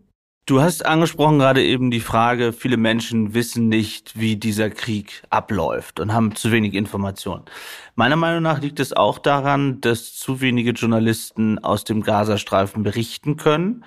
Du 0.47 0.61
hast 0.61 0.85
angesprochen 0.85 1.39
gerade 1.39 1.63
eben 1.63 1.89
die 1.89 1.99
Frage, 1.99 2.53
viele 2.53 2.77
Menschen 2.77 3.33
wissen 3.33 3.67
nicht, 3.67 4.19
wie 4.19 4.35
dieser 4.35 4.69
Krieg 4.69 5.23
abläuft 5.31 5.99
und 5.99 6.13
haben 6.13 6.35
zu 6.35 6.51
wenig 6.51 6.75
Informationen. 6.75 7.45
Meiner 7.95 8.15
Meinung 8.15 8.43
nach 8.43 8.61
liegt 8.61 8.79
es 8.79 8.93
auch 8.93 9.17
daran, 9.17 9.81
dass 9.81 10.13
zu 10.13 10.41
wenige 10.41 10.71
Journalisten 10.71 11.57
aus 11.57 11.83
dem 11.83 12.03
Gazastreifen 12.03 12.83
berichten 12.83 13.37
können. 13.37 13.83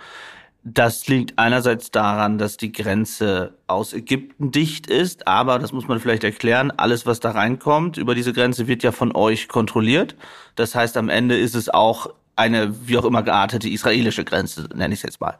Das 0.74 1.08
liegt 1.08 1.38
einerseits 1.38 1.90
daran, 1.90 2.36
dass 2.36 2.58
die 2.58 2.72
Grenze 2.72 3.54
aus 3.68 3.94
Ägypten 3.94 4.50
dicht 4.50 4.86
ist, 4.86 5.26
aber 5.26 5.58
das 5.58 5.72
muss 5.72 5.88
man 5.88 5.98
vielleicht 5.98 6.24
erklären, 6.24 6.70
alles, 6.76 7.06
was 7.06 7.20
da 7.20 7.30
reinkommt 7.30 7.96
über 7.96 8.14
diese 8.14 8.34
Grenze, 8.34 8.66
wird 8.66 8.82
ja 8.82 8.92
von 8.92 9.14
euch 9.16 9.48
kontrolliert. 9.48 10.14
Das 10.56 10.74
heißt, 10.74 10.98
am 10.98 11.08
Ende 11.08 11.38
ist 11.38 11.54
es 11.54 11.70
auch 11.70 12.12
eine 12.36 12.74
wie 12.86 12.98
auch 12.98 13.06
immer 13.06 13.22
geartete 13.22 13.68
israelische 13.68 14.24
Grenze, 14.24 14.68
nenne 14.74 14.92
ich 14.92 15.00
es 15.00 15.04
jetzt 15.04 15.20
mal. 15.22 15.38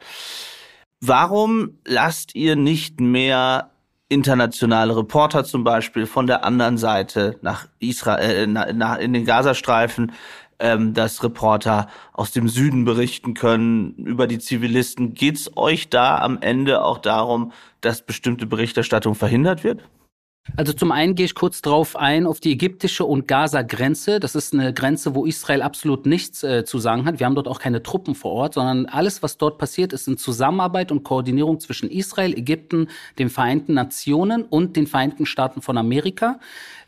Warum 0.99 1.77
lasst 1.85 2.33
ihr 2.33 2.55
nicht 2.55 2.99
mehr 2.99 3.69
internationale 4.09 4.97
Reporter 4.97 5.43
zum 5.43 5.63
Beispiel 5.63 6.07
von 6.07 6.25
der 6.25 6.43
anderen 6.43 6.79
Seite 6.79 7.37
nach 7.43 7.67
Israel, 7.77 8.57
äh, 8.57 9.03
in 9.03 9.13
den 9.13 9.25
Gazastreifen 9.25 10.11
ähm, 10.59 10.93
dass 10.93 11.23
Reporter 11.23 11.87
aus 12.13 12.31
dem 12.31 12.47
Süden 12.47 12.85
berichten 12.85 13.33
können 13.33 13.95
über 13.95 14.27
die 14.27 14.39
Zivilisten. 14.39 15.13
Geht's 15.13 15.55
euch 15.55 15.89
da 15.89 16.19
am 16.19 16.39
Ende 16.41 16.83
auch 16.83 16.97
darum, 16.97 17.51
dass 17.81 18.01
bestimmte 18.01 18.45
Berichterstattung 18.45 19.15
verhindert 19.15 19.63
wird? 19.63 19.81
Also 20.55 20.73
zum 20.73 20.91
einen 20.91 21.15
gehe 21.15 21.25
ich 21.25 21.35
kurz 21.35 21.61
drauf 21.61 21.95
ein 21.95 22.25
auf 22.25 22.39
die 22.39 22.51
ägyptische 22.51 23.05
und 23.05 23.27
Gaza-Grenze. 23.27 24.19
Das 24.19 24.35
ist 24.35 24.53
eine 24.53 24.73
Grenze, 24.73 25.15
wo 25.15 25.25
Israel 25.25 25.61
absolut 25.61 26.05
nichts 26.05 26.43
äh, 26.43 26.65
zu 26.65 26.79
sagen 26.79 27.05
hat. 27.05 27.19
Wir 27.19 27.25
haben 27.25 27.35
dort 27.35 27.47
auch 27.47 27.59
keine 27.59 27.83
Truppen 27.83 28.15
vor 28.15 28.31
Ort, 28.31 28.55
sondern 28.55 28.85
alles, 28.87 29.21
was 29.21 29.37
dort 29.37 29.57
passiert, 29.57 29.93
ist 29.93 30.07
in 30.07 30.17
Zusammenarbeit 30.17 30.91
und 30.91 31.03
Koordinierung 31.03 31.59
zwischen 31.59 31.89
Israel, 31.89 32.33
Ägypten, 32.37 32.87
den 33.19 33.29
Vereinten 33.29 33.73
Nationen 33.73 34.43
und 34.43 34.75
den 34.75 34.87
Vereinigten 34.87 35.25
Staaten 35.25 35.61
von 35.61 35.77
Amerika. 35.77 36.39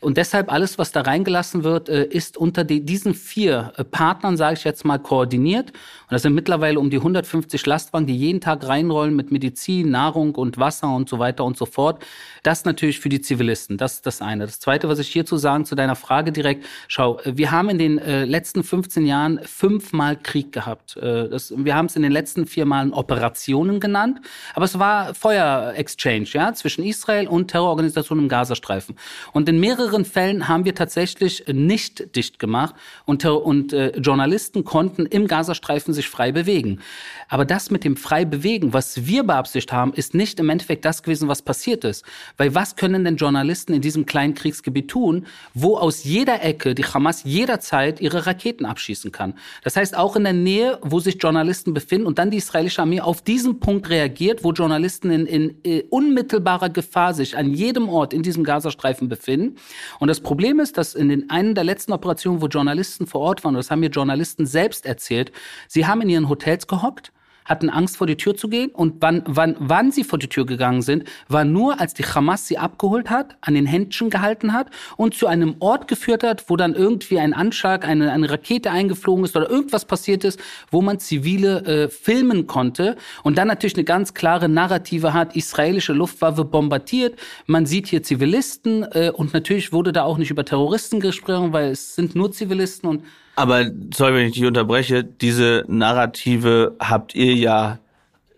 Und 0.02 0.16
deshalb 0.16 0.52
alles, 0.52 0.78
was 0.78 0.90
da 0.90 1.02
reingelassen 1.02 1.62
wird, 1.62 1.88
äh, 1.88 2.04
ist 2.04 2.36
unter 2.36 2.64
die, 2.64 2.84
diesen 2.84 3.14
vier 3.14 3.72
äh, 3.76 3.84
Partnern, 3.84 4.36
sage 4.36 4.56
ich 4.56 4.64
jetzt 4.64 4.84
mal, 4.84 4.98
koordiniert. 4.98 5.70
Und 5.70 6.10
das 6.10 6.22
sind 6.22 6.34
mittlerweile 6.34 6.80
um 6.80 6.90
die 6.90 6.96
150 6.96 7.64
Lastwagen, 7.64 8.06
die 8.06 8.16
jeden 8.16 8.40
Tag 8.40 8.66
reinrollen 8.66 9.14
mit 9.14 9.30
Medizin, 9.30 9.90
Nahrung 9.90 10.34
und 10.34 10.58
Wasser 10.58 10.92
und 10.92 11.08
so 11.08 11.20
weiter 11.20 11.44
und 11.44 11.56
so 11.56 11.66
fort. 11.66 12.04
Das 12.42 12.64
natürlich 12.64 12.98
für 12.98 13.08
die 13.08 13.20
Zivilisten. 13.20 13.78
Das 13.78 13.94
ist 13.94 14.06
das 14.06 14.20
eine. 14.20 14.44
Das 14.44 14.58
zweite, 14.58 14.88
was 14.88 14.98
ich 14.98 15.08
hierzu 15.08 15.36
sagen, 15.36 15.64
zu 15.64 15.76
deiner 15.76 15.94
Frage 15.94 16.32
direkt. 16.32 16.66
Schau, 16.88 17.20
äh, 17.20 17.36
wir 17.36 17.52
haben 17.52 17.70
in 17.70 17.78
den 17.78 17.92
letzten 18.02 18.64
15 18.64 19.06
Jahren 19.06 19.38
fünfmal 19.44 20.16
Krieg 20.16 20.52
gehabt. 20.52 20.96
Das, 20.96 21.52
wir 21.56 21.76
haben 21.76 21.86
es 21.86 21.96
in 21.96 22.02
den 22.02 22.12
letzten 22.12 22.46
vier 22.46 22.64
Malen 22.64 22.92
Operationen 22.92 23.78
genannt. 23.78 24.20
Aber 24.54 24.64
es 24.64 24.78
war 24.78 25.14
Feuer-Exchange, 25.14 26.26
ja, 26.32 26.52
zwischen 26.54 26.84
Israel 26.84 27.28
und 27.28 27.48
Terrororganisationen 27.48 28.24
im 28.24 28.28
Gazastreifen. 28.28 28.96
Und 29.32 29.48
in 29.48 29.60
mehreren 29.60 29.91
mehreren 29.92 30.04
Fällen 30.06 30.48
haben 30.48 30.64
wir 30.64 30.74
tatsächlich 30.74 31.44
nicht 31.52 32.16
dicht 32.16 32.38
gemacht 32.38 32.74
und, 33.04 33.26
und 33.26 33.74
äh, 33.74 33.90
Journalisten 33.98 34.64
konnten 34.64 35.04
im 35.04 35.26
Gazastreifen 35.26 35.92
sich 35.92 36.08
frei 36.08 36.32
bewegen. 36.32 36.80
Aber 37.28 37.44
das 37.44 37.70
mit 37.70 37.84
dem 37.84 37.96
frei 37.96 38.24
bewegen, 38.24 38.72
was 38.72 39.06
wir 39.06 39.22
beabsichtigt 39.24 39.72
haben, 39.72 39.92
ist 39.92 40.14
nicht 40.14 40.40
im 40.40 40.48
Endeffekt 40.48 40.86
das 40.86 41.02
gewesen, 41.02 41.28
was 41.28 41.42
passiert 41.42 41.84
ist. 41.84 42.06
Weil 42.38 42.54
was 42.54 42.76
können 42.76 43.04
denn 43.04 43.16
Journalisten 43.16 43.74
in 43.74 43.82
diesem 43.82 44.06
kleinen 44.06 44.34
Kriegsgebiet 44.34 44.88
tun, 44.88 45.26
wo 45.52 45.76
aus 45.76 46.04
jeder 46.04 46.42
Ecke 46.42 46.74
die 46.74 46.84
Hamas 46.84 47.24
jederzeit 47.24 48.00
ihre 48.00 48.26
Raketen 48.26 48.64
abschießen 48.64 49.12
kann? 49.12 49.34
Das 49.62 49.76
heißt, 49.76 49.94
auch 49.96 50.16
in 50.16 50.24
der 50.24 50.32
Nähe, 50.32 50.78
wo 50.80 51.00
sich 51.00 51.18
Journalisten 51.22 51.74
befinden 51.74 52.06
und 52.06 52.18
dann 52.18 52.30
die 52.30 52.38
israelische 52.38 52.80
Armee 52.80 53.00
auf 53.00 53.20
diesen 53.20 53.60
Punkt 53.60 53.90
reagiert, 53.90 54.42
wo 54.42 54.52
Journalisten 54.52 55.10
in, 55.10 55.26
in, 55.26 55.50
in 55.62 55.80
äh, 55.80 55.84
unmittelbarer 55.90 56.70
Gefahr 56.70 57.12
sich 57.12 57.36
an 57.36 57.52
jedem 57.52 57.90
Ort 57.90 58.14
in 58.14 58.22
diesem 58.22 58.44
Gazastreifen 58.44 59.10
befinden 59.10 59.56
und 59.98 60.08
das 60.08 60.20
Problem 60.20 60.60
ist, 60.60 60.78
dass 60.78 60.94
in 60.94 61.08
den 61.08 61.30
einen 61.30 61.54
der 61.54 61.64
letzten 61.64 61.92
Operationen, 61.92 62.40
wo 62.40 62.46
Journalisten 62.46 63.06
vor 63.06 63.20
Ort 63.20 63.44
waren, 63.44 63.54
das 63.54 63.70
haben 63.70 63.80
mir 63.80 63.90
Journalisten 63.90 64.46
selbst 64.46 64.86
erzählt, 64.86 65.32
sie 65.68 65.86
haben 65.86 66.00
in 66.02 66.08
ihren 66.08 66.28
Hotels 66.28 66.66
gehockt, 66.66 67.12
hatten 67.44 67.70
Angst 67.70 67.96
vor 67.96 68.06
die 68.06 68.16
Tür 68.16 68.36
zu 68.36 68.48
gehen. 68.48 68.70
Und 68.70 68.96
wann, 69.00 69.22
wann, 69.26 69.56
wann 69.58 69.92
sie 69.92 70.04
vor 70.04 70.18
die 70.18 70.28
Tür 70.28 70.46
gegangen 70.46 70.82
sind, 70.82 71.04
war 71.28 71.44
nur, 71.44 71.80
als 71.80 71.94
die 71.94 72.04
Hamas 72.04 72.46
sie 72.46 72.58
abgeholt 72.58 73.10
hat, 73.10 73.36
an 73.40 73.54
den 73.54 73.66
Händchen 73.66 74.10
gehalten 74.10 74.52
hat 74.52 74.68
und 74.96 75.14
zu 75.14 75.26
einem 75.26 75.56
Ort 75.60 75.88
geführt 75.88 76.22
hat, 76.22 76.48
wo 76.48 76.56
dann 76.56 76.74
irgendwie 76.74 77.18
ein 77.18 77.34
Anschlag, 77.34 77.86
eine, 77.86 78.12
eine 78.12 78.30
Rakete 78.30 78.70
eingeflogen 78.70 79.24
ist 79.24 79.36
oder 79.36 79.48
irgendwas 79.50 79.84
passiert 79.84 80.24
ist, 80.24 80.40
wo 80.70 80.82
man 80.82 80.98
Zivile 80.98 81.64
äh, 81.64 81.88
filmen 81.88 82.46
konnte. 82.46 82.96
Und 83.22 83.38
dann 83.38 83.48
natürlich 83.48 83.74
eine 83.74 83.84
ganz 83.84 84.14
klare 84.14 84.48
Narrative 84.48 85.12
hat, 85.12 85.36
israelische 85.36 85.92
Luftwaffe 85.92 86.44
bombardiert, 86.44 87.18
man 87.46 87.66
sieht 87.66 87.88
hier 87.88 88.02
Zivilisten 88.02 88.84
äh, 88.92 89.10
und 89.14 89.32
natürlich 89.32 89.72
wurde 89.72 89.92
da 89.92 90.04
auch 90.04 90.18
nicht 90.18 90.30
über 90.30 90.44
Terroristen 90.44 91.00
gesprochen, 91.00 91.52
weil 91.52 91.70
es 91.70 91.94
sind 91.94 92.14
nur 92.14 92.32
Zivilisten 92.32 92.88
und 92.88 93.04
aber 93.34 93.70
sorry, 93.94 94.14
wenn 94.14 94.26
ich 94.26 94.34
dich 94.34 94.44
unterbreche, 94.44 95.04
diese 95.04 95.64
Narrative 95.68 96.76
habt 96.78 97.14
ihr 97.14 97.34
ja, 97.34 97.78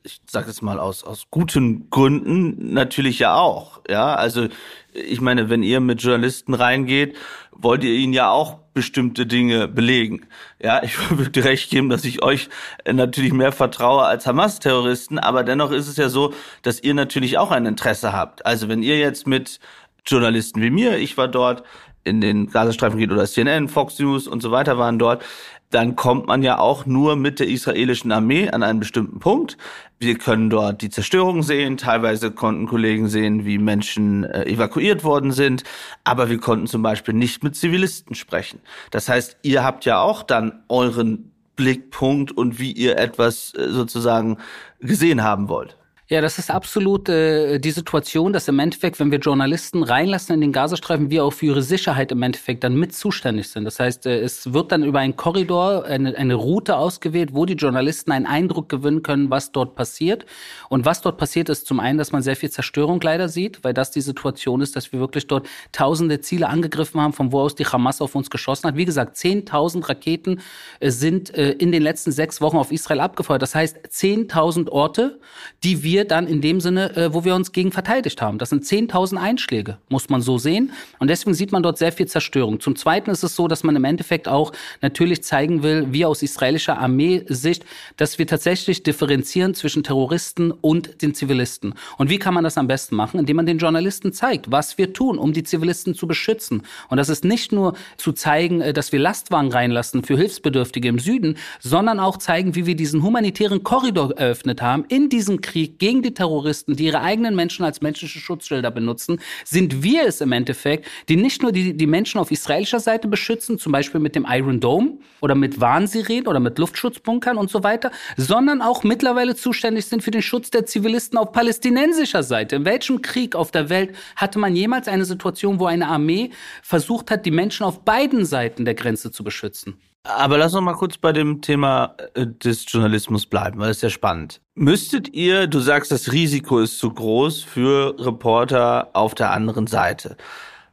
ich 0.02 0.20
sag 0.26 0.46
jetzt 0.46 0.62
mal 0.62 0.78
aus, 0.78 1.02
aus 1.02 1.24
guten 1.30 1.88
Gründen 1.90 2.72
natürlich 2.72 3.18
ja 3.18 3.34
auch. 3.34 3.80
Ja, 3.88 4.14
also 4.14 4.48
ich 4.92 5.20
meine, 5.20 5.50
wenn 5.50 5.62
ihr 5.62 5.80
mit 5.80 6.02
Journalisten 6.02 6.54
reingeht, 6.54 7.16
wollt 7.50 7.82
ihr 7.82 7.94
ihnen 7.94 8.12
ja 8.12 8.30
auch 8.30 8.58
bestimmte 8.74 9.26
Dinge 9.26 9.66
belegen. 9.66 10.26
Ja, 10.62 10.82
ich 10.82 10.98
würde 11.10 11.30
dir 11.30 11.44
recht 11.44 11.70
geben, 11.70 11.88
dass 11.88 12.04
ich 12.04 12.22
euch 12.22 12.48
natürlich 12.90 13.32
mehr 13.32 13.52
vertraue 13.52 14.04
als 14.04 14.26
Hamas-Terroristen, 14.26 15.18
aber 15.18 15.42
dennoch 15.42 15.70
ist 15.70 15.88
es 15.88 15.96
ja 15.96 16.08
so, 16.08 16.34
dass 16.62 16.80
ihr 16.80 16.94
natürlich 16.94 17.38
auch 17.38 17.50
ein 17.50 17.66
Interesse 17.66 18.12
habt. 18.12 18.44
Also 18.46 18.68
wenn 18.68 18.82
ihr 18.82 18.98
jetzt 18.98 19.26
mit 19.26 19.58
Journalisten 20.06 20.60
wie 20.60 20.70
mir, 20.70 20.98
ich 20.98 21.16
war 21.16 21.28
dort, 21.28 21.62
in 22.04 22.20
den 22.20 22.50
Gazastreifen 22.50 22.98
geht 22.98 23.10
oder 23.10 23.26
CNN, 23.26 23.68
Fox 23.68 23.98
News 23.98 24.28
und 24.28 24.42
so 24.42 24.50
weiter 24.50 24.78
waren 24.78 24.98
dort. 24.98 25.24
dann 25.70 25.96
kommt 25.96 26.28
man 26.28 26.44
ja 26.44 26.58
auch 26.58 26.86
nur 26.86 27.16
mit 27.16 27.40
der 27.40 27.48
israelischen 27.48 28.12
Armee 28.12 28.48
an 28.48 28.62
einen 28.62 28.78
bestimmten 28.78 29.18
Punkt. 29.18 29.56
Wir 29.98 30.16
können 30.16 30.48
dort 30.48 30.82
die 30.82 30.90
Zerstörung 30.90 31.42
sehen. 31.42 31.78
Teilweise 31.78 32.30
konnten 32.30 32.66
Kollegen 32.66 33.08
sehen, 33.08 33.44
wie 33.44 33.58
Menschen 33.58 34.22
äh, 34.22 34.44
evakuiert 34.44 35.02
worden 35.02 35.32
sind. 35.32 35.64
Aber 36.04 36.30
wir 36.30 36.38
konnten 36.38 36.68
zum 36.68 36.82
Beispiel 36.82 37.14
nicht 37.14 37.42
mit 37.42 37.56
Zivilisten 37.56 38.14
sprechen. 38.14 38.60
Das 38.92 39.08
heißt, 39.08 39.38
ihr 39.42 39.64
habt 39.64 39.84
ja 39.84 40.00
auch 40.00 40.22
dann 40.22 40.62
euren 40.68 41.32
Blickpunkt 41.56 42.30
und 42.30 42.60
wie 42.60 42.70
ihr 42.70 42.96
etwas 42.98 43.52
äh, 43.54 43.70
sozusagen 43.70 44.38
gesehen 44.78 45.24
haben 45.24 45.48
wollt. 45.48 45.76
Ja, 46.10 46.20
das 46.20 46.38
ist 46.38 46.50
absolut 46.50 47.08
äh, 47.08 47.58
die 47.58 47.70
Situation, 47.70 48.34
dass 48.34 48.46
im 48.46 48.58
Endeffekt, 48.58 49.00
wenn 49.00 49.10
wir 49.10 49.20
Journalisten 49.20 49.82
reinlassen 49.82 50.34
in 50.34 50.42
den 50.42 50.52
Gazastreifen, 50.52 51.08
wir 51.08 51.24
auch 51.24 51.32
für 51.32 51.46
ihre 51.46 51.62
Sicherheit 51.62 52.12
im 52.12 52.22
Endeffekt 52.22 52.62
dann 52.62 52.74
mit 52.74 52.94
zuständig 52.94 53.48
sind. 53.48 53.64
Das 53.64 53.80
heißt, 53.80 54.04
äh, 54.04 54.20
es 54.20 54.52
wird 54.52 54.70
dann 54.70 54.84
über 54.84 54.98
einen 54.98 55.16
Korridor, 55.16 55.86
eine, 55.86 56.14
eine 56.14 56.34
Route 56.34 56.76
ausgewählt, 56.76 57.30
wo 57.32 57.46
die 57.46 57.54
Journalisten 57.54 58.12
einen 58.12 58.26
Eindruck 58.26 58.68
gewinnen 58.68 59.02
können, 59.02 59.30
was 59.30 59.50
dort 59.52 59.76
passiert. 59.76 60.26
Und 60.68 60.84
was 60.84 61.00
dort 61.00 61.16
passiert, 61.16 61.48
ist 61.48 61.66
zum 61.66 61.80
einen, 61.80 61.96
dass 61.96 62.12
man 62.12 62.20
sehr 62.20 62.36
viel 62.36 62.50
Zerstörung 62.50 63.00
leider 63.00 63.30
sieht, 63.30 63.64
weil 63.64 63.72
das 63.72 63.90
die 63.90 64.02
Situation 64.02 64.60
ist, 64.60 64.76
dass 64.76 64.92
wir 64.92 65.00
wirklich 65.00 65.26
dort 65.26 65.46
tausende 65.72 66.20
Ziele 66.20 66.50
angegriffen 66.50 67.00
haben, 67.00 67.14
von 67.14 67.32
wo 67.32 67.40
aus 67.40 67.54
die 67.54 67.64
Hamas 67.64 68.02
auf 68.02 68.14
uns 68.14 68.28
geschossen 68.28 68.68
hat. 68.68 68.76
Wie 68.76 68.84
gesagt, 68.84 69.16
10.000 69.16 69.88
Raketen 69.88 70.42
äh, 70.80 70.90
sind 70.90 71.34
äh, 71.34 71.52
in 71.52 71.72
den 71.72 71.82
letzten 71.82 72.12
sechs 72.12 72.42
Wochen 72.42 72.58
auf 72.58 72.72
Israel 72.72 73.00
abgefeuert. 73.00 73.40
Das 73.40 73.54
heißt, 73.54 73.78
10.000 73.86 74.68
Orte, 74.68 75.18
die 75.62 75.82
wir 75.82 75.93
wir 75.94 76.04
dann 76.04 76.26
in 76.26 76.40
dem 76.40 76.60
Sinne, 76.60 76.96
äh, 76.96 77.14
wo 77.14 77.24
wir 77.24 77.36
uns 77.36 77.52
gegen 77.52 77.70
verteidigt 77.70 78.20
haben. 78.20 78.38
Das 78.38 78.50
sind 78.50 78.64
10.000 78.64 79.16
Einschläge, 79.16 79.78
muss 79.88 80.08
man 80.08 80.22
so 80.22 80.38
sehen. 80.38 80.72
Und 80.98 81.08
deswegen 81.08 81.34
sieht 81.34 81.52
man 81.52 81.62
dort 81.62 81.78
sehr 81.78 81.92
viel 81.92 82.06
Zerstörung. 82.06 82.58
Zum 82.58 82.74
Zweiten 82.74 83.10
ist 83.10 83.22
es 83.22 83.36
so, 83.36 83.46
dass 83.46 83.62
man 83.62 83.76
im 83.76 83.84
Endeffekt 83.84 84.26
auch 84.26 84.52
natürlich 84.82 85.22
zeigen 85.22 85.62
will, 85.62 85.86
wie 85.90 86.04
aus 86.04 86.22
israelischer 86.22 86.78
Armeesicht, 86.78 87.64
dass 87.96 88.18
wir 88.18 88.26
tatsächlich 88.26 88.82
differenzieren 88.82 89.54
zwischen 89.54 89.84
Terroristen 89.84 90.50
und 90.50 91.00
den 91.00 91.14
Zivilisten. 91.14 91.74
Und 91.96 92.10
wie 92.10 92.18
kann 92.18 92.34
man 92.34 92.42
das 92.42 92.58
am 92.58 92.66
besten 92.66 92.96
machen? 92.96 93.20
Indem 93.20 93.36
man 93.36 93.46
den 93.46 93.58
Journalisten 93.58 94.12
zeigt, 94.12 94.50
was 94.50 94.76
wir 94.76 94.92
tun, 94.92 95.16
um 95.16 95.32
die 95.32 95.44
Zivilisten 95.44 95.94
zu 95.94 96.08
beschützen. 96.08 96.62
Und 96.88 96.96
das 96.96 97.08
ist 97.08 97.24
nicht 97.24 97.52
nur 97.52 97.74
zu 97.98 98.10
zeigen, 98.10 98.60
äh, 98.60 98.72
dass 98.72 98.90
wir 98.90 98.98
Lastwagen 98.98 99.52
reinlassen 99.52 100.02
für 100.02 100.16
Hilfsbedürftige 100.16 100.88
im 100.88 100.98
Süden, 100.98 101.36
sondern 101.60 102.00
auch 102.00 102.16
zeigen, 102.16 102.56
wie 102.56 102.66
wir 102.66 102.74
diesen 102.74 103.04
humanitären 103.04 103.62
Korridor 103.62 104.10
eröffnet 104.16 104.60
haben 104.60 104.84
in 104.88 105.08
diesem 105.08 105.40
Krieg 105.40 105.78
gegen 105.84 106.00
die 106.00 106.14
Terroristen, 106.14 106.76
die 106.76 106.86
ihre 106.86 107.02
eigenen 107.02 107.36
Menschen 107.36 107.62
als 107.62 107.82
menschliche 107.82 108.18
Schutzschilder 108.18 108.70
benutzen, 108.70 109.20
sind 109.44 109.82
wir 109.82 110.06
es 110.06 110.22
im 110.22 110.32
Endeffekt, 110.32 110.86
die 111.10 111.16
nicht 111.16 111.42
nur 111.42 111.52
die, 111.52 111.76
die 111.76 111.86
Menschen 111.86 112.18
auf 112.18 112.30
israelischer 112.30 112.80
Seite 112.80 113.06
beschützen, 113.06 113.58
zum 113.58 113.72
Beispiel 113.72 114.00
mit 114.00 114.16
dem 114.16 114.24
Iron 114.26 114.60
Dome 114.60 114.96
oder 115.20 115.34
mit 115.34 115.60
Warnsirenen 115.60 116.26
oder 116.26 116.40
mit 116.40 116.58
Luftschutzbunkern 116.58 117.36
und 117.36 117.50
so 117.50 117.64
weiter, 117.64 117.90
sondern 118.16 118.62
auch 118.62 118.82
mittlerweile 118.82 119.34
zuständig 119.34 119.84
sind 119.84 120.02
für 120.02 120.10
den 120.10 120.22
Schutz 120.22 120.48
der 120.48 120.64
Zivilisten 120.64 121.18
auf 121.18 121.32
palästinensischer 121.32 122.22
Seite. 122.22 122.56
In 122.56 122.64
welchem 122.64 123.02
Krieg 123.02 123.36
auf 123.36 123.50
der 123.50 123.68
Welt 123.68 123.94
hatte 124.16 124.38
man 124.38 124.56
jemals 124.56 124.88
eine 124.88 125.04
Situation, 125.04 125.60
wo 125.60 125.66
eine 125.66 125.88
Armee 125.88 126.30
versucht 126.62 127.10
hat, 127.10 127.26
die 127.26 127.30
Menschen 127.30 127.64
auf 127.64 127.84
beiden 127.84 128.24
Seiten 128.24 128.64
der 128.64 128.74
Grenze 128.74 129.10
zu 129.10 129.22
beschützen? 129.22 129.76
Aber 130.06 130.36
lass 130.36 130.52
uns 130.54 130.62
mal 130.62 130.74
kurz 130.74 130.98
bei 130.98 131.12
dem 131.12 131.40
Thema 131.40 131.96
äh, 132.12 132.26
des 132.26 132.70
Journalismus 132.70 133.24
bleiben, 133.24 133.58
weil 133.58 133.70
es 133.70 133.80
ja 133.80 133.88
spannend. 133.88 134.42
Müsstet 134.54 135.14
ihr, 135.14 135.46
du 135.46 135.60
sagst, 135.60 135.90
das 135.90 136.12
Risiko 136.12 136.60
ist 136.60 136.78
zu 136.78 136.90
groß 136.90 137.42
für 137.42 137.96
Reporter 137.98 138.90
auf 138.92 139.14
der 139.14 139.30
anderen 139.30 139.66
Seite. 139.66 140.18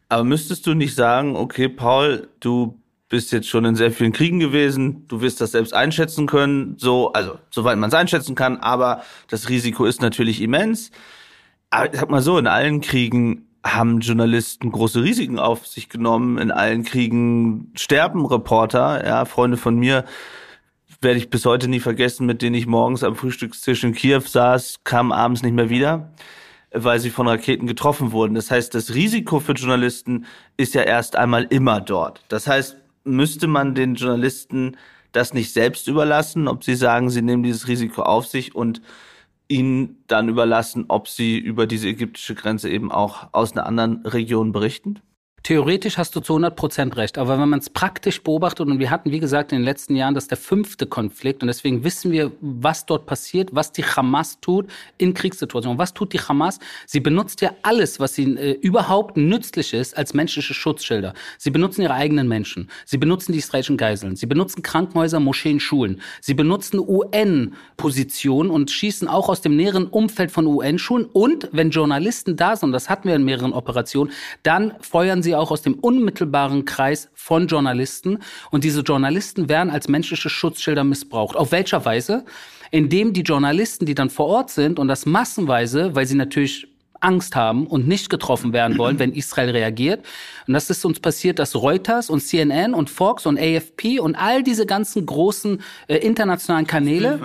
Aber 0.10 0.26
müsstest 0.26 0.67
du 0.67 0.74
nicht 0.74 0.96
sagen, 0.96 1.38
okay, 1.38 1.70
Paul, 1.70 2.28
du 2.41 2.78
bist 3.08 3.32
jetzt 3.32 3.48
schon 3.48 3.63
in 3.63 3.76
sehr 3.76 3.91
vielen 3.91 4.12
Kriegen 4.12 4.39
gewesen, 4.39 5.08
du 5.08 5.22
wirst 5.22 5.39
das 5.39 5.52
selbst 5.52 5.74
einschätzen 5.74 6.28
können, 6.28 6.76
so, 6.78 7.13
also, 7.13 7.38
soweit 7.50 7.78
man 7.78 7.89
es 7.89 7.94
einschätzen 7.94 8.36
kann, 8.36 8.58
aber 8.58 9.04
das 9.30 9.48
Risiko 9.48 9.86
ist 9.86 10.02
natürlich 10.02 10.41
immens. 10.41 10.91
Aber 11.70 11.89
sag 11.94 12.10
mal 12.10 12.22
so, 12.22 12.38
in 12.38 12.48
allen 12.48 12.82
Kriegen 12.82 13.48
haben 13.63 14.00
Journalisten 14.00 14.71
große 14.71 15.04
Risiken 15.04 15.39
auf 15.39 15.67
sich 15.67 15.89
genommen. 15.89 16.38
In 16.38 16.52
allen 16.52 16.84
Kriegen 16.84 17.71
sterben 17.76 18.26
Reporter. 18.26 19.06
Ja, 19.06 19.26
Freunde 19.26 19.58
von 19.58 19.76
mir 19.78 20.06
werde 21.02 21.17
ich 21.17 21.30
bis 21.30 21.45
heute 21.45 21.67
nie 21.67 21.80
vergessen, 21.80 22.26
mit 22.26 22.41
denen 22.41 22.56
ich 22.56 22.67
morgens 22.67 23.04
am 23.04 23.15
Frühstückstisch 23.15 23.84
in 23.84 23.93
Kiew 23.93 24.21
saß, 24.21 24.82
kamen 24.84 25.12
abends 25.12 25.41
nicht 25.41 25.54
mehr 25.54 25.69
wieder, 25.69 26.12
weil 26.71 27.00
sie 27.00 27.10
von 27.10 27.28
Raketen 27.28 27.65
getroffen 27.65 28.12
wurden. 28.12 28.36
Das 28.36 28.52
heißt, 28.52 28.74
das 28.76 28.93
Risiko 28.93 29.39
für 29.39 29.54
Journalisten 29.54 30.26
ist 30.58 30.76
ja 30.76 30.84
erst 30.84 31.15
einmal 31.15 31.45
immer 31.50 31.82
dort. 31.82 32.24
Das 32.30 32.47
heißt, 32.47 32.78
müsste 33.04 33.47
man 33.47 33.74
den 33.74 33.95
Journalisten 33.95 34.78
das 35.12 35.34
nicht 35.34 35.54
selbst 35.54 35.88
überlassen, 35.88 36.47
ob 36.47 36.63
sie 36.63 36.76
sagen, 36.76 37.10
sie 37.10 37.21
nehmen 37.21 37.43
dieses 37.43 37.67
Risiko 37.67 38.04
auf 38.04 38.28
sich 38.28 38.56
und 38.56 38.82
ihnen 39.52 40.04
dann 40.08 40.30
überlassen, 40.30 40.86
ob 40.88 41.08
sie 41.08 41.38
über 41.38 41.68
diese 41.68 41.90
ägyptische 41.90 42.36
Grenze 42.36 42.70
eben 42.70 42.92
auch 42.92 43.30
aus 43.34 43.52
einer 43.54 43.66
anderen 43.66 44.06
Region 44.06 44.52
berichten? 44.52 45.00
Theoretisch 45.43 45.97
hast 45.97 46.15
du 46.15 46.19
zu 46.19 46.34
100 46.34 46.56
Prozent 46.56 46.97
recht, 46.97 47.17
aber 47.17 47.39
wenn 47.39 47.49
man 47.49 47.58
es 47.58 47.69
praktisch 47.71 48.21
beobachtet 48.21 48.67
und 48.67 48.77
wir 48.77 48.91
hatten, 48.91 49.12
wie 49.12 49.19
gesagt, 49.19 49.51
in 49.51 49.58
den 49.58 49.65
letzten 49.65 49.95
Jahren 49.95 50.13
das 50.13 50.25
ist 50.25 50.32
der 50.32 50.38
fünfte 50.38 50.86
Konflikt 50.86 51.41
und 51.41 51.47
deswegen 51.47 51.84
wissen 51.84 52.12
wir, 52.12 52.32
was 52.41 52.86
dort 52.86 53.08
passiert, 53.08 53.49
was 53.51 53.71
die 53.71 53.84
Hamas 53.84 54.39
tut 54.39 54.67
in 54.99 55.15
Kriegssituationen. 55.15 55.80
Was 55.80 55.95
tut 55.95 56.13
die 56.13 56.19
Hamas? 56.19 56.60
Sie 56.86 56.99
benutzt 56.99 57.41
ja 57.41 57.54
alles, 57.63 57.99
was 57.99 58.13
sie 58.13 58.36
äh, 58.36 58.51
überhaupt 58.62 59.17
nützlich 59.17 59.73
ist, 59.73 59.97
als 59.97 60.13
menschliche 60.13 60.54
Schutzschilder. 60.54 61.15
Sie 61.39 61.49
benutzen 61.49 61.82
ihre 61.82 61.95
eigenen 61.95 62.27
Menschen. 62.27 62.69
Sie 62.86 62.97
benutzen 62.97 63.32
die 63.32 63.39
israelischen 63.39 63.77
Geiseln. 63.77 64.15
Sie 64.15 64.27
benutzen 64.27 64.62
Krankenhäuser, 64.62 65.19
Moscheen, 65.19 65.60
Schulen. 65.60 66.01
Sie 66.21 66.36
benutzen 66.36 66.80
UN-Positionen 66.80 68.51
und 68.51 68.69
schießen 68.69 69.08
auch 69.08 69.27
aus 69.27 69.41
dem 69.41 69.56
näheren 69.56 69.88
Umfeld 69.88 70.30
von 70.32 70.45
UN-Schulen. 70.45 71.06
Und 71.06 71.49
wenn 71.51 71.71
Journalisten 71.71 72.36
da 72.36 72.56
sind, 72.56 72.73
das 72.73 72.89
hatten 72.91 73.08
wir 73.08 73.15
in 73.15 73.23
mehreren 73.23 73.54
Operationen, 73.54 74.12
dann 74.43 74.75
feuern 74.82 75.23
sie 75.23 75.31
sie 75.32 75.36
auch 75.36 75.52
aus 75.52 75.62
dem 75.62 75.76
unmittelbaren 75.76 76.65
Kreis 76.65 77.10
von 77.13 77.48
Journalisten. 77.48 78.20
Und 78.52 78.63
diese 78.65 78.82
Journalisten 78.82 79.48
werden 79.48 79.70
als 79.70 79.88
menschliche 79.88 80.30
Schutzschilder 80.30 80.84
missbraucht. 80.84 81.38
Auf 81.38 81.52
welcher 81.52 81.86
Weise? 81.86 82.26
Indem 82.70 83.13
die 83.13 83.22
Journalisten, 83.22 83.86
die 83.86 83.96
dann 83.96 84.10
vor 84.10 84.28
Ort 84.28 84.50
sind 84.50 84.78
und 84.78 84.88
das 84.88 85.06
massenweise, 85.06 85.96
weil 85.96 86.06
sie 86.06 86.15
natürlich 86.15 86.67
Angst 87.02 87.36
haben 87.36 87.68
und 87.68 87.88
nicht 87.88 88.10
getroffen 88.10 88.54
werden 88.54 88.78
wollen, 88.78 89.00
wenn 89.00 89.14
Israel 89.14 89.50
reagiert. 89.50 90.06
Und 90.48 90.54
das 90.54 90.70
ist 90.70 90.86
uns 90.86 91.00
passiert, 91.00 91.40
dass 91.40 91.56
Reuters 91.56 92.10
und 92.10 92.22
CNN 92.22 92.74
und 92.74 92.90
Fox 92.90 93.26
und 93.26 93.40
AFP 93.40 94.00
und 94.00 94.16
all 94.16 94.44
diese 94.44 94.66
ganzen 94.66 95.06
großen 95.06 95.62
äh, 95.88 95.98
internationalen 95.98 96.68
Kanäle, 96.68 97.20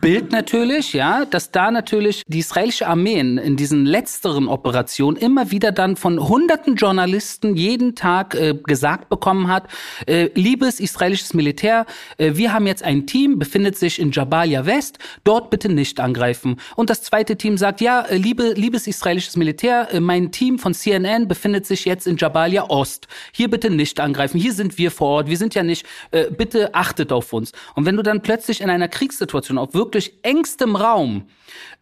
Bild 0.00 0.32
natürlich, 0.32 0.92
ja, 0.92 1.24
dass 1.24 1.50
da 1.50 1.70
natürlich 1.70 2.22
die 2.26 2.38
israelische 2.38 2.86
Armee 2.86 3.20
in, 3.20 3.56
diesen 3.56 3.86
letzteren 3.86 4.48
Operationen 4.48 5.16
immer 5.16 5.50
wieder 5.50 5.72
dann 5.72 5.96
von 5.96 6.28
hunderten 6.28 6.76
Journalisten 6.76 7.56
jeden 7.56 7.94
Tag 7.94 8.34
äh, 8.34 8.54
gesagt 8.54 9.08
bekommen 9.08 9.48
hat, 9.48 9.68
äh, 10.06 10.30
liebes 10.34 10.80
israelisches 10.80 11.34
Militär, 11.34 11.86
äh, 12.18 12.32
wir 12.34 12.52
haben 12.52 12.66
jetzt 12.66 12.82
ein 12.82 13.06
Team, 13.06 13.38
befindet 13.38 13.76
sich 13.76 13.98
in 13.98 14.10
Jabalia 14.12 14.66
West, 14.66 14.98
dort 15.24 15.50
bitte 15.50 15.68
nicht 15.68 16.00
angreifen. 16.00 16.56
Und 16.74 16.90
das 16.90 17.02
zweite 17.02 17.36
Team 17.36 17.56
sagt, 17.56 17.80
ja, 17.80 18.02
äh, 18.02 18.16
liebe, 18.16 18.52
liebes 18.52 18.86
israelisches 18.96 19.36
Militär, 19.36 19.88
äh, 19.92 20.00
mein 20.00 20.32
Team 20.32 20.58
von 20.58 20.74
CNN 20.74 21.28
befindet 21.28 21.66
sich 21.66 21.84
jetzt 21.84 22.06
in 22.06 22.16
Jabalia 22.16 22.68
Ost. 22.68 23.08
Hier 23.32 23.48
bitte 23.50 23.70
nicht 23.70 24.00
angreifen. 24.00 24.40
Hier 24.40 24.52
sind 24.52 24.78
wir 24.78 24.90
vor 24.90 25.08
Ort. 25.08 25.28
Wir 25.28 25.36
sind 25.36 25.54
ja 25.54 25.62
nicht, 25.62 25.86
äh, 26.10 26.30
bitte 26.30 26.74
achtet 26.74 27.12
auf 27.12 27.32
uns. 27.32 27.52
Und 27.74 27.84
wenn 27.84 27.96
du 27.96 28.02
dann 28.02 28.22
plötzlich 28.22 28.60
in 28.60 28.70
einer 28.70 28.88
Kriegssituation 28.88 29.58
auf 29.58 29.74
wirklich 29.74 30.14
engstem 30.22 30.76
Raum 30.76 31.26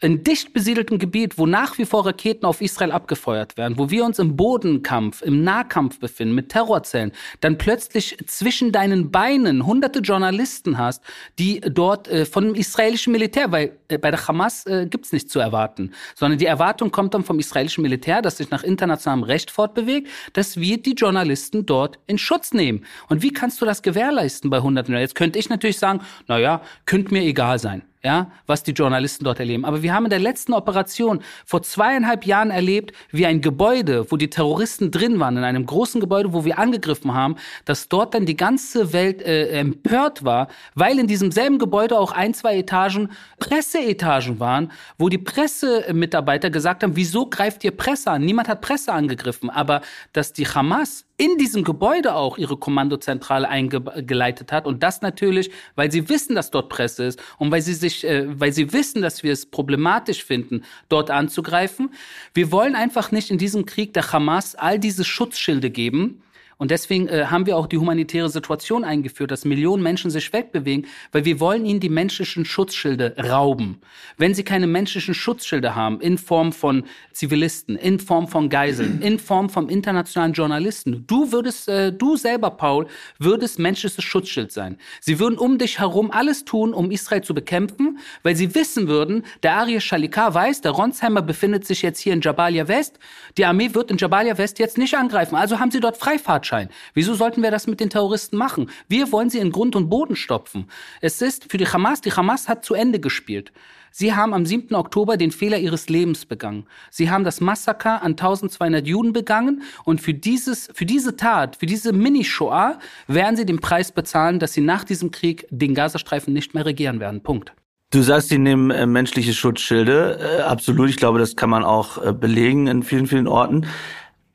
in 0.00 0.24
dicht 0.24 0.52
besiedeltem 0.52 0.98
Gebiet, 0.98 1.38
wo 1.38 1.46
nach 1.46 1.78
wie 1.78 1.84
vor 1.84 2.06
Raketen 2.06 2.46
auf 2.46 2.60
Israel 2.60 2.92
abgefeuert 2.92 3.56
werden, 3.56 3.78
wo 3.78 3.90
wir 3.90 4.04
uns 4.04 4.18
im 4.18 4.36
Bodenkampf, 4.36 5.22
im 5.22 5.42
Nahkampf 5.44 5.98
befinden, 5.98 6.34
mit 6.34 6.50
Terrorzellen, 6.50 7.12
dann 7.40 7.58
plötzlich 7.58 8.16
zwischen 8.26 8.72
deinen 8.72 9.10
Beinen 9.10 9.66
hunderte 9.66 10.00
Journalisten 10.00 10.78
hast, 10.78 11.02
die 11.38 11.60
dort 11.60 12.08
äh, 12.08 12.26
von 12.26 12.54
israelischen 12.54 13.12
Militär, 13.12 13.52
weil 13.52 13.76
äh, 13.88 13.98
bei 13.98 14.10
der 14.10 14.26
Hamas 14.26 14.66
äh, 14.66 14.86
gibt's 14.88 15.12
nichts 15.12 15.32
zu 15.32 15.38
erwarten, 15.38 15.92
sondern 16.14 16.38
die 16.38 16.46
Erwartung 16.46 16.90
kommt 16.90 17.03
dann 17.10 17.24
vom 17.24 17.38
israelischen 17.38 17.82
Militär, 17.82 18.22
das 18.22 18.38
sich 18.38 18.50
nach 18.50 18.62
internationalem 18.62 19.24
Recht 19.24 19.50
fortbewegt, 19.50 20.08
dass 20.32 20.56
wir 20.58 20.80
die 20.80 20.94
Journalisten 20.94 21.66
dort 21.66 21.98
in 22.06 22.18
Schutz 22.18 22.52
nehmen. 22.52 22.84
Und 23.08 23.22
wie 23.22 23.32
kannst 23.32 23.60
du 23.60 23.66
das 23.66 23.82
gewährleisten 23.82 24.50
bei 24.50 24.60
hunderten? 24.60 24.94
Jetzt 24.96 25.14
könnte 25.14 25.38
ich 25.38 25.48
natürlich 25.48 25.78
sagen, 25.78 26.00
na 26.28 26.38
ja, 26.38 26.62
könnte 26.86 27.12
mir 27.12 27.22
egal 27.22 27.58
sein 27.58 27.82
ja, 28.04 28.30
was 28.46 28.62
die 28.62 28.72
Journalisten 28.72 29.24
dort 29.24 29.40
erleben. 29.40 29.64
Aber 29.64 29.82
wir 29.82 29.94
haben 29.94 30.04
in 30.04 30.10
der 30.10 30.18
letzten 30.18 30.52
Operation 30.52 31.20
vor 31.46 31.62
zweieinhalb 31.62 32.26
Jahren 32.26 32.50
erlebt, 32.50 32.92
wie 33.10 33.24
ein 33.24 33.40
Gebäude, 33.40 34.10
wo 34.10 34.16
die 34.18 34.28
Terroristen 34.28 34.90
drin 34.90 35.18
waren, 35.18 35.38
in 35.38 35.44
einem 35.44 35.64
großen 35.64 36.00
Gebäude, 36.00 36.34
wo 36.34 36.44
wir 36.44 36.58
angegriffen 36.58 37.14
haben, 37.14 37.36
dass 37.64 37.88
dort 37.88 38.14
dann 38.14 38.26
die 38.26 38.36
ganze 38.36 38.92
Welt 38.92 39.22
äh, 39.22 39.58
empört 39.58 40.22
war, 40.22 40.48
weil 40.74 40.98
in 40.98 41.06
diesem 41.06 41.32
selben 41.32 41.58
Gebäude 41.58 41.98
auch 41.98 42.12
ein, 42.12 42.34
zwei 42.34 42.58
Etagen 42.58 43.10
Presseetagen 43.38 44.38
waren, 44.38 44.70
wo 44.98 45.08
die 45.08 45.18
Pressemitarbeiter 45.18 46.50
gesagt 46.50 46.82
haben, 46.82 46.96
wieso 46.96 47.26
greift 47.26 47.64
ihr 47.64 47.70
Presse 47.70 48.10
an? 48.10 48.22
Niemand 48.22 48.48
hat 48.48 48.60
Presse 48.60 48.92
angegriffen. 48.92 49.48
Aber 49.48 49.80
dass 50.12 50.34
die 50.34 50.46
Hamas 50.46 51.06
in 51.16 51.38
diesem 51.38 51.62
Gebäude 51.62 52.14
auch 52.14 52.38
ihre 52.38 52.56
Kommandozentrale 52.56 53.48
eingeleitet 53.48 54.50
hat 54.50 54.66
und 54.66 54.82
das 54.82 55.00
natürlich, 55.00 55.50
weil 55.76 55.92
sie 55.92 56.08
wissen, 56.08 56.34
dass 56.34 56.50
dort 56.50 56.68
Presse 56.68 57.04
ist 57.04 57.22
und 57.38 57.52
weil 57.52 57.62
sie 57.62 57.74
sich, 57.74 58.04
äh, 58.04 58.40
weil 58.40 58.52
sie 58.52 58.72
wissen, 58.72 59.00
dass 59.00 59.22
wir 59.22 59.32
es 59.32 59.46
problematisch 59.46 60.24
finden, 60.24 60.64
dort 60.88 61.10
anzugreifen. 61.10 61.90
Wir 62.32 62.50
wollen 62.50 62.74
einfach 62.74 63.12
nicht 63.12 63.30
in 63.30 63.38
diesem 63.38 63.64
Krieg 63.64 63.94
der 63.94 64.12
Hamas 64.12 64.56
all 64.56 64.78
diese 64.78 65.04
Schutzschilde 65.04 65.70
geben, 65.70 66.22
und 66.64 66.70
deswegen 66.70 67.08
äh, 67.08 67.26
haben 67.26 67.44
wir 67.44 67.58
auch 67.58 67.66
die 67.66 67.76
humanitäre 67.76 68.30
Situation 68.30 68.84
eingeführt, 68.84 69.30
dass 69.30 69.44
Millionen 69.44 69.82
Menschen 69.82 70.10
sich 70.10 70.32
wegbewegen, 70.32 70.86
weil 71.12 71.26
wir 71.26 71.38
wollen 71.38 71.66
ihnen 71.66 71.78
die 71.78 71.90
menschlichen 71.90 72.46
Schutzschilde 72.46 73.16
rauben. 73.18 73.82
Wenn 74.16 74.32
sie 74.32 74.44
keine 74.44 74.66
menschlichen 74.66 75.12
Schutzschilde 75.12 75.74
haben, 75.74 76.00
in 76.00 76.16
Form 76.16 76.52
von 76.52 76.84
Zivilisten, 77.12 77.76
in 77.76 78.00
Form 78.00 78.28
von 78.28 78.48
Geiseln, 78.48 79.02
in 79.02 79.18
Form 79.18 79.50
von 79.50 79.68
internationalen 79.68 80.32
Journalisten, 80.32 81.04
du 81.06 81.32
würdest, 81.32 81.68
äh, 81.68 81.92
du 81.92 82.16
selber, 82.16 82.48
Paul, 82.52 82.86
würdest 83.18 83.58
menschliches 83.58 84.02
Schutzschild 84.02 84.50
sein. 84.50 84.78
Sie 85.02 85.18
würden 85.18 85.36
um 85.36 85.58
dich 85.58 85.80
herum 85.80 86.10
alles 86.10 86.46
tun, 86.46 86.72
um 86.72 86.90
Israel 86.90 87.20
zu 87.20 87.34
bekämpfen, 87.34 87.98
weil 88.22 88.36
sie 88.36 88.54
wissen 88.54 88.88
würden, 88.88 89.26
der 89.42 89.56
Ariel 89.56 89.82
Shalikar 89.82 90.32
weiß, 90.32 90.62
der 90.62 90.70
Ronsheimer 90.70 91.20
befindet 91.20 91.66
sich 91.66 91.82
jetzt 91.82 92.00
hier 92.00 92.14
in 92.14 92.22
Jabalia 92.22 92.68
West, 92.68 92.98
die 93.36 93.44
Armee 93.44 93.74
wird 93.74 93.90
in 93.90 93.98
Jabalia 93.98 94.38
West 94.38 94.58
jetzt 94.58 94.78
nicht 94.78 94.96
angreifen, 94.96 95.36
also 95.36 95.60
haben 95.60 95.70
sie 95.70 95.80
dort 95.80 95.98
Freifahrt 95.98 96.46
Fahrtschein. 96.54 96.68
Wieso 96.94 97.14
sollten 97.14 97.42
wir 97.42 97.50
das 97.50 97.66
mit 97.66 97.80
den 97.80 97.90
Terroristen 97.90 98.36
machen? 98.36 98.70
Wir 98.88 99.12
wollen 99.12 99.30
sie 99.30 99.38
in 99.38 99.52
Grund 99.52 99.76
und 99.76 99.88
Boden 99.88 100.16
stopfen. 100.16 100.66
Es 101.00 101.20
ist 101.20 101.50
für 101.50 101.58
die 101.58 101.66
Hamas, 101.66 102.00
die 102.00 102.12
Hamas 102.12 102.48
hat 102.48 102.64
zu 102.64 102.74
Ende 102.74 103.00
gespielt. 103.00 103.52
Sie 103.90 104.12
haben 104.12 104.34
am 104.34 104.44
7. 104.44 104.74
Oktober 104.74 105.16
den 105.16 105.30
Fehler 105.30 105.58
ihres 105.58 105.88
Lebens 105.88 106.26
begangen. 106.26 106.66
Sie 106.90 107.10
haben 107.10 107.22
das 107.22 107.40
Massaker 107.40 108.02
an 108.02 108.12
1200 108.12 108.84
Juden 108.86 109.12
begangen 109.12 109.62
und 109.84 110.00
für, 110.00 110.14
dieses, 110.14 110.68
für 110.74 110.84
diese 110.84 111.16
Tat, 111.16 111.56
für 111.56 111.66
diese 111.66 111.92
Mini-Shoah 111.92 112.80
werden 113.06 113.36
sie 113.36 113.46
den 113.46 113.60
Preis 113.60 113.92
bezahlen, 113.92 114.40
dass 114.40 114.52
sie 114.52 114.62
nach 114.62 114.82
diesem 114.82 115.12
Krieg 115.12 115.46
den 115.50 115.74
Gazastreifen 115.74 116.34
nicht 116.34 116.54
mehr 116.54 116.66
regieren 116.66 116.98
werden. 116.98 117.22
Punkt. 117.22 117.52
Du 117.90 118.02
sagst, 118.02 118.30
sie 118.30 118.38
nehmen 118.38 118.72
äh, 118.72 118.86
menschliche 118.86 119.32
Schutzschilde. 119.32 120.18
Äh, 120.40 120.42
absolut, 120.42 120.90
ich 120.90 120.96
glaube, 120.96 121.20
das 121.20 121.36
kann 121.36 121.48
man 121.50 121.62
auch 121.62 122.04
äh, 122.04 122.12
belegen 122.12 122.66
in 122.66 122.82
vielen, 122.82 123.06
vielen 123.06 123.28
Orten. 123.28 123.66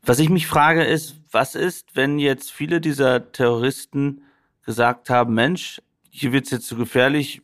Was 0.06 0.20
ich 0.20 0.30
mich 0.30 0.48
frage 0.48 0.86
ist, 0.86 1.19
was 1.32 1.56
ist, 1.56 1.96
wenn 1.96 2.20
jetzt 2.20 2.52
viele 2.52 2.82
dieser 2.82 3.32
Terroristen 3.32 4.24
gesagt 4.66 5.10
haben, 5.10 5.34
Mensch, 5.34 5.82
hier 6.10 6.32
wird's 6.32 6.52
jetzt 6.52 6.68
zu 6.68 6.76
gefährlich, 6.76 7.42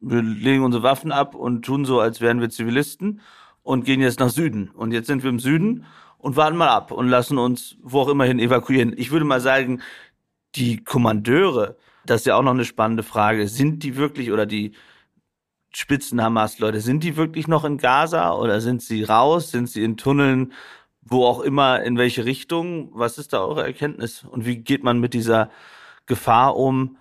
wir 0.00 0.22
legen 0.22 0.64
unsere 0.64 0.82
Waffen 0.82 1.12
ab 1.12 1.34
und 1.34 1.64
tun 1.64 1.84
so, 1.84 2.00
als 2.00 2.20
wären 2.20 2.40
wir 2.40 2.50
Zivilisten 2.50 3.20
und 3.62 3.84
gehen 3.84 4.00
jetzt 4.00 4.20
nach 4.20 4.30
Süden. 4.30 4.70
Und 4.70 4.92
jetzt 4.92 5.06
sind 5.06 5.22
wir 5.22 5.30
im 5.30 5.40
Süden 5.40 5.86
und 6.18 6.36
warten 6.36 6.56
mal 6.56 6.68
ab 6.68 6.90
und 6.90 7.08
lassen 7.08 7.38
uns 7.38 7.76
wo 7.82 8.00
auch 8.00 8.08
immer 8.08 8.24
hin 8.24 8.38
evakuieren. 8.38 8.94
Ich 8.96 9.10
würde 9.10 9.24
mal 9.24 9.40
sagen, 9.40 9.82
die 10.54 10.82
Kommandeure, 10.82 11.76
das 12.06 12.22
ist 12.22 12.26
ja 12.26 12.36
auch 12.36 12.42
noch 12.42 12.52
eine 12.52 12.64
spannende 12.64 13.02
Frage, 13.02 13.48
sind 13.48 13.82
die 13.82 13.96
wirklich 13.96 14.32
oder 14.32 14.46
die 14.46 14.72
Spitzen 15.70 16.22
Hamas-Leute, 16.22 16.80
sind 16.80 17.04
die 17.04 17.16
wirklich 17.16 17.46
noch 17.46 17.64
in 17.64 17.76
Gaza 17.76 18.32
oder 18.32 18.60
sind 18.60 18.82
sie 18.82 19.04
raus? 19.04 19.50
Sind 19.50 19.68
sie 19.68 19.84
in 19.84 19.96
Tunneln 19.96 20.52
wo 21.10 21.24
auch 21.26 21.40
immer, 21.40 21.82
in 21.82 21.96
welche 21.96 22.24
Richtung. 22.24 22.90
Was 22.92 23.18
ist 23.18 23.32
da 23.32 23.40
eure 23.40 23.64
Erkenntnis? 23.64 24.24
Und 24.24 24.44
wie 24.46 24.58
geht 24.58 24.84
man 24.84 25.00
mit 25.00 25.14
dieser 25.14 25.50
Gefahr 26.06 26.56
um, 26.56 26.96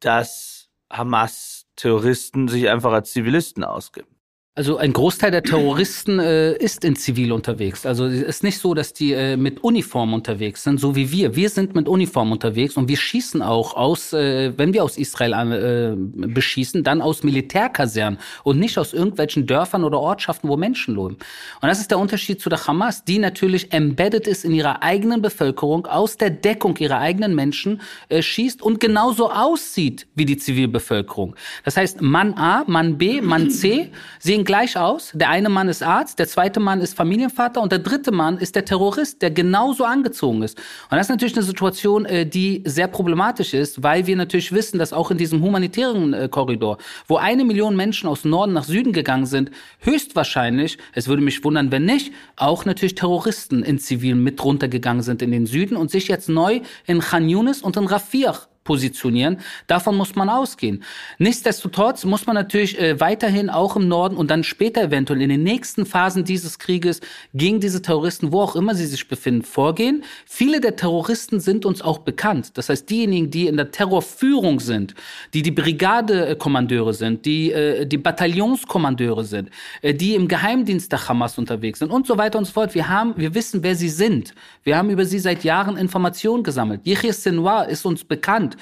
dass 0.00 0.70
Hamas-Terroristen 0.90 2.48
sich 2.48 2.68
einfach 2.68 2.92
als 2.92 3.12
Zivilisten 3.12 3.64
ausgeben? 3.64 4.19
Also 4.56 4.78
ein 4.78 4.92
Großteil 4.92 5.30
der 5.30 5.44
Terroristen 5.44 6.18
äh, 6.18 6.54
ist 6.54 6.84
in 6.84 6.96
Zivil 6.96 7.30
unterwegs. 7.30 7.86
Also 7.86 8.06
es 8.06 8.20
ist 8.20 8.42
nicht 8.42 8.58
so, 8.58 8.74
dass 8.74 8.92
die 8.92 9.12
äh, 9.12 9.36
mit 9.36 9.62
Uniform 9.62 10.12
unterwegs 10.12 10.64
sind, 10.64 10.80
so 10.80 10.96
wie 10.96 11.12
wir. 11.12 11.36
Wir 11.36 11.48
sind 11.50 11.76
mit 11.76 11.86
Uniform 11.86 12.32
unterwegs 12.32 12.76
und 12.76 12.88
wir 12.88 12.96
schießen 12.96 13.42
auch 13.42 13.74
aus, 13.74 14.12
äh, 14.12 14.52
wenn 14.58 14.74
wir 14.74 14.82
aus 14.82 14.98
Israel 14.98 15.32
äh, 15.52 15.94
beschießen, 16.26 16.82
dann 16.82 17.00
aus 17.00 17.22
Militärkasernen 17.22 18.18
und 18.42 18.58
nicht 18.58 18.76
aus 18.76 18.92
irgendwelchen 18.92 19.46
Dörfern 19.46 19.84
oder 19.84 20.00
Ortschaften, 20.00 20.48
wo 20.48 20.56
Menschen 20.56 20.96
leben. 20.96 21.16
Und 21.60 21.68
das 21.68 21.78
ist 21.78 21.92
der 21.92 22.00
Unterschied 22.00 22.40
zu 22.40 22.48
der 22.48 22.66
Hamas, 22.66 23.04
die 23.04 23.20
natürlich 23.20 23.72
embedded 23.72 24.26
ist 24.26 24.44
in 24.44 24.52
ihrer 24.52 24.82
eigenen 24.82 25.22
Bevölkerung, 25.22 25.86
aus 25.86 26.16
der 26.16 26.30
Deckung 26.30 26.76
ihrer 26.78 26.98
eigenen 26.98 27.36
Menschen 27.36 27.80
äh, 28.08 28.20
schießt 28.20 28.62
und 28.62 28.80
genauso 28.80 29.30
aussieht 29.30 30.08
wie 30.16 30.24
die 30.24 30.38
Zivilbevölkerung. 30.38 31.36
Das 31.64 31.76
heißt, 31.76 32.02
Mann 32.02 32.34
A, 32.34 32.64
Mann 32.66 32.98
B, 32.98 33.20
Mann 33.20 33.48
C 33.48 33.92
sehen 34.18 34.39
gleich 34.44 34.76
aus. 34.76 35.10
Der 35.14 35.30
eine 35.30 35.48
Mann 35.48 35.68
ist 35.68 35.82
Arzt, 35.82 36.18
der 36.18 36.28
zweite 36.28 36.60
Mann 36.60 36.80
ist 36.80 36.96
Familienvater 36.96 37.62
und 37.62 37.72
der 37.72 37.78
dritte 37.78 38.12
Mann 38.12 38.38
ist 38.38 38.54
der 38.54 38.64
Terrorist, 38.64 39.22
der 39.22 39.30
genauso 39.30 39.84
angezogen 39.84 40.42
ist. 40.42 40.58
Und 40.90 40.96
das 40.96 41.06
ist 41.06 41.10
natürlich 41.10 41.36
eine 41.36 41.44
Situation, 41.44 42.04
äh, 42.06 42.26
die 42.26 42.62
sehr 42.66 42.88
problematisch 42.88 43.54
ist, 43.54 43.82
weil 43.82 44.06
wir 44.06 44.16
natürlich 44.16 44.52
wissen, 44.52 44.78
dass 44.78 44.92
auch 44.92 45.10
in 45.10 45.18
diesem 45.18 45.42
humanitären 45.42 46.12
äh, 46.12 46.28
Korridor, 46.28 46.78
wo 47.06 47.16
eine 47.16 47.44
Million 47.44 47.76
Menschen 47.76 48.08
aus 48.08 48.24
Norden 48.24 48.52
nach 48.52 48.64
Süden 48.64 48.92
gegangen 48.92 49.26
sind, 49.26 49.50
höchstwahrscheinlich, 49.80 50.78
es 50.94 51.08
würde 51.08 51.22
mich 51.22 51.42
wundern, 51.44 51.72
wenn 51.72 51.84
nicht, 51.84 52.12
auch 52.36 52.64
natürlich 52.64 52.94
Terroristen 52.94 53.62
in 53.62 53.78
Zivilen 53.78 54.22
mit 54.22 54.42
runtergegangen 54.44 55.02
sind 55.02 55.22
in 55.22 55.30
den 55.30 55.46
Süden 55.46 55.76
und 55.76 55.90
sich 55.90 56.08
jetzt 56.08 56.28
neu 56.28 56.60
in 56.86 57.00
Khan 57.00 57.28
Yunis 57.28 57.62
und 57.62 57.76
in 57.76 57.86
Rafah 57.86 58.49
positionieren. 58.70 59.38
Davon 59.66 59.96
muss 59.96 60.14
man 60.14 60.28
ausgehen. 60.28 60.84
Nichtsdestotrotz 61.18 62.04
muss 62.04 62.28
man 62.28 62.36
natürlich 62.36 62.78
äh, 62.78 63.00
weiterhin 63.00 63.50
auch 63.50 63.74
im 63.74 63.88
Norden 63.88 64.16
und 64.16 64.30
dann 64.30 64.44
später 64.44 64.80
eventuell 64.82 65.20
in 65.22 65.28
den 65.28 65.42
nächsten 65.42 65.86
Phasen 65.86 66.22
dieses 66.22 66.60
Krieges 66.60 67.00
gegen 67.34 67.58
diese 67.58 67.82
Terroristen, 67.82 68.30
wo 68.30 68.42
auch 68.42 68.54
immer 68.54 68.76
sie 68.76 68.86
sich 68.86 69.08
befinden, 69.08 69.42
vorgehen. 69.42 70.04
Viele 70.24 70.60
der 70.60 70.76
Terroristen 70.76 71.40
sind 71.40 71.66
uns 71.66 71.82
auch 71.82 71.98
bekannt. 71.98 72.52
Das 72.54 72.68
heißt, 72.68 72.88
diejenigen, 72.88 73.32
die 73.32 73.48
in 73.48 73.56
der 73.56 73.72
Terrorführung 73.72 74.60
sind, 74.60 74.94
die 75.34 75.42
die 75.42 75.50
Brigadekommandeure 75.50 76.94
sind, 76.94 77.26
die 77.26 77.50
äh, 77.50 77.86
die 77.86 77.98
Bataillonskommandeure 77.98 79.24
sind, 79.24 79.50
äh, 79.82 79.94
die 79.94 80.14
im 80.14 80.28
Geheimdienst 80.28 80.92
der 80.92 81.08
Hamas 81.08 81.38
unterwegs 81.38 81.80
sind 81.80 81.90
und 81.90 82.06
so 82.06 82.16
weiter 82.18 82.38
und 82.38 82.44
so 82.44 82.52
fort. 82.52 82.72
Wir 82.76 82.88
haben, 82.88 83.14
wir 83.16 83.34
wissen, 83.34 83.64
wer 83.64 83.74
sie 83.74 83.88
sind. 83.88 84.32
Wir 84.62 84.76
haben 84.76 84.90
über 84.90 85.04
sie 85.04 85.18
seit 85.18 85.42
Jahren 85.42 85.76
Informationen 85.76 86.44
gesammelt. 86.44 86.82
Yehya 86.84 87.12
Sinwar 87.12 87.68
ist 87.68 87.84
uns 87.84 88.04
bekannt 88.04 88.56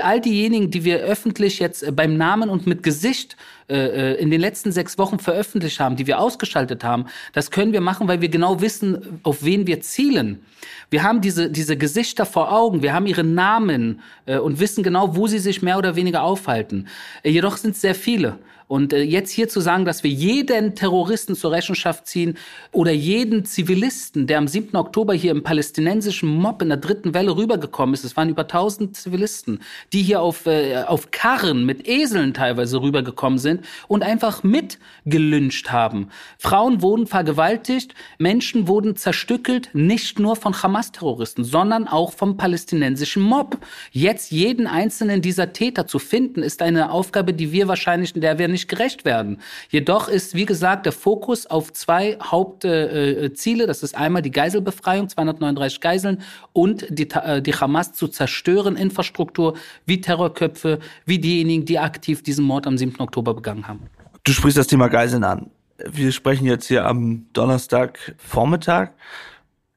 all 0.00 0.20
diejenigen, 0.20 0.70
die 0.70 0.84
wir 0.84 0.98
öffentlich 0.98 1.58
jetzt 1.58 1.82
äh, 1.82 1.92
beim 1.92 2.16
Namen 2.16 2.48
und 2.48 2.66
mit 2.66 2.82
Gesicht 2.82 3.36
äh, 3.68 4.14
in 4.20 4.30
den 4.30 4.40
letzten 4.40 4.72
sechs 4.72 4.98
Wochen 4.98 5.18
veröffentlicht 5.18 5.80
haben, 5.80 5.96
die 5.96 6.06
wir 6.06 6.18
ausgeschaltet 6.18 6.84
haben, 6.84 7.06
das 7.32 7.50
können 7.50 7.72
wir 7.72 7.80
machen, 7.80 8.08
weil 8.08 8.20
wir 8.20 8.28
genau 8.28 8.60
wissen, 8.60 9.20
auf 9.22 9.44
wen 9.44 9.66
wir 9.66 9.80
zielen. 9.80 10.44
Wir 10.90 11.02
haben 11.02 11.20
diese, 11.20 11.50
diese 11.50 11.76
Gesichter 11.76 12.26
vor 12.26 12.52
Augen, 12.52 12.82
wir 12.82 12.92
haben 12.92 13.06
ihre 13.06 13.24
Namen 13.24 14.00
und 14.26 14.60
wissen 14.60 14.84
genau, 14.84 15.16
wo 15.16 15.26
sie 15.26 15.38
sich 15.38 15.62
mehr 15.62 15.78
oder 15.78 15.96
weniger 15.96 16.22
aufhalten. 16.22 16.86
jedoch 17.24 17.56
sind 17.56 17.74
es 17.74 17.80
sehr 17.80 17.94
viele. 17.94 18.38
Und 18.72 18.94
äh, 18.94 19.02
jetzt 19.02 19.30
hier 19.30 19.50
zu 19.50 19.60
sagen, 19.60 19.84
dass 19.84 20.02
wir 20.02 20.10
jeden 20.10 20.74
Terroristen 20.74 21.34
zur 21.34 21.52
Rechenschaft 21.52 22.06
ziehen 22.06 22.38
oder 22.70 22.90
jeden 22.90 23.44
Zivilisten, 23.44 24.26
der 24.26 24.38
am 24.38 24.48
7. 24.48 24.74
Oktober 24.76 25.12
hier 25.12 25.32
im 25.32 25.42
palästinensischen 25.42 26.30
Mob 26.30 26.62
in 26.62 26.70
der 26.70 26.78
dritten 26.78 27.12
Welle 27.12 27.36
rübergekommen 27.36 27.92
ist, 27.92 28.02
es 28.02 28.16
waren 28.16 28.30
über 28.30 28.44
1000 28.44 28.96
Zivilisten, 28.96 29.60
die 29.92 30.00
hier 30.00 30.22
auf, 30.22 30.46
äh, 30.46 30.84
auf 30.86 31.10
Karren 31.10 31.66
mit 31.66 31.86
Eseln 31.86 32.32
teilweise 32.32 32.80
rübergekommen 32.80 33.38
sind 33.38 33.62
und 33.88 34.02
einfach 34.02 34.42
mitgelünscht 34.42 35.68
haben. 35.68 36.08
Frauen 36.38 36.80
wurden 36.80 37.06
vergewaltigt, 37.06 37.94
Menschen 38.16 38.68
wurden 38.68 38.96
zerstückelt, 38.96 39.68
nicht 39.74 40.18
nur 40.18 40.34
von 40.34 40.62
Hamas-Terroristen, 40.62 41.44
sondern 41.44 41.88
auch 41.88 42.14
vom 42.14 42.38
palästinensischen 42.38 43.22
Mob. 43.22 43.58
Jetzt 43.90 44.32
jeden 44.32 44.66
einzelnen 44.66 45.20
dieser 45.20 45.52
Täter 45.52 45.86
zu 45.86 45.98
finden, 45.98 46.42
ist 46.42 46.62
eine 46.62 46.90
Aufgabe, 46.90 47.34
die 47.34 47.52
wir 47.52 47.68
wahrscheinlich, 47.68 48.14
in 48.14 48.22
der 48.22 48.38
wir 48.38 48.48
nicht 48.48 48.61
nicht 48.62 48.68
gerecht 48.68 49.04
werden. 49.04 49.38
Jedoch 49.68 50.08
ist, 50.08 50.34
wie 50.34 50.46
gesagt, 50.46 50.86
der 50.86 50.92
Fokus 50.92 51.46
auf 51.46 51.72
zwei 51.72 52.18
Hauptziele. 52.22 53.66
das 53.66 53.82
ist 53.82 53.96
einmal 53.96 54.22
die 54.22 54.30
Geiselbefreiung, 54.30 55.08
239 55.08 55.80
Geiseln 55.80 56.22
und 56.52 56.86
die, 56.88 57.10
äh, 57.10 57.42
die 57.42 57.54
Hamas 57.54 57.92
zu 57.92 58.08
zerstören, 58.08 58.76
Infrastruktur 58.76 59.54
wie 59.86 60.00
Terrorköpfe, 60.00 60.78
wie 61.04 61.18
diejenigen, 61.18 61.64
die 61.64 61.78
aktiv 61.78 62.22
diesen 62.22 62.44
Mord 62.44 62.66
am 62.66 62.78
7. 62.78 63.00
Oktober 63.00 63.34
begangen 63.34 63.66
haben. 63.66 63.88
Du 64.24 64.32
sprichst 64.32 64.58
das 64.58 64.68
Thema 64.68 64.88
Geiseln 64.88 65.24
an. 65.24 65.50
Wir 65.90 66.12
sprechen 66.12 66.46
jetzt 66.46 66.66
hier 66.68 66.86
am 66.86 67.26
Donnerstag 67.32 68.14
Vormittag 68.18 68.94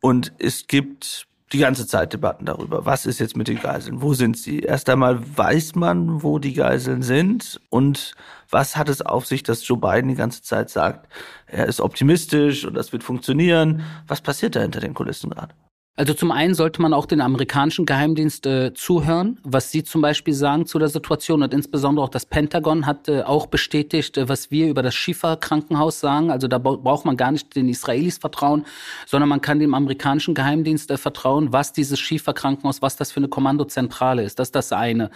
und 0.02 0.34
es 0.38 0.68
gibt 0.68 1.28
die 1.56 1.62
ganze 1.62 1.88
Zeit 1.88 2.12
Debatten 2.12 2.46
darüber. 2.46 2.86
Was 2.86 3.06
ist 3.06 3.20
jetzt 3.20 3.38
mit 3.38 3.48
den 3.48 3.62
Geiseln? 3.62 4.02
Wo 4.02 4.14
sind 4.14 4.38
sie? 4.38 4.60
Erst 4.60 4.90
einmal 4.90 5.22
weiß 5.38 5.76
man, 5.76 6.22
wo 6.22 6.38
die 6.38 6.54
Geiseln 6.54 7.02
sind 7.02 7.62
und 7.70 8.14
was 8.50 8.76
hat 8.76 8.90
es 8.90 9.02
auf 9.02 9.26
sich, 9.26 9.42
dass 9.42 9.66
Joe 9.66 9.78
Biden 9.78 10.10
die 10.10 10.16
ganze 10.16 10.42
Zeit 10.42 10.70
sagt, 10.70 11.08
er 11.48 11.66
ist 11.68 11.80
optimistisch 11.80 12.66
und 12.66 12.74
das 12.74 12.92
wird 12.92 13.04
funktionieren? 13.04 13.84
Was 14.06 14.20
passiert 14.20 14.58
da 14.58 14.62
hinter 14.62 14.82
den 14.82 14.94
Kulissen 14.94 15.30
gerade? 15.30 15.56
Also 15.98 16.14
zum 16.14 16.32
einen 16.34 16.56
sollte 16.56 16.82
man 16.82 16.94
auch 16.94 17.06
den 17.06 17.22
amerikanischen 17.22 17.86
Geheimdienst 17.86 18.46
äh, 18.46 18.74
zuhören, 18.74 19.40
was 19.44 19.72
sie 19.72 19.86
zum 19.86 20.02
Beispiel 20.02 20.34
sagen 20.34 20.66
zu 20.66 20.78
der 20.78 20.90
Situation 20.90 21.42
und 21.42 21.54
insbesondere 21.54 22.04
auch 22.04 22.10
das 22.10 22.26
Pentagon 22.26 22.86
hat 22.86 23.08
äh, 23.08 23.22
auch 23.22 23.46
bestätigt, 23.46 24.18
äh, 24.18 24.28
was 24.28 24.52
wir 24.52 24.68
über 24.68 24.84
das 24.84 24.94
Schifa-Krankenhaus 24.94 26.02
sagen. 26.02 26.32
Also 26.32 26.50
da 26.50 26.58
braucht 26.58 27.06
man 27.06 27.16
gar 27.16 27.32
nicht 27.32 27.56
den 27.56 27.70
Israelis 27.70 28.18
vertrauen, 28.18 28.66
sondern 29.06 29.30
man 29.30 29.40
kann 29.40 29.60
dem 29.60 29.74
amerikanischen 29.74 30.34
Geheimdienst 30.34 30.92
äh, 30.92 30.98
vertrauen, 30.98 31.54
was 31.54 31.72
dieses 31.72 31.98
Schifa-Krankenhaus, 31.98 32.82
was 32.82 32.98
das 32.98 33.14
für 33.14 33.22
eine 33.22 33.30
Kommandozentrale 33.30 34.22
ist. 34.24 34.38
Das 34.38 34.50
ist 34.50 34.56
das 34.56 34.74
eine, 34.74 35.12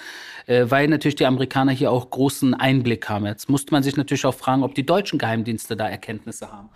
äh, 0.45 0.68
weil 0.70 0.88
natürlich 0.88 1.16
die 1.16 1.26
Amerikaner 1.26 1.74
hier 1.74 1.91
auch 1.91 2.10
großen 2.10 2.54
Einblick 2.54 3.10
haben. 3.10 3.26
Jetzt 3.26 3.49
musste 3.49 3.74
man 3.74 3.84
sich 3.84 3.97
natürlich 3.97 4.26
auch 4.26 4.34
fragen, 4.34 4.64
ob 4.64 4.76
die 4.76 4.86
deutschen 4.86 5.20
Geheimdienste 5.20 5.76
da 5.76 5.89
Erkenntnisse 5.89 6.54
haben. 6.54 6.70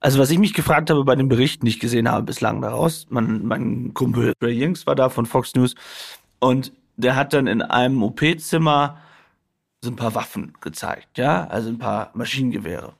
Also 0.00 0.18
was 0.18 0.30
ich 0.30 0.38
mich 0.38 0.52
gefragt 0.52 0.90
habe 0.90 1.04
bei 1.04 1.16
den 1.16 1.28
Berichten, 1.28 1.64
die 1.64 1.72
ich 1.72 1.80
gesehen 1.80 2.10
habe 2.10 2.24
bislang 2.24 2.60
daraus, 2.60 3.06
mein, 3.08 3.46
mein 3.46 3.94
Kumpel 3.94 4.34
Ray 4.42 4.52
Jinks 4.52 4.86
war 4.86 4.94
da 4.94 5.08
von 5.08 5.24
Fox 5.24 5.54
News 5.54 5.74
und 6.40 6.72
der 6.96 7.16
hat 7.16 7.32
dann 7.32 7.46
in 7.46 7.62
einem 7.62 8.02
OP-Zimmer 8.02 8.98
so 9.82 9.90
ein 9.90 9.96
paar 9.96 10.14
Waffen 10.14 10.54
gezeigt, 10.60 11.18
ja, 11.18 11.46
also 11.46 11.68
ein 11.68 11.78
paar 11.78 12.10
Maschinengewehre. 12.14 12.94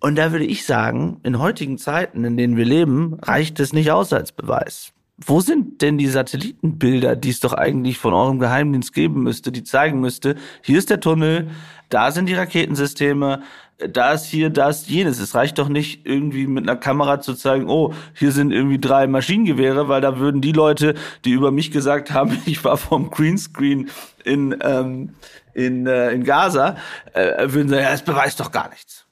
Und 0.00 0.16
da 0.16 0.32
würde 0.32 0.44
ich 0.44 0.66
sagen, 0.66 1.18
in 1.22 1.38
heutigen 1.38 1.78
Zeiten, 1.78 2.24
in 2.24 2.36
denen 2.36 2.56
wir 2.56 2.66
leben, 2.66 3.14
reicht 3.22 3.58
es 3.58 3.72
nicht 3.72 3.90
aus 3.90 4.12
als 4.12 4.32
Beweis. 4.32 4.92
Wo 5.16 5.40
sind 5.40 5.80
denn 5.80 5.96
die 5.96 6.08
Satellitenbilder, 6.08 7.14
die 7.14 7.30
es 7.30 7.40
doch 7.40 7.52
eigentlich 7.52 7.98
von 7.98 8.12
eurem 8.12 8.40
Geheimdienst 8.40 8.92
geben 8.92 9.22
müsste, 9.22 9.52
die 9.52 9.62
zeigen 9.62 10.00
müsste, 10.00 10.34
hier 10.60 10.78
ist 10.78 10.90
der 10.90 11.00
Tunnel, 11.00 11.48
da 11.88 12.10
sind 12.10 12.28
die 12.28 12.34
Raketensysteme, 12.34 13.42
da 13.78 14.12
ist 14.12 14.26
hier 14.26 14.50
das, 14.50 14.88
jenes. 14.88 15.18
Es 15.18 15.34
reicht 15.34 15.58
doch 15.58 15.68
nicht 15.68 16.06
irgendwie 16.06 16.46
mit 16.46 16.68
einer 16.68 16.76
Kamera 16.76 17.20
zu 17.20 17.34
zeigen, 17.34 17.68
oh, 17.68 17.92
hier 18.14 18.32
sind 18.32 18.52
irgendwie 18.52 18.78
drei 18.78 19.06
Maschinengewehre, 19.06 19.88
weil 19.88 20.00
da 20.00 20.18
würden 20.18 20.40
die 20.40 20.52
Leute, 20.52 20.94
die 21.24 21.32
über 21.32 21.50
mich 21.50 21.70
gesagt 21.70 22.12
haben, 22.12 22.40
ich 22.46 22.64
war 22.64 22.76
vom 22.76 23.10
Greenscreen 23.10 23.90
in, 24.24 24.56
ähm, 24.62 25.14
in, 25.54 25.86
äh, 25.86 26.12
in 26.12 26.24
Gaza, 26.24 26.76
äh, 27.12 27.52
würden 27.52 27.68
sagen, 27.68 27.82
ja, 27.82 27.92
es 27.92 28.02
beweist 28.02 28.40
doch 28.40 28.52
gar 28.52 28.70
nichts. 28.70 29.04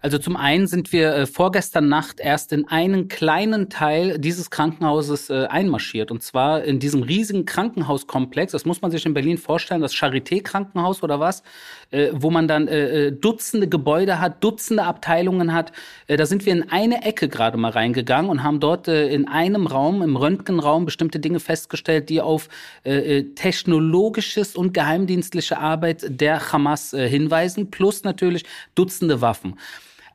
Also 0.00 0.18
zum 0.18 0.36
einen 0.36 0.66
sind 0.66 0.92
wir 0.92 1.14
äh, 1.14 1.26
vorgestern 1.26 1.88
Nacht 1.88 2.20
erst 2.20 2.52
in 2.52 2.68
einen 2.68 3.08
kleinen 3.08 3.68
Teil 3.70 4.18
dieses 4.18 4.50
Krankenhauses 4.50 5.30
äh, 5.30 5.46
einmarschiert. 5.46 6.10
Und 6.10 6.22
zwar 6.22 6.62
in 6.62 6.78
diesem 6.78 7.02
riesigen 7.02 7.44
Krankenhauskomplex. 7.44 8.52
Das 8.52 8.64
muss 8.64 8.82
man 8.82 8.90
sich 8.90 9.04
in 9.06 9.14
Berlin 9.14 9.38
vorstellen, 9.38 9.80
das 9.80 9.94
Charité-Krankenhaus 9.94 11.02
oder 11.02 11.20
was, 11.20 11.42
äh, 11.90 12.10
wo 12.12 12.30
man 12.30 12.48
dann 12.48 12.68
äh, 12.68 13.06
äh, 13.06 13.12
Dutzende 13.12 13.68
Gebäude 13.68 14.20
hat, 14.20 14.42
Dutzende 14.42 14.84
Abteilungen 14.84 15.52
hat. 15.52 15.72
Äh, 16.06 16.16
da 16.16 16.26
sind 16.26 16.46
wir 16.46 16.52
in 16.52 16.70
eine 16.70 17.04
Ecke 17.04 17.28
gerade 17.28 17.56
mal 17.56 17.70
reingegangen 17.70 18.30
und 18.30 18.42
haben 18.42 18.60
dort 18.60 18.88
äh, 18.88 19.08
in 19.08 19.28
einem 19.28 19.66
Raum, 19.66 20.02
im 20.02 20.16
Röntgenraum, 20.16 20.84
bestimmte 20.84 21.20
Dinge 21.20 21.40
festgestellt, 21.40 22.08
die 22.08 22.20
auf 22.20 22.48
äh, 22.84 23.18
äh 23.18 23.34
technologisches 23.34 24.56
und 24.56 24.74
geheimdienstliche 24.74 25.58
Arbeit 25.58 26.04
der 26.08 26.52
Hamas 26.52 26.92
äh, 26.92 27.08
hinweisen, 27.08 27.70
plus 27.70 28.04
natürlich 28.04 28.44
Dutzende 28.74 29.20
Waffen 29.20 29.56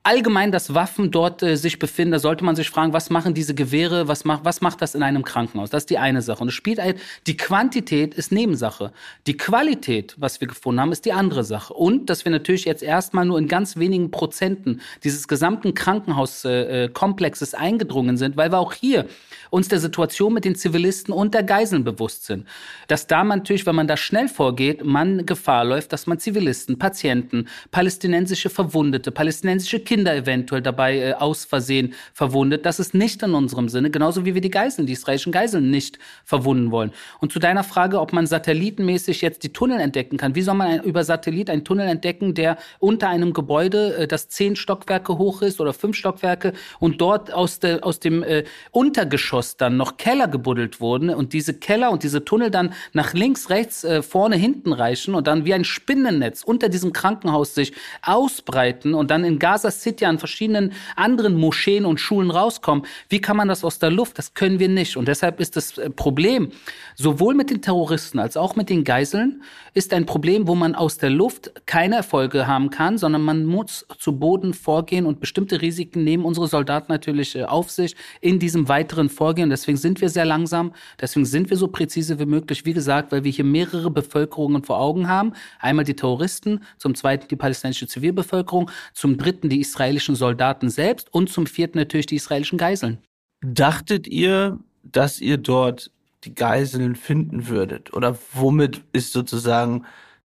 allgemein, 0.06 0.52
dass 0.52 0.74
Waffen 0.74 1.10
dort 1.12 1.42
äh, 1.42 1.56
sich 1.58 1.80
befinden, 1.80 2.12
da 2.12 2.20
sollte 2.20 2.46
man 2.46 2.56
sich 2.56 2.70
fragen, 2.70 2.94
was 2.94 3.10
machen 3.10 3.34
diese 3.34 3.56
Gewehre, 3.56 4.08
was 4.08 4.24
macht, 4.24 4.46
was 4.46 4.62
macht 4.62 4.82
das 4.82 4.94
in 4.96 5.02
einem 5.02 5.24
Krankenhaus? 5.24 5.72
Das 5.72 5.84
ist 5.84 5.90
die 5.90 5.98
eine 5.98 6.22
Sache. 6.22 6.42
Und 6.42 6.50
es 6.50 6.54
spielt 6.54 6.80
ein, 6.80 6.94
die 7.26 7.36
Quantität 7.36 8.14
ist 8.14 8.32
Nebensache. 8.32 8.92
Die 9.26 9.36
Qualität, 9.36 10.16
was 10.18 10.40
wir 10.42 10.48
gefunden 10.48 10.80
haben, 10.80 10.92
ist 10.92 11.06
die 11.06 11.14
andere 11.14 11.44
Sache. 11.44 11.74
Und, 11.74 12.10
dass 12.10 12.24
wir 12.24 12.32
natürlich 12.32 12.66
jetzt 12.66 12.84
erstmal 12.84 13.26
nur 13.26 13.40
in 13.40 13.48
ganz 13.48 13.78
wenigen 13.78 14.12
Prozenten 14.12 14.82
dieses 15.04 15.28
gesamten 15.28 15.74
Krankenhauskomplexes 15.74 17.54
äh, 17.54 17.58
eingedrungen 17.58 18.18
sind, 18.18 18.38
weil 18.38 18.52
wir 18.52 18.60
auch 18.60 18.74
hier 18.74 19.08
uns 19.50 19.70
der 19.70 19.80
Situation 19.80 20.34
mit 20.34 20.46
den 20.46 20.56
Zivilisten 20.56 21.14
und 21.14 21.34
der 21.34 21.44
Geiseln 21.44 21.84
bewusst 21.84 22.26
sind. 22.26 22.46
Dass 22.88 23.08
da 23.08 23.24
man 23.24 23.40
natürlich, 23.40 23.66
wenn 23.66 23.76
man 23.76 23.88
da 23.88 23.98
schnell 23.98 24.28
vorgeht, 24.28 24.84
man 24.84 25.26
Gefahr 25.26 25.66
läuft, 25.66 25.94
dass 25.94 26.08
man 26.08 26.20
Zivilisten, 26.20 26.78
Patienten, 26.78 27.48
palästinensische 27.72 28.50
Verwundete, 28.50 29.12
palästinensische 29.12 29.80
Kinder 29.80 29.95
eventuell 30.04 30.62
dabei 30.62 30.98
äh, 30.98 31.14
aus 31.14 31.46
Versehen 31.46 31.94
verwundet. 32.14 32.66
Das 32.66 32.80
ist 32.80 32.94
nicht 32.94 33.24
in 33.24 33.34
unserem 33.34 33.70
Sinne, 33.70 33.90
genauso 33.90 34.26
wie 34.26 34.34
wir 34.34 34.42
die 34.42 34.50
Geiseln, 34.50 34.88
die 34.88 34.94
israelischen 34.94 35.32
Geiseln 35.32 35.70
nicht 35.70 36.00
verwunden 36.24 36.72
wollen. 36.72 36.92
Und 37.20 37.32
zu 37.32 37.40
deiner 37.40 37.64
Frage, 37.64 38.00
ob 38.00 38.14
man 38.14 38.28
satellitenmäßig 38.28 39.22
jetzt 39.22 39.44
die 39.44 39.54
Tunnel 39.54 39.80
entdecken 39.80 40.18
kann. 40.18 40.36
Wie 40.36 40.42
soll 40.42 40.56
man 40.56 40.68
ein, 40.68 40.84
über 40.84 41.04
Satellit 41.04 41.50
einen 41.50 41.64
Tunnel 41.64 41.88
entdecken, 41.88 42.34
der 42.34 42.58
unter 42.80 43.10
einem 43.10 43.34
Gebäude, 43.34 43.96
äh, 43.98 44.08
das 44.08 44.30
zehn 44.30 44.56
Stockwerke 44.56 45.18
hoch 45.18 45.42
ist 45.42 45.62
oder 45.62 45.74
fünf 45.74 45.96
Stockwerke 45.96 46.54
und 46.80 47.00
dort 47.02 47.34
aus, 47.34 47.60
de, 47.60 47.82
aus 47.82 48.00
dem 48.00 48.24
äh, 48.24 48.44
Untergeschoss 48.72 49.58
dann 49.58 49.78
noch 49.78 49.98
Keller 49.98 50.28
gebuddelt 50.28 50.82
wurden 50.82 51.10
und 51.10 51.34
diese 51.34 51.54
Keller 51.54 51.92
und 51.92 52.04
diese 52.04 52.26
Tunnel 52.26 52.52
dann 52.52 52.74
nach 52.94 53.14
links, 53.14 53.50
rechts, 53.50 53.84
äh, 53.84 54.02
vorne, 54.02 54.36
hinten 54.36 54.74
reichen 54.74 55.16
und 55.16 55.28
dann 55.28 55.46
wie 55.46 55.54
ein 55.54 55.64
Spinnennetz 55.64 56.44
unter 56.44 56.70
diesem 56.70 56.94
Krankenhaus 56.94 57.56
sich 57.56 57.74
ausbreiten 58.02 58.94
und 58.94 59.12
dann 59.12 59.24
in 59.24 59.40
Gaza 59.40 59.72
City 59.86 60.06
an 60.06 60.20
verschiedenen 60.20 60.74
anderen 60.96 61.36
Moscheen 61.36 61.86
und 61.86 62.00
Schulen 62.00 62.32
rauskommen. 62.32 62.86
Wie 63.10 63.22
kann 63.22 63.38
man 63.38 63.48
das 63.48 63.64
aus 63.64 63.80
der 63.80 63.92
Luft? 63.92 64.18
Das 64.18 64.34
können 64.34 64.60
wir 64.60 64.70
nicht. 64.70 64.98
Und 64.98 65.08
deshalb 65.08 65.40
ist 65.40 65.56
das 65.56 65.78
äh, 65.78 65.90
Problem 65.90 66.52
sowohl 66.96 67.34
mit 67.36 67.50
den 67.50 67.62
Terroristen 67.62 68.20
als 68.20 68.38
auch 68.38 68.56
mit 68.56 68.70
den 68.70 68.84
Geiseln 68.84 69.44
ist 69.74 69.94
ein 69.94 70.06
Problem, 70.06 70.48
wo 70.48 70.56
man 70.56 70.76
aus 70.76 70.98
der 70.98 71.10
Luft 71.10 71.52
keine 71.66 71.96
Erfolge 71.96 72.48
haben 72.48 72.70
kann, 72.70 72.98
sondern 72.98 73.22
man 73.22 73.46
muss 73.46 73.86
zu 74.00 74.18
Boden 74.18 74.54
vorgehen 74.54 75.06
und 75.06 75.20
bestimmte 75.20 75.62
Risiken 75.62 76.04
nehmen 76.04 76.24
unsere 76.24 76.48
Soldaten 76.48 76.92
natürlich 76.92 77.36
äh, 77.36 77.44
auf 77.44 77.70
sich 77.70 77.96
in 78.22 78.40
diesem 78.40 78.68
weiteren 78.70 79.10
Vorgehen 79.10 79.36
vorgehen. 79.36 79.50
Deswegen 79.50 79.78
sind 79.78 80.02
wir 80.02 80.10
sehr 80.10 80.26
langsam. 80.26 80.72
Deswegen 81.02 81.26
sind 81.26 81.50
wir 81.50 81.58
so 81.58 81.68
präzise 81.68 82.20
wie 82.20 82.26
möglich. 82.26 82.66
Wie 82.66 82.74
gesagt, 82.74 83.12
weil 83.12 83.24
wir 83.24 83.32
hier 83.32 83.44
mehrere 83.44 83.92
Bevölkerungen 83.92 84.64
vor 84.64 84.80
Augen 84.80 85.08
haben. 85.08 85.34
Einmal 85.60 85.86
die 85.86 85.96
Terroristen, 85.96 86.62
zum 86.78 86.96
zweiten 86.96 87.28
die 87.28 87.36
palästinensische 87.36 87.88
Zivilbevölkerung, 87.88 88.70
zum 88.94 89.18
dritten 89.18 89.50
die 89.50 89.60
israelischen 89.66 90.16
Soldaten 90.16 90.70
selbst 90.70 91.14
und 91.14 91.30
zum 91.30 91.48
vierten 91.48 91.78
natürlich 91.78 92.06
die 92.06 92.16
israelischen 92.16 92.58
Geiseln. 92.58 93.00
Dachtet 93.42 94.08
ihr, 94.08 94.60
dass 94.84 95.20
ihr 95.20 95.38
dort 95.38 95.92
die 96.24 96.34
Geiseln 96.34 96.96
finden 96.96 97.48
würdet? 97.48 97.94
Oder 97.94 98.18
womit 98.34 98.82
ist 98.94 99.14
sozusagen 99.14 99.86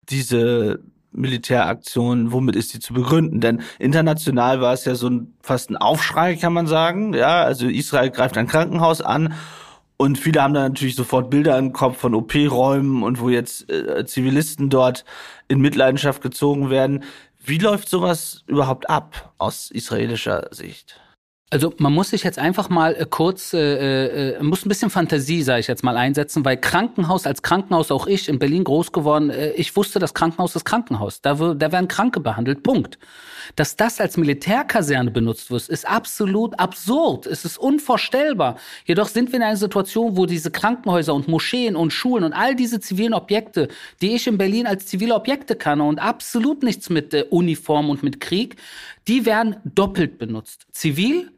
diese 0.09 0.81
Militäraktion, 1.13 2.33
womit 2.33 2.57
ist 2.57 2.75
die 2.75 2.81
zu 2.81 2.95
begründen? 2.95 3.41
Denn 3.41 3.63
international 3.79 4.61
war 4.61 4.73
es 4.73 4.85
ja 4.85 4.95
so 4.95 5.09
ein, 5.09 5.35
fast 5.41 5.71
ein 5.71 5.77
Aufschrei, 5.77 6.37
kann 6.37 6.53
man 6.53 6.67
sagen. 6.67 7.15
Ja, 7.15 7.43
also 7.45 7.69
Israel 7.69 8.11
greift 8.11 8.37
ein 8.37 8.49
Krankenhaus 8.49 9.01
an 9.01 9.35
und 9.97 10.19
viele 10.19 10.43
haben 10.43 10.55
da 10.55 10.69
natürlich 10.69 10.97
sofort 10.97 11.31
Bilder 11.31 11.57
im 11.57 11.73
Kopf 11.73 11.99
von 11.99 12.15
OP-Räumen 12.15 13.03
und 13.03 13.21
wo 13.21 13.29
jetzt 13.29 13.71
äh, 13.71 14.05
Zivilisten 14.05 14.69
dort 14.69 15.05
in 15.47 15.61
Mitleidenschaft 15.61 16.21
gezogen 16.21 16.69
werden. 16.69 17.05
Wie 17.47 17.59
läuft 17.59 17.91
sowas 17.91 18.43
überhaupt 18.47 18.89
ab 18.89 19.35
aus 19.37 19.71
israelischer 19.71 20.49
Sicht? 20.51 20.99
Also 21.55 21.73
man 21.79 21.93
muss 21.93 22.11
sich 22.11 22.25
jetzt 22.25 22.41
einfach 22.41 22.69
mal 22.69 22.97
äh, 22.97 23.07
kurz, 23.09 23.55
äh, 23.55 23.59
äh, 23.59 24.31
äh, 24.33 24.43
muss 24.43 24.67
ein 24.67 24.69
bisschen 24.69 24.91
Fantasie, 24.91 25.41
sage 25.43 25.61
ich 25.61 25.69
jetzt 25.69 25.85
mal, 25.85 25.97
einsetzen, 25.97 26.45
weil 26.45 26.57
Krankenhaus 26.57 27.29
als 27.29 27.43
Krankenhaus, 27.43 27.93
auch 27.93 28.09
ich 28.09 28.29
in 28.29 28.41
Berlin 28.41 28.65
groß 28.65 28.91
geworden, 28.91 29.31
äh, 29.31 29.53
ich 29.53 29.77
wusste, 29.77 30.01
das 30.01 30.15
Krankenhaus 30.15 30.57
ist 30.57 30.65
Krankenhaus. 30.65 31.21
Da, 31.21 31.35
da 31.35 31.71
werden 31.71 31.87
Kranke 31.87 32.19
behandelt, 32.19 32.65
Punkt. 32.65 32.99
Dass 33.55 33.77
das 33.77 34.01
als 34.01 34.17
Militärkaserne 34.17 35.13
benutzt 35.13 35.53
wird, 35.53 35.69
ist 35.69 35.89
absolut 35.89 36.59
absurd. 36.59 37.27
Es 37.27 37.45
ist 37.45 37.57
unvorstellbar. 37.57 38.57
Jedoch 38.85 39.07
sind 39.07 39.31
wir 39.31 39.37
in 39.37 39.45
einer 39.45 39.57
Situation, 39.57 40.17
wo 40.17 40.27
diese 40.27 40.51
Krankenhäuser 40.51 41.15
und 41.15 41.29
Moscheen 41.29 41.77
und 41.77 41.93
Schulen 41.93 42.25
und 42.25 42.33
all 42.33 42.57
diese 42.57 42.81
zivilen 42.81 43.15
Objekte, 43.15 43.69
die 44.03 44.17
ich 44.17 44.27
in 44.27 44.39
Berlin 44.39 44.67
als 44.67 44.87
zivile 44.87 45.15
Objekte 45.15 45.55
kann 45.55 45.81
und 45.81 46.01
absolut 46.01 46.65
nichts 46.65 46.91
mit 46.91 47.15
Uniform 47.31 47.91
und 47.91 48.03
mit 48.03 48.21
Krieg, 48.21 48.57
die 49.07 49.25
werden 49.25 49.55
doppelt 49.65 50.19
benutzt. 50.19 50.67
Zivil 50.73 51.31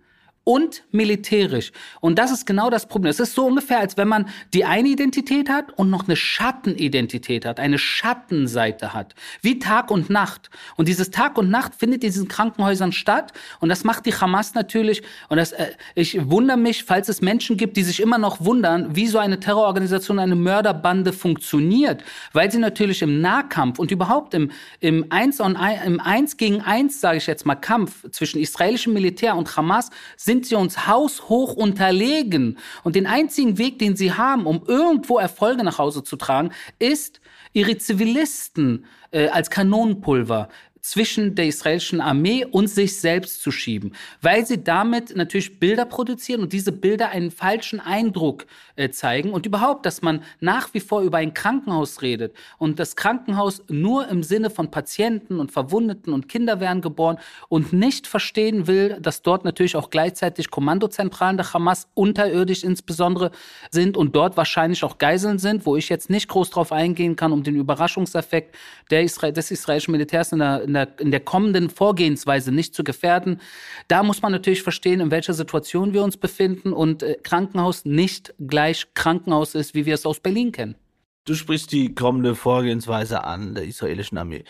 und 0.48 0.84
militärisch. 0.92 1.72
Und 2.00 2.20
das 2.20 2.30
ist 2.30 2.46
genau 2.46 2.70
das 2.70 2.86
Problem. 2.86 3.10
Es 3.10 3.18
ist 3.18 3.34
so 3.34 3.46
ungefähr, 3.46 3.80
als 3.80 3.96
wenn 3.96 4.06
man 4.06 4.28
die 4.54 4.64
eine 4.64 4.88
Identität 4.88 5.50
hat 5.50 5.76
und 5.76 5.90
noch 5.90 6.06
eine 6.06 6.14
Schattenidentität 6.14 7.44
hat, 7.44 7.58
eine 7.58 7.78
Schattenseite 7.78 8.94
hat, 8.94 9.16
wie 9.42 9.58
Tag 9.58 9.90
und 9.90 10.08
Nacht. 10.08 10.48
Und 10.76 10.86
dieses 10.86 11.10
Tag 11.10 11.36
und 11.36 11.50
Nacht 11.50 11.74
findet 11.74 12.04
in 12.04 12.10
diesen 12.10 12.28
Krankenhäusern 12.28 12.92
statt 12.92 13.32
und 13.58 13.70
das 13.70 13.82
macht 13.82 14.06
die 14.06 14.14
Hamas 14.14 14.54
natürlich. 14.54 15.02
Und 15.28 15.38
das, 15.38 15.50
äh, 15.50 15.72
ich 15.96 16.30
wundere 16.30 16.56
mich, 16.56 16.84
falls 16.84 17.08
es 17.08 17.20
Menschen 17.20 17.56
gibt, 17.56 17.76
die 17.76 17.82
sich 17.82 17.98
immer 17.98 18.18
noch 18.18 18.40
wundern, 18.40 18.94
wie 18.94 19.08
so 19.08 19.18
eine 19.18 19.40
Terrororganisation, 19.40 20.20
eine 20.20 20.36
Mörderbande 20.36 21.12
funktioniert, 21.12 22.04
weil 22.32 22.52
sie 22.52 22.58
natürlich 22.58 23.02
im 23.02 23.20
Nahkampf 23.20 23.80
und 23.80 23.90
überhaupt 23.90 24.32
im, 24.32 24.52
im 24.78 25.06
Eins 25.10 25.40
on 25.40 25.58
im 25.84 25.98
Eins 25.98 26.36
gegen 26.36 26.60
Eins, 26.60 27.00
sage 27.00 27.18
ich 27.18 27.26
jetzt 27.26 27.46
mal, 27.46 27.56
Kampf 27.56 28.08
zwischen 28.12 28.40
israelischem 28.40 28.92
Militär 28.92 29.34
und 29.34 29.56
Hamas 29.56 29.90
sind 30.16 30.35
sind 30.36 30.46
sie 30.46 30.54
uns 30.54 30.86
haushoch 30.86 31.54
unterlegen. 31.54 32.58
Und 32.84 32.94
den 32.94 33.06
einzigen 33.06 33.56
Weg, 33.56 33.78
den 33.78 33.96
sie 33.96 34.12
haben, 34.12 34.46
um 34.46 34.62
irgendwo 34.66 35.18
Erfolge 35.18 35.64
nach 35.64 35.78
Hause 35.78 36.04
zu 36.04 36.16
tragen, 36.16 36.50
ist, 36.78 37.20
ihre 37.54 37.78
Zivilisten 37.78 38.84
äh, 39.12 39.28
als 39.28 39.48
Kanonenpulver 39.48 40.50
zwischen 40.86 41.34
der 41.34 41.46
israelischen 41.46 42.00
Armee 42.00 42.44
und 42.44 42.68
sich 42.68 43.00
selbst 43.00 43.42
zu 43.42 43.50
schieben, 43.50 43.92
weil 44.22 44.46
sie 44.46 44.62
damit 44.62 45.16
natürlich 45.16 45.58
Bilder 45.58 45.84
produzieren 45.84 46.42
und 46.42 46.52
diese 46.52 46.70
Bilder 46.70 47.08
einen 47.08 47.32
falschen 47.32 47.80
Eindruck 47.80 48.46
äh, 48.76 48.90
zeigen 48.90 49.32
und 49.32 49.46
überhaupt, 49.46 49.84
dass 49.84 50.00
man 50.02 50.22
nach 50.38 50.72
wie 50.74 50.80
vor 50.80 51.00
über 51.02 51.18
ein 51.18 51.34
Krankenhaus 51.34 52.02
redet 52.02 52.36
und 52.58 52.78
das 52.78 52.94
Krankenhaus 52.94 53.64
nur 53.68 54.06
im 54.06 54.22
Sinne 54.22 54.48
von 54.48 54.70
Patienten 54.70 55.40
und 55.40 55.50
Verwundeten 55.50 56.12
und 56.12 56.28
Kinder 56.28 56.60
werden 56.60 56.82
geboren 56.82 57.18
und 57.48 57.72
nicht 57.72 58.06
verstehen 58.06 58.68
will, 58.68 58.98
dass 59.00 59.22
dort 59.22 59.44
natürlich 59.44 59.74
auch 59.74 59.90
gleichzeitig 59.90 60.50
Kommandozentralen 60.50 61.36
der 61.36 61.52
Hamas 61.52 61.88
unterirdisch 61.94 62.62
insbesondere 62.62 63.32
sind 63.72 63.96
und 63.96 64.14
dort 64.14 64.36
wahrscheinlich 64.36 64.84
auch 64.84 64.98
Geiseln 64.98 65.40
sind, 65.40 65.66
wo 65.66 65.74
ich 65.74 65.88
jetzt 65.88 66.10
nicht 66.10 66.28
groß 66.28 66.50
drauf 66.50 66.70
eingehen 66.70 67.16
kann, 67.16 67.32
um 67.32 67.42
den 67.42 67.56
Überraschungseffekt 67.56 68.54
Israel, 68.88 69.32
des 69.32 69.50
israelischen 69.50 69.90
Militärs 69.90 70.30
in 70.30 70.38
der, 70.38 70.62
in 70.62 70.75
der, 70.76 71.00
in 71.00 71.10
der 71.10 71.20
kommenden 71.20 71.68
Vorgehensweise 71.68 72.52
nicht 72.52 72.74
zu 72.74 72.84
gefährden. 72.84 73.40
Da 73.88 74.04
muss 74.04 74.22
man 74.22 74.30
natürlich 74.30 74.62
verstehen, 74.62 75.00
in 75.00 75.10
welcher 75.10 75.34
Situation 75.34 75.92
wir 75.92 76.04
uns 76.04 76.16
befinden 76.16 76.72
und 76.72 77.02
äh, 77.02 77.16
Krankenhaus 77.22 77.84
nicht 77.84 78.34
gleich 78.38 78.86
Krankenhaus 78.94 79.54
ist, 79.54 79.74
wie 79.74 79.86
wir 79.86 79.94
es 79.94 80.06
aus 80.06 80.20
Berlin 80.20 80.52
kennen. 80.52 80.76
Du 81.24 81.34
sprichst 81.34 81.72
die 81.72 81.92
kommende 81.92 82.36
Vorgehensweise 82.36 83.24
an 83.24 83.56
der 83.56 83.64
israelischen 83.64 84.16
Armee. 84.16 84.44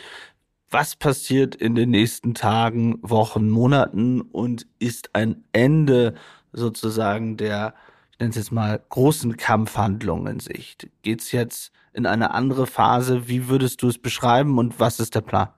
Was 0.71 0.95
passiert 0.95 1.55
in 1.55 1.75
den 1.75 1.91
nächsten 1.91 2.35
Tagen, 2.35 2.99
Wochen, 3.01 3.49
Monaten 3.49 4.21
und 4.21 4.67
ist 4.79 5.15
ein 5.15 5.45
Ende 5.53 6.15
sozusagen 6.53 7.37
der, 7.37 7.75
ich 8.13 8.19
nenne 8.19 8.31
es 8.31 8.37
jetzt 8.37 8.53
mal, 8.53 8.83
großen 8.91 9.39
Kampfhandlungen 9.39 10.35
in 10.35 10.41
Sicht? 10.41 10.89
Geht 11.01 11.23
es 11.23 11.33
jetzt 11.33 11.73
in 11.95 12.05
eine 12.05 12.35
andere 12.35 12.67
Phase? 12.67 13.27
Wie 13.27 13.49
würdest 13.49 13.81
du 13.83 13.89
es 13.89 13.99
beschreiben 13.99 14.59
und 14.59 14.79
was 14.79 15.01
ist 15.01 15.15
der 15.15 15.23
Plan? 15.23 15.49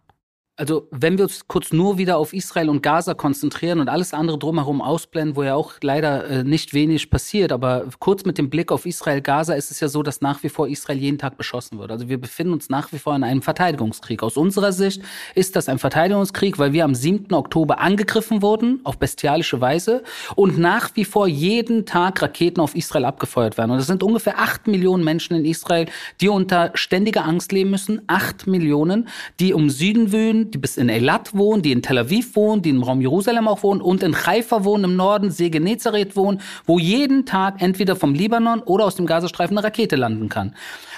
Also 0.58 0.88
wenn 0.90 1.18
wir 1.18 1.26
uns 1.26 1.46
kurz 1.46 1.72
nur 1.72 1.98
wieder 1.98 2.18
auf 2.18 2.32
Israel 2.32 2.68
und 2.68 2.82
Gaza 2.82 3.14
konzentrieren 3.14 3.78
und 3.78 3.88
alles 3.88 4.12
andere 4.12 4.40
drumherum 4.40 4.82
ausblenden, 4.82 5.36
wo 5.36 5.44
ja 5.44 5.54
auch 5.54 5.74
leider 5.82 6.28
äh, 6.28 6.42
nicht 6.42 6.74
wenig 6.74 7.10
passiert, 7.10 7.52
aber 7.52 7.84
kurz 8.00 8.24
mit 8.24 8.38
dem 8.38 8.50
Blick 8.50 8.72
auf 8.72 8.84
Israel-Gaza 8.84 9.54
ist 9.54 9.70
es 9.70 9.78
ja 9.78 9.86
so, 9.86 10.02
dass 10.02 10.20
nach 10.20 10.42
wie 10.42 10.48
vor 10.48 10.66
Israel 10.66 10.98
jeden 10.98 11.16
Tag 11.16 11.36
beschossen 11.36 11.78
wird. 11.78 11.92
Also 11.92 12.08
wir 12.08 12.20
befinden 12.20 12.54
uns 12.54 12.70
nach 12.70 12.90
wie 12.92 12.98
vor 12.98 13.14
in 13.14 13.22
einem 13.22 13.40
Verteidigungskrieg. 13.40 14.20
Aus 14.24 14.36
unserer 14.36 14.72
Sicht 14.72 15.00
ist 15.36 15.54
das 15.54 15.68
ein 15.68 15.78
Verteidigungskrieg, 15.78 16.58
weil 16.58 16.72
wir 16.72 16.84
am 16.84 16.96
7. 16.96 17.32
Oktober 17.34 17.78
angegriffen 17.78 18.42
wurden, 18.42 18.80
auf 18.82 18.98
bestialische 18.98 19.60
Weise, 19.60 20.02
und 20.34 20.58
nach 20.58 20.90
wie 20.96 21.04
vor 21.04 21.28
jeden 21.28 21.86
Tag 21.86 22.20
Raketen 22.20 22.60
auf 22.60 22.74
Israel 22.74 23.04
abgefeuert 23.04 23.58
werden. 23.58 23.70
Und 23.70 23.78
es 23.78 23.86
sind 23.86 24.02
ungefähr 24.02 24.40
acht 24.40 24.66
Millionen 24.66 25.04
Menschen 25.04 25.36
in 25.36 25.44
Israel, 25.44 25.86
die 26.20 26.28
unter 26.28 26.72
ständiger 26.74 27.24
Angst 27.24 27.52
leben 27.52 27.70
müssen. 27.70 28.02
Acht 28.08 28.48
Millionen, 28.48 29.06
die 29.38 29.54
um 29.54 29.70
Süden 29.70 30.10
wühlen, 30.10 30.47
die 30.54 30.58
bis 30.58 30.76
in 30.76 30.90
Eilat 30.90 31.34
wohnen, 31.34 31.62
die 31.62 31.72
in 31.72 31.82
Tel 31.82 31.98
Aviv 31.98 32.36
wohnen, 32.36 32.62
die 32.62 32.70
im 32.70 32.82
Raum 32.82 33.00
Jerusalem 33.00 33.48
auch 33.48 33.62
wohnen 33.62 33.80
und 33.80 34.02
in 34.02 34.26
Haifa 34.26 34.64
wohnen 34.64 34.84
im 34.84 34.96
Norden, 34.96 35.30
See 35.30 35.50
Genezareth 35.50 36.16
wohnen, 36.16 36.40
wo 36.66 36.78
jeden 36.78 37.26
Tag 37.26 37.60
entweder 37.62 37.96
vom 37.96 38.14
Libanon 38.14 38.60
oder 38.60 38.84
aus 38.84 38.96
dem 38.96 39.06
Gazastreifen 39.06 39.56
eine 39.56 39.66
Rakete 39.66 39.96
landen 39.96 40.28
kann. 40.28 40.54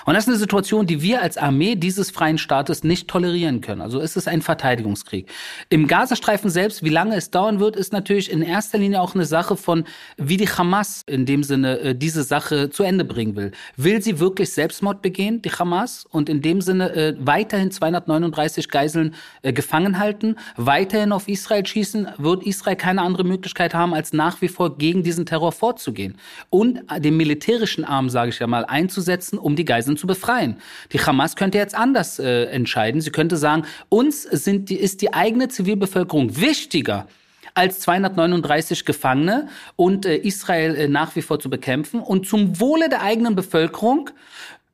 Und 0.06 0.14
das 0.14 0.24
ist 0.24 0.28
eine 0.28 0.38
Situation, 0.38 0.86
die 0.86 1.02
wir 1.02 1.22
als 1.22 1.36
Armee 1.36 1.74
dieses 1.74 2.10
freien 2.10 2.38
Staates 2.38 2.84
nicht 2.84 3.08
tolerieren 3.08 3.60
können. 3.60 3.80
Also 3.80 4.00
es 4.00 4.16
ist 4.16 4.28
ein 4.28 4.42
Verteidigungskrieg. 4.42 5.28
Im 5.68 5.86
Gazastreifen 5.86 6.50
selbst, 6.50 6.82
wie 6.82 6.88
lange 6.88 7.16
es 7.16 7.30
dauern 7.30 7.60
wird, 7.60 7.76
ist 7.76 7.92
natürlich 7.92 8.30
in 8.30 8.42
erster 8.42 8.78
Linie 8.78 9.00
auch 9.00 9.14
eine 9.14 9.24
Sache 9.24 9.56
von, 9.56 9.84
wie 10.16 10.36
die 10.36 10.48
Hamas 10.48 11.02
in 11.06 11.26
dem 11.26 11.42
Sinne 11.42 11.78
äh, 11.80 11.94
diese 11.94 12.22
Sache 12.22 12.70
zu 12.70 12.82
Ende 12.82 13.04
bringen 13.04 13.36
will. 13.36 13.52
Will 13.76 14.02
sie 14.02 14.18
wirklich 14.18 14.52
Selbstmord 14.52 15.02
begehen, 15.02 15.42
die 15.42 15.50
Hamas, 15.50 16.06
und 16.10 16.28
in 16.28 16.42
dem 16.42 16.60
Sinne 16.60 16.94
äh, 16.94 17.14
weiterhin 17.18 17.70
239 17.70 18.68
Geiseln 18.68 19.14
äh, 19.42 19.52
gefangen 19.52 19.98
halten, 19.98 20.36
weiterhin 20.56 21.12
auf 21.12 21.28
Israel 21.28 21.66
schießen, 21.66 22.08
wird 22.18 22.44
Israel 22.44 22.76
keine 22.76 23.02
andere 23.02 23.24
Möglichkeit 23.24 23.74
haben, 23.74 23.94
als 23.94 24.12
nach 24.12 24.40
wie 24.40 24.48
vor 24.48 24.76
gegen 24.78 25.02
diesen 25.02 25.26
Terror 25.26 25.52
vorzugehen 25.52 26.16
und 26.50 26.80
den 26.98 27.16
militärischen 27.16 27.84
Arm, 27.84 28.10
sage 28.10 28.30
ich 28.30 28.38
ja 28.38 28.46
mal, 28.46 28.64
einzusetzen, 28.64 29.38
um 29.38 29.56
die 29.56 29.64
Geiseln 29.64 29.89
zu 29.96 30.06
befreien. 30.06 30.56
Die 30.92 31.00
Hamas 31.00 31.36
könnte 31.36 31.58
jetzt 31.58 31.74
anders 31.74 32.18
äh, 32.18 32.44
entscheiden. 32.44 33.00
Sie 33.00 33.10
könnte 33.10 33.36
sagen, 33.36 33.64
uns 33.88 34.22
sind 34.22 34.68
die, 34.68 34.76
ist 34.76 35.02
die 35.02 35.12
eigene 35.12 35.48
Zivilbevölkerung 35.48 36.40
wichtiger 36.40 37.06
als 37.54 37.80
239 37.80 38.84
Gefangene 38.84 39.48
und 39.76 40.06
äh, 40.06 40.16
Israel 40.16 40.74
äh, 40.76 40.88
nach 40.88 41.16
wie 41.16 41.22
vor 41.22 41.40
zu 41.40 41.50
bekämpfen. 41.50 42.00
Und 42.00 42.26
zum 42.26 42.60
Wohle 42.60 42.88
der 42.88 43.02
eigenen 43.02 43.34
Bevölkerung 43.34 44.10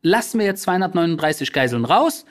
lassen 0.02 0.38
wir 0.38 0.46
jetzt 0.46 0.62
239 0.62 1.52
Geiseln 1.52 1.84
raus 1.84 2.24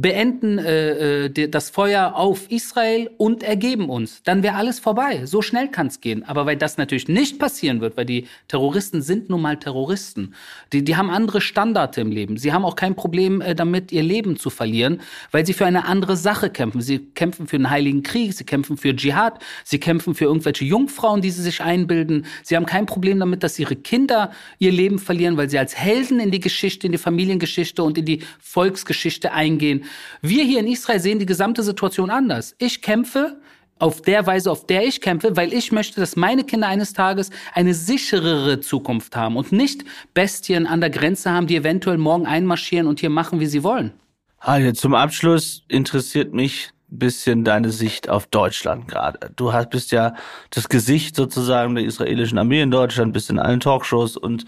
beenden 0.00 0.58
äh, 0.58 1.26
äh 1.26 1.48
das 1.48 1.70
Feuer 1.70 2.14
auf 2.14 2.50
Israel 2.50 3.10
und 3.16 3.42
ergeben 3.42 3.88
uns. 3.88 4.22
Dann 4.22 4.42
wäre 4.42 4.54
alles 4.54 4.78
vorbei. 4.78 5.26
So 5.26 5.42
schnell 5.42 5.68
kann 5.68 5.88
es 5.88 6.00
gehen. 6.00 6.24
Aber 6.24 6.46
weil 6.46 6.56
das 6.56 6.76
natürlich 6.76 7.08
nicht 7.08 7.38
passieren 7.38 7.80
wird, 7.80 7.96
weil 7.96 8.04
die 8.04 8.26
Terroristen 8.48 9.02
sind 9.02 9.28
nun 9.28 9.42
mal 9.42 9.58
Terroristen. 9.58 10.34
Die, 10.72 10.84
die 10.84 10.96
haben 10.96 11.10
andere 11.10 11.40
Standards 11.40 11.96
im 11.96 12.10
Leben. 12.10 12.36
Sie 12.36 12.52
haben 12.52 12.64
auch 12.64 12.76
kein 12.76 12.94
Problem 12.94 13.40
äh, 13.40 13.54
damit, 13.54 13.92
ihr 13.92 14.02
Leben 14.02 14.36
zu 14.36 14.50
verlieren, 14.50 15.00
weil 15.30 15.44
sie 15.44 15.52
für 15.52 15.66
eine 15.66 15.84
andere 15.86 16.16
Sache 16.16 16.50
kämpfen. 16.50 16.80
Sie 16.80 16.98
kämpfen 16.98 17.46
für 17.46 17.56
einen 17.56 17.70
heiligen 17.70 18.02
Krieg, 18.02 18.32
sie 18.34 18.44
kämpfen 18.44 18.76
für 18.76 18.94
Dschihad, 18.94 19.42
sie 19.64 19.80
kämpfen 19.80 20.14
für 20.14 20.24
irgendwelche 20.24 20.64
Jungfrauen, 20.64 21.22
die 21.22 21.30
sie 21.30 21.42
sich 21.42 21.60
einbilden. 21.60 22.26
Sie 22.42 22.56
haben 22.56 22.66
kein 22.66 22.86
Problem 22.86 23.18
damit, 23.18 23.42
dass 23.42 23.58
ihre 23.58 23.76
Kinder 23.76 24.30
ihr 24.58 24.72
Leben 24.72 24.98
verlieren, 24.98 25.36
weil 25.36 25.50
sie 25.50 25.58
als 25.58 25.76
Helden 25.76 26.20
in 26.20 26.30
die 26.30 26.40
Geschichte, 26.40 26.86
in 26.86 26.92
die 26.92 26.98
Familiengeschichte 26.98 27.82
und 27.82 27.98
in 27.98 28.04
die 28.04 28.22
Volksgeschichte 28.40 29.32
eingehen. 29.32 29.84
Wir 30.22 30.44
hier 30.44 30.60
in 30.60 30.66
Israel 30.66 31.00
sehen 31.00 31.18
die 31.18 31.26
gesamte 31.26 31.62
Situation 31.62 32.10
anders. 32.10 32.54
Ich 32.58 32.82
kämpfe 32.82 33.36
auf 33.78 34.02
der 34.02 34.26
Weise, 34.26 34.50
auf 34.50 34.66
der 34.66 34.84
ich 34.84 35.00
kämpfe, 35.00 35.36
weil 35.36 35.52
ich 35.52 35.72
möchte, 35.72 36.00
dass 36.00 36.16
meine 36.16 36.44
Kinder 36.44 36.66
eines 36.66 36.92
Tages 36.92 37.30
eine 37.54 37.74
sicherere 37.74 38.60
Zukunft 38.60 39.16
haben 39.16 39.36
und 39.36 39.52
nicht 39.52 39.84
Bestien 40.14 40.66
an 40.66 40.80
der 40.80 40.90
Grenze 40.90 41.30
haben, 41.30 41.46
die 41.46 41.56
eventuell 41.56 41.98
morgen 41.98 42.26
einmarschieren 42.26 42.86
und 42.86 43.00
hier 43.00 43.10
machen, 43.10 43.40
wie 43.40 43.46
sie 43.46 43.62
wollen. 43.62 43.92
Also 44.38 44.72
zum 44.72 44.94
Abschluss 44.94 45.64
interessiert 45.68 46.32
mich 46.32 46.70
ein 46.90 46.98
bisschen 46.98 47.44
deine 47.44 47.70
Sicht 47.70 48.08
auf 48.08 48.26
Deutschland 48.26 48.88
gerade. 48.88 49.30
Du 49.36 49.52
hast, 49.52 49.70
bist 49.70 49.92
ja 49.92 50.14
das 50.50 50.68
Gesicht 50.68 51.16
sozusagen 51.16 51.74
der 51.74 51.84
israelischen 51.84 52.38
Armee 52.38 52.62
in 52.62 52.70
Deutschland, 52.70 53.12
bist 53.12 53.30
in 53.30 53.38
allen 53.38 53.60
Talkshows 53.60 54.16
und 54.16 54.44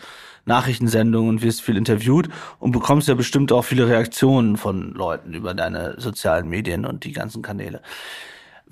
Nachrichtensendungen 0.46 1.28
und 1.30 1.42
wirst 1.42 1.62
viel 1.62 1.76
interviewt 1.76 2.28
und 2.58 2.72
bekommst 2.72 3.08
ja 3.08 3.14
bestimmt 3.14 3.52
auch 3.52 3.62
viele 3.62 3.86
Reaktionen 3.86 4.56
von 4.56 4.92
Leuten 4.94 5.34
über 5.34 5.54
deine 5.54 5.94
sozialen 5.98 6.48
Medien 6.48 6.84
und 6.86 7.04
die 7.04 7.12
ganzen 7.12 7.42
Kanäle. 7.42 7.80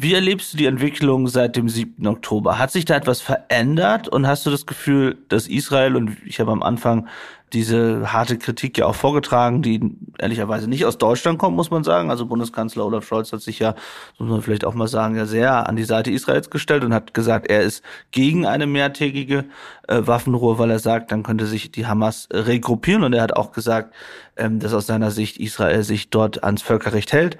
Wie 0.00 0.14
erlebst 0.14 0.52
du 0.52 0.58
die 0.58 0.66
Entwicklung 0.66 1.26
seit 1.26 1.56
dem 1.56 1.68
7. 1.68 2.06
Oktober? 2.06 2.56
Hat 2.56 2.70
sich 2.70 2.84
da 2.84 2.94
etwas 2.94 3.20
verändert 3.20 4.06
und 4.06 4.28
hast 4.28 4.46
du 4.46 4.50
das 4.50 4.64
Gefühl, 4.64 5.18
dass 5.28 5.48
Israel, 5.48 5.96
und 5.96 6.16
ich 6.24 6.38
habe 6.38 6.52
am 6.52 6.62
Anfang 6.62 7.08
diese 7.52 8.12
harte 8.12 8.38
Kritik 8.38 8.78
ja 8.78 8.86
auch 8.86 8.94
vorgetragen, 8.94 9.62
die 9.62 9.80
ehrlicherweise 10.18 10.68
nicht 10.68 10.84
aus 10.84 10.98
Deutschland 10.98 11.38
kommt, 11.38 11.56
muss 11.56 11.70
man 11.70 11.84
sagen. 11.84 12.10
Also 12.10 12.26
Bundeskanzler 12.26 12.84
Olaf 12.84 13.06
Scholz 13.06 13.32
hat 13.32 13.40
sich 13.40 13.58
ja, 13.58 13.74
muss 14.18 14.28
man 14.28 14.42
vielleicht 14.42 14.64
auch 14.64 14.74
mal 14.74 14.88
sagen, 14.88 15.16
ja 15.16 15.26
sehr 15.26 15.68
an 15.68 15.76
die 15.76 15.84
Seite 15.84 16.10
Israels 16.10 16.50
gestellt 16.50 16.84
und 16.84 16.92
hat 16.92 17.14
gesagt, 17.14 17.48
er 17.48 17.62
ist 17.62 17.82
gegen 18.10 18.46
eine 18.46 18.66
mehrtägige 18.66 19.46
äh, 19.86 20.06
Waffenruhe, 20.06 20.58
weil 20.58 20.70
er 20.70 20.78
sagt, 20.78 21.10
dann 21.12 21.22
könnte 21.22 21.46
sich 21.46 21.72
die 21.72 21.86
Hamas 21.86 22.28
regruppieren. 22.32 23.04
Und 23.04 23.12
er 23.12 23.22
hat 23.22 23.36
auch 23.36 23.52
gesagt, 23.52 23.94
ähm, 24.36 24.58
dass 24.58 24.74
aus 24.74 24.86
seiner 24.86 25.10
Sicht 25.10 25.38
Israel 25.38 25.82
sich 25.82 26.10
dort 26.10 26.44
ans 26.44 26.62
Völkerrecht 26.62 27.12
hält. 27.12 27.38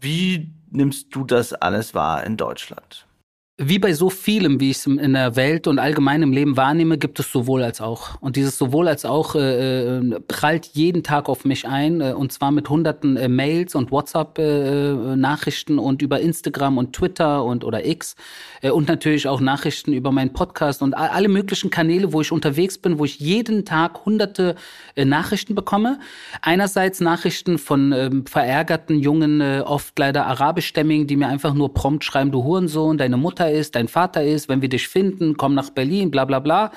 Wie 0.00 0.50
nimmst 0.70 1.14
du 1.14 1.24
das 1.24 1.52
alles 1.52 1.94
wahr 1.94 2.24
in 2.24 2.36
Deutschland? 2.36 3.07
Wie 3.60 3.80
bei 3.80 3.92
so 3.92 4.08
vielem, 4.08 4.60
wie 4.60 4.70
ich 4.70 4.76
es 4.76 4.86
in 4.86 5.14
der 5.14 5.34
Welt 5.34 5.66
und 5.66 5.80
allgemein 5.80 6.22
im 6.22 6.30
Leben 6.30 6.56
wahrnehme, 6.56 6.96
gibt 6.96 7.18
es 7.18 7.32
sowohl 7.32 7.64
als 7.64 7.80
auch. 7.80 8.10
Und 8.20 8.36
dieses 8.36 8.56
sowohl 8.56 8.86
als 8.86 9.04
auch 9.04 9.34
äh, 9.34 9.98
äh 9.98 10.20
prallt 10.28 10.66
jeden 10.74 11.02
Tag 11.02 11.28
auf 11.28 11.44
mich 11.44 11.66
ein, 11.66 12.00
äh, 12.00 12.12
und 12.12 12.32
zwar 12.32 12.52
mit 12.52 12.68
hunderten 12.68 13.16
äh, 13.16 13.26
Mails 13.26 13.74
und 13.74 13.90
WhatsApp-Nachrichten 13.90 15.78
äh, 15.78 15.80
und 15.80 16.02
über 16.02 16.20
Instagram 16.20 16.78
und 16.78 16.92
Twitter 16.92 17.42
und 17.42 17.64
oder 17.64 17.84
X 17.84 18.14
äh, 18.62 18.70
und 18.70 18.86
natürlich 18.86 19.26
auch 19.26 19.40
Nachrichten 19.40 19.92
über 19.92 20.12
meinen 20.12 20.32
Podcast 20.32 20.80
und 20.80 20.94
alle 20.94 21.26
möglichen 21.26 21.70
Kanäle, 21.70 22.12
wo 22.12 22.20
ich 22.20 22.30
unterwegs 22.30 22.78
bin, 22.78 23.00
wo 23.00 23.04
ich 23.06 23.18
jeden 23.18 23.64
Tag 23.64 24.04
hunderte 24.06 24.54
äh, 24.94 25.04
Nachrichten 25.04 25.56
bekomme. 25.56 25.98
Einerseits 26.42 27.00
Nachrichten 27.00 27.58
von 27.58 27.90
äh, 27.90 28.08
verärgerten 28.24 29.00
jungen, 29.00 29.40
äh, 29.40 29.64
oft 29.66 29.98
leider 29.98 30.26
arabischstämmigen, 30.26 31.08
die 31.08 31.16
mir 31.16 31.26
einfach 31.26 31.54
nur 31.54 31.74
prompt 31.74 32.04
schreiben, 32.04 32.30
du 32.30 32.44
Hurensohn, 32.44 32.98
deine 32.98 33.16
Mutter 33.16 33.47
Mutter 33.48 33.58
ist, 33.58 33.74
dein 33.74 33.88
Vater 33.88 34.24
ist, 34.24 34.48
wenn 34.48 34.62
wir 34.62 34.68
dich 34.68 34.88
finden, 34.88 35.36
komm 35.36 35.54
nach 35.54 35.70
Berlin, 35.70 36.10
bla 36.10 36.24
bla 36.24 36.38
bla. 36.38 36.70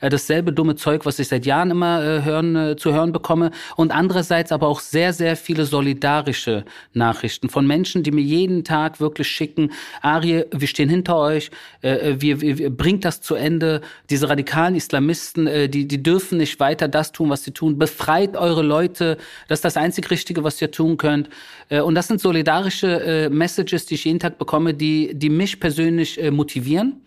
Äh, 0.00 0.08
dasselbe 0.08 0.52
dumme 0.52 0.76
Zeug, 0.76 1.06
was 1.06 1.18
ich 1.18 1.28
seit 1.28 1.46
Jahren 1.46 1.70
immer 1.70 2.02
äh, 2.02 2.24
hören, 2.24 2.56
äh, 2.56 2.76
zu 2.76 2.92
hören 2.92 3.12
bekomme. 3.12 3.50
Und 3.76 3.92
andererseits 3.92 4.52
aber 4.52 4.68
auch 4.68 4.80
sehr, 4.80 5.12
sehr 5.12 5.36
viele 5.36 5.64
solidarische 5.66 6.64
Nachrichten 6.94 7.48
von 7.48 7.66
Menschen, 7.66 8.02
die 8.02 8.10
mir 8.10 8.22
jeden 8.22 8.64
Tag 8.64 9.00
wirklich 9.00 9.28
schicken, 9.28 9.70
Arie, 10.02 10.44
wir 10.50 10.68
stehen 10.68 10.88
hinter 10.88 11.16
euch, 11.16 11.50
äh, 11.82 12.16
wir, 12.18 12.40
wir, 12.40 12.58
wir 12.58 12.70
bringt 12.70 13.04
das 13.04 13.20
zu 13.20 13.34
Ende. 13.34 13.80
Diese 14.10 14.28
radikalen 14.28 14.74
Islamisten, 14.74 15.46
äh, 15.46 15.68
die, 15.68 15.86
die 15.86 16.02
dürfen 16.02 16.38
nicht 16.38 16.58
weiter 16.58 16.88
das 16.88 17.12
tun, 17.12 17.30
was 17.30 17.44
sie 17.44 17.52
tun. 17.52 17.78
Befreit 17.78 18.36
eure 18.36 18.62
Leute. 18.62 19.16
Das 19.48 19.58
ist 19.58 19.64
das 19.64 19.76
einzig 19.76 20.10
Richtige, 20.10 20.42
was 20.44 20.60
ihr 20.60 20.70
tun 20.70 20.96
könnt. 20.96 21.28
Äh, 21.68 21.80
und 21.80 21.94
das 21.94 22.08
sind 22.08 22.20
solidarische 22.20 22.86
äh, 22.86 23.28
Messages, 23.28 23.86
die 23.86 23.94
ich 23.94 24.04
jeden 24.04 24.18
Tag 24.18 24.38
bekomme, 24.38 24.74
die, 24.74 25.12
die 25.14 25.30
mich 25.30 25.60
persönlich 25.60 26.15
äh, 26.18 26.30
motivieren 26.30 27.02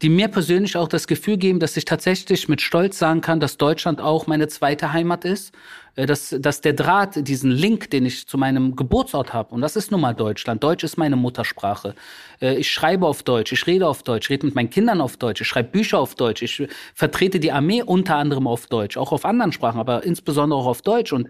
die 0.00 0.08
mir 0.08 0.28
persönlich 0.28 0.76
auch 0.76 0.88
das 0.88 1.06
Gefühl 1.06 1.36
geben, 1.36 1.60
dass 1.60 1.76
ich 1.76 1.84
tatsächlich 1.84 2.48
mit 2.48 2.60
Stolz 2.60 2.98
sagen 2.98 3.20
kann, 3.20 3.40
dass 3.40 3.58
Deutschland 3.58 4.00
auch 4.00 4.26
meine 4.26 4.48
zweite 4.48 4.92
Heimat 4.92 5.24
ist, 5.24 5.54
äh, 5.96 6.06
dass, 6.06 6.34
dass 6.38 6.60
der 6.60 6.72
Draht, 6.72 7.28
diesen 7.28 7.50
Link, 7.50 7.90
den 7.90 8.06
ich 8.06 8.26
zu 8.26 8.38
meinem 8.38 8.76
Geburtsort 8.76 9.32
habe, 9.32 9.54
und 9.54 9.60
das 9.60 9.76
ist 9.76 9.90
nun 9.90 10.00
mal 10.00 10.14
Deutschland. 10.14 10.62
Deutsch 10.62 10.84
ist 10.84 10.96
meine 10.96 11.16
Muttersprache. 11.16 11.94
Äh, 12.40 12.56
ich 12.56 12.70
schreibe 12.70 13.06
auf 13.06 13.22
Deutsch, 13.22 13.52
ich 13.52 13.66
rede 13.66 13.86
auf 13.86 14.02
Deutsch, 14.02 14.26
ich 14.26 14.30
rede 14.30 14.46
mit 14.46 14.54
meinen 14.54 14.70
Kindern 14.70 15.00
auf 15.00 15.16
Deutsch, 15.16 15.40
ich 15.40 15.48
schreibe 15.48 15.70
Bücher 15.70 15.98
auf 15.98 16.14
Deutsch, 16.14 16.42
ich 16.42 16.66
vertrete 16.94 17.38
die 17.38 17.52
Armee 17.52 17.82
unter 17.82 18.16
anderem 18.16 18.46
auf 18.46 18.66
Deutsch, 18.66 18.96
auch 18.96 19.12
auf 19.12 19.24
anderen 19.24 19.52
Sprachen, 19.52 19.78
aber 19.78 20.02
insbesondere 20.04 20.58
auch 20.58 20.66
auf 20.66 20.82
Deutsch. 20.82 21.12
Und 21.12 21.28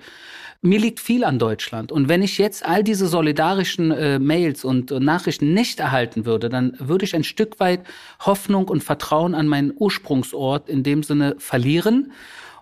mir 0.62 0.78
liegt 0.78 1.00
viel 1.00 1.24
an 1.24 1.40
Deutschland. 1.40 1.90
Und 1.90 2.08
wenn 2.08 2.22
ich 2.22 2.38
jetzt 2.38 2.64
all 2.64 2.84
diese 2.84 3.08
solidarischen 3.08 3.90
äh, 3.90 4.18
Mails 4.20 4.64
und, 4.64 4.92
und 4.92 5.04
Nachrichten 5.04 5.52
nicht 5.52 5.80
erhalten 5.80 6.24
würde, 6.24 6.48
dann 6.48 6.76
würde 6.78 7.04
ich 7.04 7.16
ein 7.16 7.24
Stück 7.24 7.58
weit 7.58 7.80
Hoffnung 8.20 8.68
und 8.68 8.82
Vertrauen 8.82 9.34
an 9.34 9.48
meinen 9.48 9.74
Ursprungsort 9.76 10.68
in 10.68 10.84
dem 10.84 11.02
Sinne 11.02 11.34
verlieren. 11.38 12.12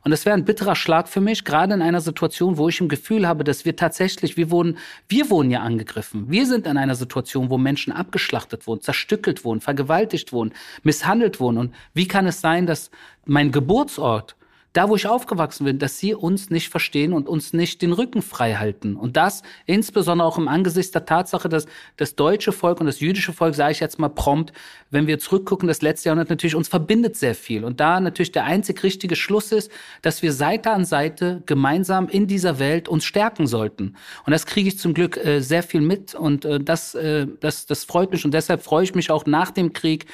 Und 0.02 0.12
das 0.12 0.24
wäre 0.24 0.34
ein 0.34 0.46
bitterer 0.46 0.76
Schlag 0.76 1.10
für 1.10 1.20
mich, 1.20 1.44
gerade 1.44 1.74
in 1.74 1.82
einer 1.82 2.00
Situation, 2.00 2.56
wo 2.56 2.70
ich 2.70 2.80
im 2.80 2.88
Gefühl 2.88 3.28
habe, 3.28 3.44
dass 3.44 3.66
wir 3.66 3.76
tatsächlich, 3.76 4.38
wir 4.38 4.50
wurden, 4.50 4.78
wir 5.08 5.28
wurden 5.28 5.50
ja 5.50 5.60
angegriffen. 5.60 6.30
Wir 6.30 6.46
sind 6.46 6.66
in 6.66 6.78
einer 6.78 6.94
Situation, 6.94 7.50
wo 7.50 7.58
Menschen 7.58 7.92
abgeschlachtet 7.92 8.66
wurden, 8.66 8.80
zerstückelt 8.80 9.44
wurden, 9.44 9.60
vergewaltigt 9.60 10.32
wurden, 10.32 10.52
misshandelt 10.84 11.38
wurden. 11.38 11.58
Und 11.58 11.74
wie 11.92 12.08
kann 12.08 12.26
es 12.26 12.40
sein, 12.40 12.66
dass 12.66 12.90
mein 13.26 13.52
Geburtsort 13.52 14.36
da 14.72 14.88
wo 14.88 14.94
ich 14.94 15.06
aufgewachsen 15.06 15.64
bin, 15.64 15.78
dass 15.78 15.98
sie 15.98 16.14
uns 16.14 16.50
nicht 16.50 16.68
verstehen 16.68 17.12
und 17.12 17.28
uns 17.28 17.52
nicht 17.52 17.82
den 17.82 17.92
Rücken 17.92 18.22
frei 18.22 18.54
halten. 18.54 18.94
Und 18.94 19.16
das 19.16 19.42
insbesondere 19.66 20.26
auch 20.28 20.38
im 20.38 20.46
Angesicht 20.46 20.94
der 20.94 21.04
Tatsache, 21.04 21.48
dass 21.48 21.66
das 21.96 22.14
deutsche 22.14 22.52
Volk 22.52 22.78
und 22.78 22.86
das 22.86 23.00
jüdische 23.00 23.32
Volk, 23.32 23.54
sage 23.54 23.72
ich 23.72 23.80
jetzt 23.80 23.98
mal 23.98 24.08
prompt, 24.08 24.52
wenn 24.90 25.06
wir 25.06 25.18
zurückgucken, 25.18 25.66
das 25.66 25.82
letzte 25.82 26.08
Jahrhundert 26.08 26.30
natürlich 26.30 26.54
uns 26.54 26.68
verbindet 26.68 27.16
sehr 27.16 27.34
viel. 27.34 27.64
Und 27.64 27.80
da 27.80 27.98
natürlich 28.00 28.32
der 28.32 28.44
einzig 28.44 28.82
richtige 28.84 29.16
Schluss 29.16 29.50
ist, 29.50 29.72
dass 30.02 30.22
wir 30.22 30.32
Seite 30.32 30.70
an 30.70 30.84
Seite 30.84 31.42
gemeinsam 31.46 32.08
in 32.08 32.28
dieser 32.28 32.58
Welt 32.60 32.88
uns 32.88 33.04
stärken 33.04 33.48
sollten. 33.48 33.96
Und 34.24 34.30
das 34.30 34.46
kriege 34.46 34.68
ich 34.68 34.78
zum 34.78 34.94
Glück 34.94 35.16
äh, 35.16 35.40
sehr 35.40 35.64
viel 35.64 35.80
mit 35.80 36.14
und 36.14 36.44
äh, 36.44 36.60
das, 36.60 36.94
äh, 36.94 37.26
das, 37.40 37.66
das 37.66 37.84
freut 37.84 38.12
mich 38.12 38.24
und 38.24 38.32
deshalb 38.32 38.62
freue 38.62 38.84
ich 38.84 38.94
mich 38.94 39.10
auch 39.10 39.26
nach 39.26 39.50
dem 39.50 39.72
Krieg, 39.72 40.06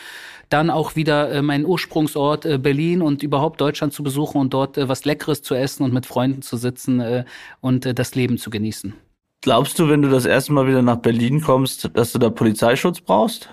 dann 0.48 0.70
auch 0.70 0.96
wieder 0.96 1.30
äh, 1.30 1.42
meinen 1.42 1.66
Ursprungsort 1.66 2.46
äh, 2.46 2.58
Berlin 2.58 3.02
und 3.02 3.22
überhaupt 3.22 3.60
Deutschland 3.60 3.92
zu 3.92 4.02
besuchen 4.02 4.40
und 4.40 4.54
dort 4.54 4.78
äh, 4.78 4.88
was 4.88 5.04
Leckeres 5.04 5.42
zu 5.42 5.54
essen 5.54 5.82
und 5.82 5.92
mit 5.92 6.06
Freunden 6.06 6.42
zu 6.42 6.56
sitzen 6.56 7.00
äh, 7.00 7.24
und 7.60 7.86
äh, 7.86 7.94
das 7.94 8.14
Leben 8.14 8.38
zu 8.38 8.50
genießen. 8.50 8.94
Glaubst 9.42 9.78
du, 9.78 9.88
wenn 9.88 10.02
du 10.02 10.08
das 10.08 10.24
erste 10.24 10.52
Mal 10.52 10.66
wieder 10.66 10.82
nach 10.82 10.96
Berlin 10.96 11.40
kommst, 11.40 11.90
dass 11.94 12.12
du 12.12 12.18
da 12.18 12.30
Polizeischutz 12.30 13.00
brauchst? 13.00 13.48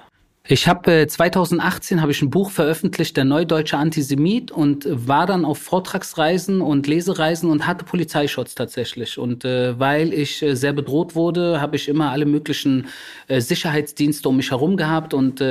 Ich 0.45 0.67
habe 0.67 0.91
äh, 0.91 1.07
2018 1.07 2.01
habe 2.01 2.11
ich 2.11 2.21
ein 2.21 2.29
Buch 2.29 2.51
veröffentlicht, 2.51 3.15
der 3.15 3.23
Neudeutsche 3.23 3.77
Antisemit, 3.77 4.51
und 4.51 4.85
war 4.89 5.25
dann 5.25 5.45
auf 5.45 5.57
Vortragsreisen 5.59 6.59
und 6.59 6.85
Lesereisen 6.85 7.49
und 7.49 7.65
hatte 7.65 7.85
Polizeischutz 7.85 8.53
tatsächlich. 8.53 9.17
Und 9.17 9.45
äh, 9.45 9.79
weil 9.79 10.11
ich 10.11 10.41
äh, 10.41 10.55
sehr 10.55 10.73
bedroht 10.73 11.15
wurde, 11.15 11.61
habe 11.61 11.77
ich 11.77 11.87
immer 11.87 12.11
alle 12.11 12.25
möglichen 12.25 12.87
Sicherheitsdienste 13.29 14.27
um 14.27 14.35
mich 14.35 14.51
herum 14.51 14.75
gehabt 14.75 15.13
und 15.13 15.41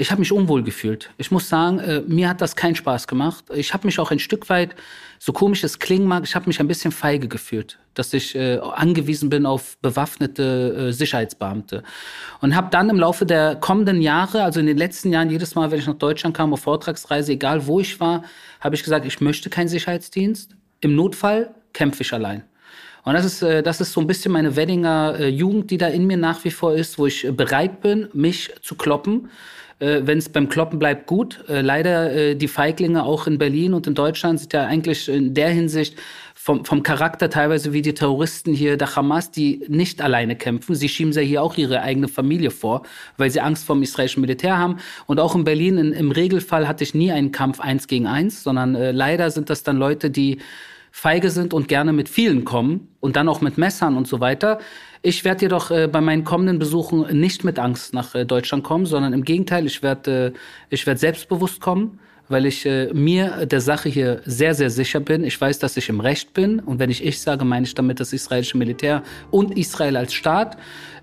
ich 0.00 0.12
habe 0.12 0.20
mich 0.20 0.30
unwohl 0.30 0.62
gefühlt. 0.62 1.10
Ich 1.18 1.32
muss 1.32 1.48
sagen, 1.48 1.80
äh, 1.80 2.00
mir 2.06 2.28
hat 2.28 2.40
das 2.40 2.54
keinen 2.54 2.76
Spaß 2.76 3.08
gemacht. 3.08 3.44
Ich 3.52 3.74
habe 3.74 3.84
mich 3.84 3.98
auch 3.98 4.12
ein 4.12 4.20
Stück 4.20 4.48
weit, 4.48 4.76
so 5.18 5.32
komisch 5.32 5.64
es 5.64 5.80
klingen 5.80 6.06
mag, 6.06 6.22
ich 6.22 6.36
habe 6.36 6.46
mich 6.46 6.60
ein 6.60 6.68
bisschen 6.68 6.92
feige 6.92 7.26
gefühlt, 7.26 7.78
dass 7.94 8.14
ich 8.14 8.36
äh, 8.36 8.58
angewiesen 8.58 9.28
bin 9.28 9.44
auf 9.44 9.76
bewaffnete 9.78 10.88
äh, 10.88 10.92
Sicherheitsbeamte. 10.92 11.82
Und 12.40 12.54
habe 12.54 12.68
dann 12.70 12.88
im 12.90 13.00
Laufe 13.00 13.26
der 13.26 13.56
kommenden 13.56 14.00
Jahre, 14.00 14.44
also 14.44 14.60
in 14.60 14.66
den 14.66 14.78
letzten 14.78 15.12
Jahren, 15.12 15.30
jedes 15.30 15.56
Mal, 15.56 15.72
wenn 15.72 15.80
ich 15.80 15.88
nach 15.88 15.94
Deutschland 15.94 16.36
kam 16.36 16.52
auf 16.52 16.60
Vortragsreise, 16.60 17.32
egal 17.32 17.66
wo 17.66 17.80
ich 17.80 17.98
war, 17.98 18.22
habe 18.60 18.76
ich 18.76 18.84
gesagt, 18.84 19.04
ich 19.04 19.20
möchte 19.20 19.50
keinen 19.50 19.68
Sicherheitsdienst. 19.68 20.54
Im 20.80 20.94
Notfall 20.94 21.52
kämpfe 21.72 22.04
ich 22.04 22.12
allein. 22.12 22.44
Und 23.02 23.14
das 23.14 23.24
ist, 23.24 23.42
äh, 23.42 23.64
das 23.64 23.80
ist 23.80 23.92
so 23.92 24.00
ein 24.00 24.06
bisschen 24.06 24.30
meine 24.30 24.54
Weddinger 24.54 25.16
äh, 25.18 25.28
Jugend, 25.28 25.72
die 25.72 25.78
da 25.78 25.88
in 25.88 26.06
mir 26.06 26.16
nach 26.16 26.44
wie 26.44 26.52
vor 26.52 26.74
ist, 26.74 26.98
wo 27.00 27.06
ich 27.06 27.26
bereit 27.36 27.80
bin, 27.80 28.08
mich 28.12 28.54
zu 28.62 28.76
kloppen 28.76 29.28
äh, 29.80 30.00
wenn 30.02 30.18
es 30.18 30.28
beim 30.28 30.48
Kloppen 30.48 30.78
bleibt, 30.78 31.06
gut. 31.06 31.44
Äh, 31.48 31.60
leider 31.60 32.12
äh, 32.12 32.34
die 32.34 32.48
Feiglinge 32.48 33.04
auch 33.04 33.26
in 33.26 33.38
Berlin 33.38 33.74
und 33.74 33.86
in 33.86 33.94
Deutschland 33.94 34.40
sind 34.40 34.52
ja 34.52 34.66
eigentlich 34.66 35.08
in 35.08 35.34
der 35.34 35.50
Hinsicht 35.50 35.96
vom, 36.34 36.64
vom 36.64 36.82
Charakter 36.82 37.30
teilweise 37.30 37.72
wie 37.72 37.82
die 37.82 37.94
Terroristen 37.94 38.54
hier 38.54 38.76
der 38.76 38.96
Hamas, 38.96 39.30
die 39.30 39.64
nicht 39.68 40.00
alleine 40.00 40.36
kämpfen. 40.36 40.74
Sie 40.74 40.88
schieben 40.88 41.12
ja 41.12 41.20
hier 41.20 41.42
auch 41.42 41.56
ihre 41.58 41.82
eigene 41.82 42.08
Familie 42.08 42.50
vor, 42.50 42.82
weil 43.16 43.30
sie 43.30 43.40
Angst 43.40 43.64
vor 43.64 43.76
dem 43.76 43.82
israelischen 43.82 44.20
Militär 44.20 44.56
haben. 44.56 44.78
Und 45.06 45.20
auch 45.20 45.34
in 45.34 45.44
Berlin 45.44 45.78
in, 45.78 45.92
im 45.92 46.10
Regelfall 46.10 46.66
hatte 46.66 46.84
ich 46.84 46.94
nie 46.94 47.12
einen 47.12 47.32
Kampf 47.32 47.60
eins 47.60 47.86
gegen 47.86 48.06
eins, 48.06 48.42
sondern 48.42 48.74
äh, 48.74 48.92
leider 48.92 49.30
sind 49.30 49.50
das 49.50 49.62
dann 49.62 49.76
Leute, 49.76 50.10
die 50.10 50.38
feige 50.98 51.30
sind 51.30 51.54
und 51.54 51.68
gerne 51.68 51.92
mit 51.92 52.08
vielen 52.08 52.44
kommen 52.44 52.88
und 52.98 53.14
dann 53.14 53.28
auch 53.28 53.40
mit 53.40 53.56
Messern 53.56 53.96
und 53.96 54.08
so 54.08 54.18
weiter. 54.18 54.58
Ich 55.00 55.24
werde 55.24 55.42
jedoch 55.42 55.70
äh, 55.70 55.86
bei 55.86 56.00
meinen 56.00 56.24
kommenden 56.24 56.58
Besuchen 56.58 57.20
nicht 57.20 57.44
mit 57.44 57.60
Angst 57.60 57.94
nach 57.94 58.16
äh, 58.16 58.24
Deutschland 58.24 58.64
kommen, 58.64 58.84
sondern 58.84 59.12
im 59.12 59.22
Gegenteil, 59.22 59.64
ich 59.66 59.80
werde 59.80 60.34
äh, 60.34 60.38
ich 60.70 60.84
werd 60.88 60.98
selbstbewusst 60.98 61.60
kommen 61.60 62.00
weil 62.28 62.46
ich 62.46 62.66
äh, 62.66 62.92
mir 62.92 63.46
der 63.46 63.60
Sache 63.60 63.88
hier 63.88 64.20
sehr, 64.24 64.54
sehr 64.54 64.70
sicher 64.70 65.00
bin. 65.00 65.24
Ich 65.24 65.40
weiß, 65.40 65.58
dass 65.58 65.76
ich 65.76 65.88
im 65.88 66.00
Recht 66.00 66.34
bin. 66.34 66.60
Und 66.60 66.78
wenn 66.78 66.90
ich 66.90 67.04
ich 67.04 67.20
sage, 67.20 67.44
meine 67.44 67.66
ich 67.66 67.74
damit 67.74 68.00
das 68.00 68.12
israelische 68.12 68.58
Militär 68.58 69.02
und 69.30 69.56
Israel 69.56 69.96
als 69.96 70.14
Staat. 70.14 70.56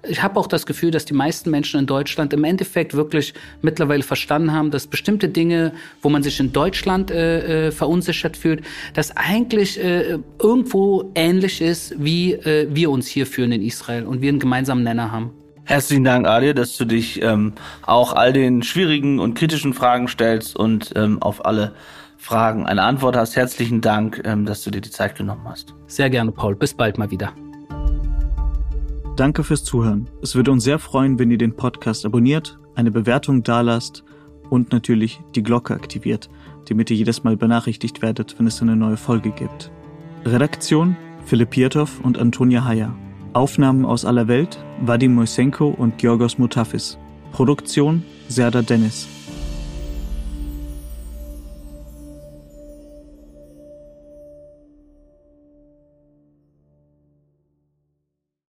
Ich 0.08 0.22
habe 0.22 0.40
auch 0.40 0.48
das 0.48 0.66
Gefühl, 0.66 0.92
dass 0.92 1.06
die 1.06 1.14
meisten 1.14 1.50
Menschen 1.50 1.80
in 1.80 1.88
Deutschland 1.88 2.32
im 2.34 2.44
Endeffekt 2.44 2.94
wirklich 2.94 3.34
mittlerweile 3.62 4.04
verstanden 4.04 4.52
haben, 4.52 4.70
dass 4.70 4.86
bestimmte 4.88 5.30
Dinge, 5.30 5.74
wo 6.02 6.10
man 6.10 6.22
sich 6.22 6.40
in 6.40 6.54
Deutschland 6.54 7.10
äh, 7.10 7.68
äh, 7.68 7.72
verunsichert 7.72 8.38
fühlt, 8.38 8.64
das 8.94 9.16
eigentlich 9.18 9.84
äh, 9.84 10.20
irgendwo 10.40 11.12
ähnlich 11.16 11.62
ist, 11.62 11.96
wie 11.98 12.34
äh, 12.34 12.68
wir 12.70 12.92
uns 12.92 13.08
hier 13.08 13.26
fühlen 13.26 13.52
in 13.52 13.62
Israel 13.64 14.06
und 14.06 14.22
wir 14.22 14.30
einen 14.30 14.40
gemeinsamen 14.40 14.84
Nenner 14.84 15.12
haben. 15.12 15.32
Herzlichen 15.66 16.04
Dank, 16.04 16.28
Adir, 16.28 16.54
dass 16.54 16.78
du 16.78 16.86
dich 16.86 17.24
ähm, 17.24 17.54
auch 17.82 18.14
all 18.14 18.32
den 18.32 18.62
schwierigen 18.62 19.20
und 19.20 19.34
kritischen 19.34 19.74
Fragen 19.74 20.08
stellst 20.08 20.56
und 20.56 20.94
ähm, 20.96 21.22
auf 21.22 21.44
alle 21.44 21.74
Fragen 22.18 22.68
eine 22.68 22.84
Antwort 22.84 23.18
hast. 23.18 23.36
Herzlichen 23.36 23.82
Dank, 23.82 24.22
ähm, 24.26 24.46
dass 24.46 24.64
du 24.64 24.70
dir 24.70 24.82
die 24.82 24.92
Zeit 24.92 25.16
genommen 25.16 25.42
hast. 25.46 25.74
Sehr 25.88 26.12
gerne, 26.12 26.32
Paul. 26.32 26.56
Bis 26.56 26.76
bald 26.76 27.00
mal 27.00 27.10
wieder. 27.10 27.34
Danke 29.16 29.44
fürs 29.44 29.64
Zuhören. 29.64 30.08
Es 30.22 30.36
würde 30.36 30.52
uns 30.52 30.64
sehr 30.64 30.78
freuen, 30.78 31.18
wenn 31.18 31.32
ihr 31.32 31.38
den 31.40 31.56
Podcast 31.56 32.06
abonniert, 32.06 32.60
eine 32.76 32.92
Bewertung 32.92 33.42
dalasst 33.42 34.04
und 34.52 34.72
natürlich 34.72 35.20
die 35.34 35.42
Glocke 35.42 35.74
aktiviert, 35.74 36.30
damit 36.70 36.92
ihr 36.92 36.98
jedes 36.98 37.24
Mal 37.24 37.38
benachrichtigt 37.38 38.04
werdet, 38.04 38.38
wenn 38.38 38.46
es 38.46 38.62
eine 38.62 38.76
neue 38.76 38.98
Folge 38.98 39.32
gibt. 39.32 39.72
Redaktion 40.26 40.96
Philipp 41.26 41.50
Pietow 41.50 42.00
und 42.04 42.20
Antonia 42.20 42.66
Heyer. 42.66 42.96
Aufnahmen 43.36 43.86
aus 43.86 44.06
aller 44.06 44.30
Welt 44.30 44.64
Vadim 44.80 45.14
Moisenko 45.14 45.68
und 45.68 45.98
Georgos 45.98 46.38
Mutafis. 46.38 46.98
Produktion 47.34 48.02
Serda 48.30 48.62
Dennis. 48.62 49.10